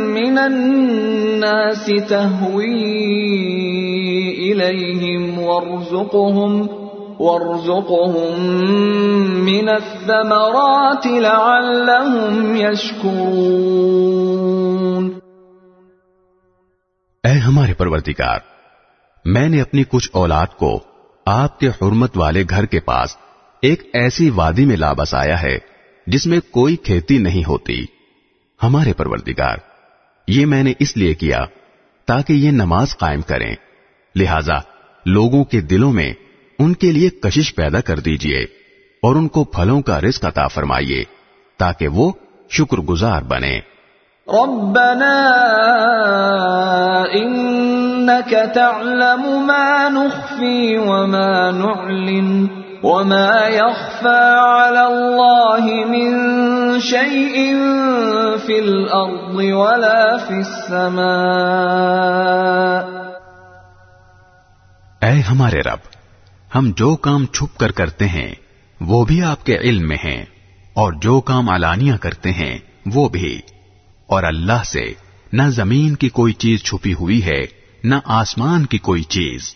من 0.06 0.38
الناس 0.38 1.90
تهوي 2.08 2.82
إليهم 4.52 5.38
وارزقهم 5.38 6.68
وارزقهم 7.20 8.40
من 9.44 9.68
الثمرات 9.68 11.06
لعلهم 11.06 12.56
يشكرون. 12.56 13.44
اے 17.24 17.38
ہمارے 17.38 17.74
پروردگار، 17.74 18.38
میں 19.24 19.48
نے 19.48 19.60
اپنی 19.60 19.84
کچھ 19.88 20.10
اولاد 20.12 20.46
کو 20.46 20.80
آپ 21.26 21.60
کے 21.60 21.68
حرمت 21.68 22.16
والے 22.16 22.44
گھر 22.50 22.64
کے 22.64 22.80
پاس 22.80 23.16
ایک 23.64 23.90
ایسی 23.92 24.30
وادی 24.30 24.64
میں 24.64 24.76
لا 24.76 24.92
بسایا 24.92 25.42
ہے 25.42 25.58
جس 26.06 26.26
میں 26.26 26.40
کوئی 26.50 26.76
کھیتی 26.76 27.18
نہیں 27.18 27.48
ہوتی۔ 27.48 27.84
ہمارے 28.62 28.92
پروردگار، 28.92 29.56
یہ 30.28 30.46
میں 30.46 30.62
نے 30.62 30.72
اس 30.78 30.96
لیے 30.96 31.14
کیا 31.14 31.38
تاکہ 32.06 32.32
یہ 32.32 32.50
نماز 32.50 32.98
قائم 32.98 33.20
کریں۔ 33.20 33.54
لہذا 34.14 34.58
لوگوں 35.06 35.44
کے 35.44 35.60
دلوں 35.60 35.92
میں 35.92 36.12
ان 36.58 36.74
کے 36.74 36.92
لیے 36.92 37.08
کشش 37.08 37.54
پیدا 37.54 37.80
کر 37.80 37.98
دیجیے 37.98 38.38
اور 39.02 39.16
ان 39.16 39.28
کو 39.28 39.44
پھلوں 39.44 39.82
کا 39.82 40.00
رزق 40.00 40.24
عطا 40.24 40.48
فرمائیے 40.48 41.04
تاکہ 41.58 41.88
وہ 41.88 42.12
شکر 42.50 42.76
گزار 42.76 43.22
بنے 43.22 43.60
ربنا 44.28 45.32
إنك 47.14 48.34
تعلم 48.54 49.46
ما 49.46 49.88
نخفي 49.88 50.76
وما 50.76 51.50
نعلن۔ 51.50 52.63
وما 52.86 53.48
يخفى 53.48 54.30
على 54.38 54.78
الله 54.78 55.88
من 55.88 56.30
شيء 56.80 57.54
في 58.46 58.58
الأرض 58.58 59.34
ولا 59.34 60.16
في 60.16 60.34
السماء۔ 60.34 61.04
اے 65.02 65.20
ہمارے 65.20 65.60
رب، 65.60 65.78
ہم 66.54 66.70
جو 66.76 66.96
کام 66.96 67.26
چھپ 67.26 67.58
کر 67.58 67.72
کرتے 67.72 68.08
ہیں، 68.08 68.34
وہ 68.80 69.04
بھی 69.04 69.22
آپ 69.22 69.44
کے 69.44 69.56
علم 69.56 69.88
میں 69.88 69.96
ہیں، 70.04 70.24
اور 70.74 70.92
جو 70.92 71.20
کام 71.20 71.50
علانیہ 71.50 71.94
کرتے 71.96 72.30
ہیں، 72.30 72.58
وہ 72.86 73.08
بھی۔ 73.08 73.40
اور 74.06 74.22
اللہ 74.22 74.64
سے 74.64 74.92
نہ 75.32 75.42
زمین 75.48 75.94
کی 75.94 76.08
کوئی 76.08 76.32
چیز 76.32 76.62
چھپی 76.62 76.94
ہوئی 76.94 77.24
ہے، 77.24 77.42
نہ 77.84 77.94
آسمان 78.04 78.66
کی 78.66 78.78
کوئی 78.78 79.02
چیز۔ 79.02 79.54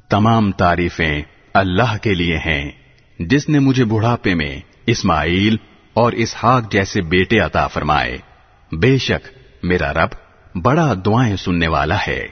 تمام 0.08 0.52
تعریفیں 0.52 1.22
اللہ 1.54 1.96
کے 2.02 2.14
لیے 2.14 2.38
ہیں، 2.38 2.70
جس 3.18 3.48
نے 3.48 3.58
مجھے 3.58 3.84
بڑھاپے 3.84 4.34
میں 4.34 4.60
اسماعیل 4.86 5.56
اور 5.94 6.12
اسحاق 6.12 6.72
جیسے 6.72 7.02
بیٹے 7.02 7.38
عطا 7.38 7.66
فرمائے۔ 7.66 8.18
بے 8.72 8.98
شک 8.98 9.28
میرا 9.62 9.92
رب 9.92 10.29
بڑا 10.54 10.92
دعائیں 11.04 11.36
سننے 11.36 11.68
والا 11.68 11.96
ہے۔ 12.08 12.26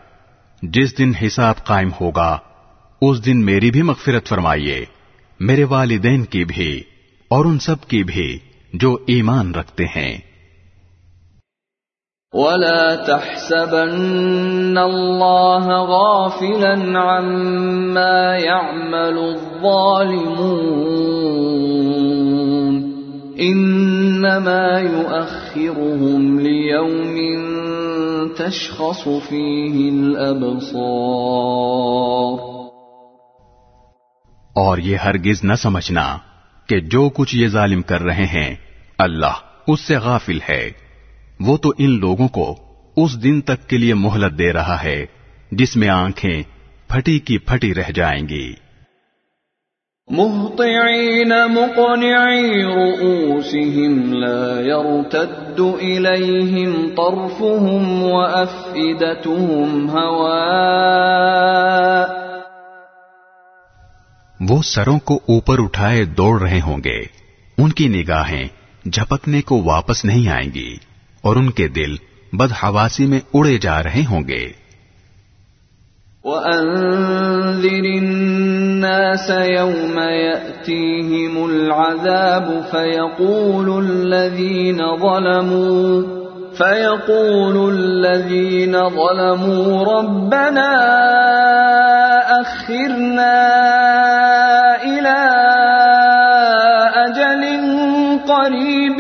جس 0.62 0.98
دن 0.98 1.16
حساب 1.16 1.64
قائم 1.64 1.90
ہوگا 2.02 2.38
اس 3.02 3.26
دن 3.26 3.46
میری 3.46 3.72
بھی 3.72 3.82
مغفرت 3.82 4.28
فرمائیے 4.28 4.86
میرے 5.40 5.64
والدین 5.64 6.26
کی 6.26 6.46
بھی 6.46 6.84
اور 7.28 7.46
ان 7.46 7.60
سب 7.60 7.76
کی 7.88 8.04
بھی۔ 8.04 8.40
جو 8.74 8.92
ایمان 9.06 9.50
رکھتے 9.56 9.86
ہیں 9.86 10.14
ولا 12.34 12.96
تحسبن 13.08 14.78
الله 14.78 15.66
غافلا 15.88 16.72
عما 17.02 18.38
يعمل 18.38 19.18
الظالمون 19.18 20.74
انما 23.40 24.80
يؤخرهم 24.80 26.40
ليوم 26.40 27.16
تشخص 28.36 29.08
فيه 29.30 29.90
الابصار 29.90 31.14
اور 34.56 34.78
یہ 34.78 34.98
ہرگز 34.98 35.44
نہ 35.44 35.56
سمجھنا 35.56 36.06
کہ 36.74 36.80
جو 36.80 37.10
کچھ 37.10 37.36
یہ 37.36 37.48
ظالم 37.48 37.82
کر 37.82 38.02
رہے 38.02 38.24
ہیں، 38.26 38.56
اللہ 38.98 39.34
اس 39.68 39.80
سے 39.80 39.98
غافل 39.98 40.40
ہے۔ 40.50 40.72
وہ 41.40 41.58
تو 41.58 41.72
ان 41.78 42.00
لوگوں 42.00 42.28
کو 42.28 42.56
اس 42.98 43.24
دن 43.24 43.42
تک 43.42 43.70
کے 43.70 43.78
لیے 43.78 43.94
مہلت 43.94 44.40
دے 44.40 44.54
رہا 44.54 44.84
ہے، 44.84 45.06
جس 45.52 45.76
میں 45.76 45.90
آنکھیں 45.90 46.44
پھٹی 46.88 47.20
کی 47.20 47.38
پھٹی 47.38 47.74
رہ 47.74 47.92
جائیں 47.92 48.30
گی۔ 48.30 48.54
مهطعين 50.10 51.30
مقنعي 51.30 52.64
رؤوسهم 52.64 54.14
لا 54.14 54.60
يرتد 54.60 55.62
إليهم 55.82 56.90
طرفهم 56.90 58.04
وأفئدتهم 58.04 59.90
هواء 59.90 62.23
وہ 64.50 64.62
سروں 64.62 65.00
کو 65.00 65.16
اوپر 65.16 65.60
اٹھائے 65.60 66.06
دوڑ 66.06 66.42
رہے 66.42 66.62
ہوں 66.62 66.78
گے۔ 66.78 67.00
ان 67.58 67.72
کی 67.72 67.88
نگاہیں 67.88 68.48
جھپکنے 68.90 69.42
کو 69.42 69.64
واپس 69.64 70.06
نہیں 70.06 70.30
آئیں 70.30 70.54
گی 70.54 70.76
اور 71.22 71.36
ان 71.36 71.50
کے 71.50 71.68
دل 71.68 71.96
بدحواسی 72.34 73.06
میں 73.06 73.20
اڑے 73.34 73.58
جا 73.58 73.84
رہے 73.84 74.04
ہوں 74.10 74.22
گے۔ 74.28 74.52
وأنذر 76.24 77.84
الناس 77.84 79.30
يوم 79.30 80.00
يأتيهم 80.00 81.44
العذاب 81.44 82.52
فيقول 82.72 83.88
الذين 83.88 84.78
ظلموا 84.78 86.24
فيقول 86.58 87.74
الذين 87.74 88.90
ظلموا 88.90 89.84
ربنا 89.98 90.72
أخرنا 92.42 93.36
إلى 94.84 95.20
أجل 97.06 97.44
قريب 98.28 99.00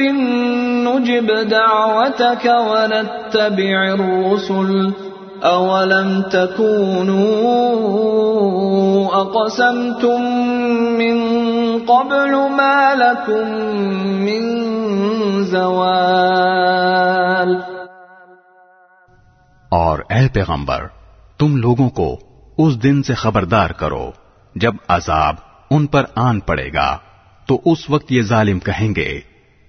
نجب 0.88 1.28
دعوتك 1.50 2.46
ونتبع 2.46 3.94
الرسل 3.94 4.94
أولم 5.52 6.22
تكونوا 6.22 9.14
أقسمتم 9.14 10.22
من 10.98 11.16
قبل 11.86 12.32
ما 12.32 12.96
لكم 12.96 13.48
من 14.24 14.64
زوال 15.44 17.58
اور 19.70 20.00
اے 20.10 20.28
پیغمبر، 20.28 20.86
تم 21.40 21.58
لوگوں 21.58 21.90
کو 21.90 22.20
اس 22.58 22.84
دن 22.84 23.04
سے 23.04 23.14
خبردار 23.14 23.70
کرو، 23.70 24.12
جب 24.56 24.74
عذاب 24.88 25.36
ان 25.72 25.88
پر 25.88 26.04
آن 26.16 26.40
پڑے 26.40 26.74
گا، 26.74 26.98
تو 27.46 27.62
اس 27.66 27.90
وقت 27.90 28.12
یہ 28.12 28.22
ظالم 28.22 28.60
کہیں 28.60 28.96
گے 28.96 29.20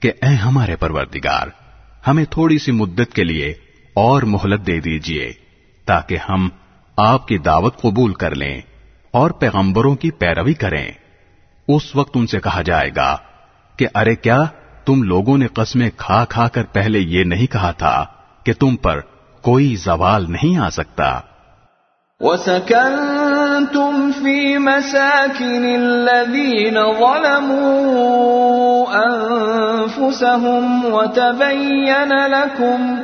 کہ 0.00 0.12
اے 0.22 0.28
ہمارے 0.28 0.76
پروردگار، 0.76 1.46
ہمیں 2.06 2.24
تھوڑی 2.24 2.58
سی 2.58 2.72
مدت 2.72 3.12
کے 3.12 3.24
لیے 3.24 3.54
اور 3.94 4.22
مہلت 4.22 4.66
دے 4.66 4.80
دیجیے۔ 4.80 5.43
تاکہ 5.86 6.18
ہم 6.28 6.48
آپ 6.96 7.28
کی 7.28 7.38
دعوت 7.38 7.80
قبول 7.80 8.14
کر 8.14 8.34
لیں 8.34 8.60
اور 9.10 9.30
پیغمبروں 9.30 9.94
کی 9.94 10.10
پیروی 10.10 10.54
کریں۔ 10.54 10.92
اس 11.68 11.96
وقت 11.96 12.10
ان 12.14 12.26
سے 12.26 12.40
کہا 12.40 12.62
جائے 12.62 12.90
گا 12.96 13.16
کہ 13.76 13.86
ارے 13.94 14.14
کیا 14.14 14.38
تم 14.84 15.02
لوگوں 15.02 15.38
نے 15.38 15.46
قسمیں 15.46 15.90
کھا 15.96 16.24
کھا 16.24 16.48
کر 16.48 16.62
پہلے 16.62 16.98
یہ 16.98 17.24
نہیں 17.24 17.52
کہا 17.52 17.70
تھا 17.70 18.04
کہ 18.44 18.52
تم 18.52 18.76
پر 18.76 19.00
کوئی 19.40 19.76
زوال 19.76 20.26
نہیں 20.28 20.58
آ 20.58 20.70
سکتا۔ 20.70 21.20
وسكنتم 22.20 24.10
في 24.22 24.56
مساكن 24.56 25.64
الذين 25.74 26.74
ظلموا 26.98 27.94
أنفسهم 29.04 30.84
وتبين 30.84 32.12
لكم 32.26 32.94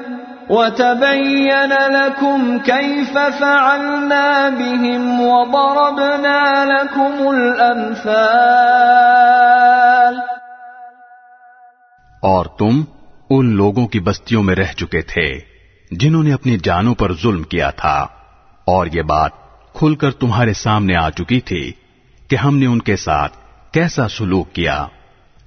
وتبين 0.52 1.70
لكم 1.70 2.58
كيف 2.58 3.12
فعلنا 3.12 4.48
بهم 4.58 5.20
وضربنا 5.20 6.64
لكم 6.64 7.28
الأمثال. 7.28 10.14
اور 12.22 12.46
تم 12.46 12.84
ان 13.30 13.54
لوگوں 13.54 13.86
کی 13.86 14.00
بستیوں 14.00 14.42
میں 14.42 14.54
رہ 14.54 14.72
چکے 14.72 15.00
تھے 15.00 15.40
جنہوں 15.90 16.22
نے 16.22 16.32
اپنی 16.32 16.56
جانوں 16.62 16.94
پر 16.94 17.12
ظلم 17.12 17.42
کیا 17.42 17.70
تھا۔ 17.70 18.06
اور 18.64 18.86
یہ 18.86 19.02
بات 19.02 19.30
کھل 19.74 19.94
کر 19.94 20.10
تمہارے 20.10 20.52
سامنے 20.52 20.96
آ 20.96 21.10
چکی 21.10 21.40
تھی 21.40 21.72
کہ 22.28 22.36
ہم 22.36 22.56
نے 22.56 22.66
ان 22.66 22.78
کے 22.78 22.96
ساتھ 22.96 23.36
کیسا 23.72 24.08
سلوک 24.08 24.52
کیا۔ 24.52 24.86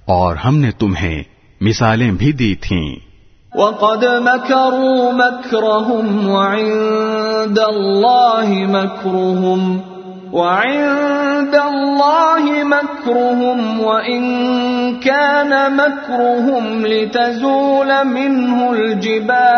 اور 0.04 0.36
ہم 0.36 0.58
نے 0.58 0.70
تمہیں 0.70 1.22
مثالیں 1.60 2.12
بھی 2.12 2.32
دی 2.32 2.54
تھیں۔ 2.54 3.13
وقد 3.54 4.04
مكروا 4.04 5.12
مكرهم 5.12 6.28
وعند 6.28 7.58
الله 7.58 8.48
مكرهم 8.70 9.60
وعند 10.32 11.54
الله 11.54 12.64
مكرهم 12.64 13.80
وإن 13.80 14.24
كان 15.00 15.52
مكرهم 15.76 16.64
لتزول 16.86 17.92
منه 18.06 18.72
الجبال. 18.72 19.54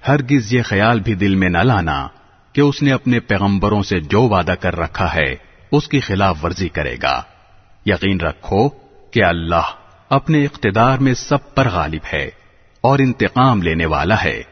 ہرگز 0.07 0.53
یہ 0.53 0.61
خیال 0.61 0.99
بھی 0.99 1.15
دل 1.15 1.35
میں 1.35 1.49
نہ 1.49 1.57
لانا۔ 1.57 2.07
کہ 2.53 2.61
اس 2.61 2.81
نے 2.81 2.91
اپنے 2.91 3.19
پیغمبروں 3.19 3.83
سے 3.83 3.99
جو 3.99 4.21
وعدہ 4.21 4.53
کر 4.59 4.75
رکھا 4.75 5.13
ہے، 5.13 5.35
اس 5.71 5.87
کی 5.87 5.99
خلاف 5.99 6.45
ورزی 6.45 6.69
کرے 6.69 6.95
گا۔ 7.03 7.21
یقین 7.85 8.21
رکھو 8.21 8.69
کہ 9.11 9.23
اللہ 9.23 9.71
اپنے 10.09 10.43
اقتدار 10.43 10.97
میں 10.97 11.13
سب 11.13 11.55
پر 11.55 11.67
غالب 11.73 12.01
ہے 12.13 12.29
اور 12.81 12.99
انتقام 12.99 13.61
لینے 13.61 13.85
والا 13.85 14.23
ہے۔ 14.23 14.43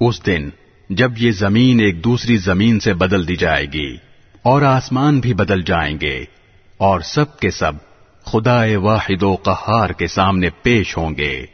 اس 0.00 0.26
دن 0.26 0.48
جب 0.90 1.12
یہ 1.16 1.32
زمین 1.32 1.80
ایک 1.80 2.04
دوسری 2.04 2.36
زمین 2.36 2.80
سے 2.80 2.94
بدل 2.94 3.28
دی 3.28 3.36
جائے 3.36 3.66
گی 3.72 3.96
اور 4.42 4.62
آسمان 4.62 5.20
بھی 5.20 5.34
بدل 5.34 5.62
جائیں 5.62 5.98
گے 6.00 6.24
اور 6.78 7.00
سب 7.00 7.40
کے 7.40 7.50
سب 7.50 7.72
خدا 8.24 8.64
واحد 8.76 9.22
و 9.22 9.34
قہار 9.34 9.90
کے 9.90 10.06
سامنے 10.06 10.50
پیش 10.62 10.96
ہوں 10.96 11.16
گے۔ 11.16 11.46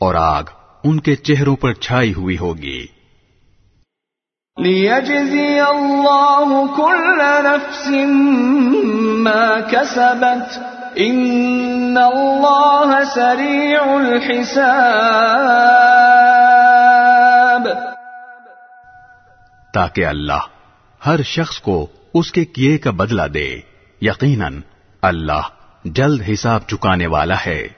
اور 0.00 0.14
آگ 0.14 0.42
ان 0.84 1.00
کے 1.00 1.14
چہروں 1.14 1.56
پر 1.56 1.72
چھائی 1.72 2.14
ہوئی 2.14 2.38
ہوگی۔ 2.38 2.97
ليجزي 4.58 5.62
الله 5.62 6.66
كل 6.76 7.18
نفس 7.44 7.88
ما 9.26 9.60
كسبت 9.60 10.60
ان 10.98 11.98
الله 11.98 13.04
سريع 13.04 13.82
الحساب 13.82 14.58
تاکہ 19.74 20.06
اللہ 20.06 20.42
ہر 21.06 21.22
شخص 21.22 21.60
کو 21.60 21.86
اس 22.14 22.32
کے 22.32 22.44
کیے 22.44 22.78
کا 22.78 22.90
بدلہ 22.90 23.22
دے. 23.22 23.60
یقیناً 24.00 24.60
اللہ 25.02 25.48
جلد 25.84 26.22
حساب 26.32 26.60
چکانے 26.68 27.06
والا 27.06 27.36
ہے. 27.46 27.77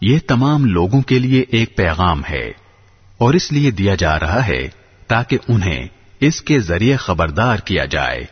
یہ 0.00 0.18
تمام 0.28 0.64
لوگوں 0.64 1.02
کے 1.02 1.18
لیے 1.18 1.44
ایک 1.50 1.76
پیغام 1.76 2.22
ہے۔ 2.30 2.63
اور 3.24 3.34
اس 3.34 3.52
لیے 3.52 3.70
دیا 3.70 3.94
جا 3.94 4.20
رہا 4.20 4.46
ہے 4.46 4.68
تاکہ 5.08 5.38
انہیں 5.48 5.88
اس 6.20 6.42
کے 6.42 6.60
ذریعے 6.60 6.96
خبردار 6.96 7.58
کیا 7.58 7.84
جائے 7.84 8.24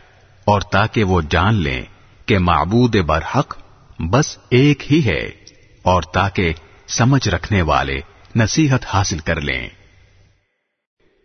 اور 0.45 0.61
تاکہ 0.61 1.03
وہ 1.03 1.21
جان 1.29 1.53
لیں 1.53 1.81
کہ 2.25 2.39
معبود 2.39 2.95
برحق 2.95 3.57
بس 3.99 4.37
ایک 4.49 4.93
ہی 4.93 5.05
ہے 5.05 5.29
اور 5.81 6.01
تاکہ 6.01 6.53
سمجھ 6.87 7.29
رکھنے 7.29 7.61
والے 7.61 8.01
نصیحت 8.35 8.85
حاصل 8.85 9.19
کر 9.19 9.41
لیں۔ 9.41 9.69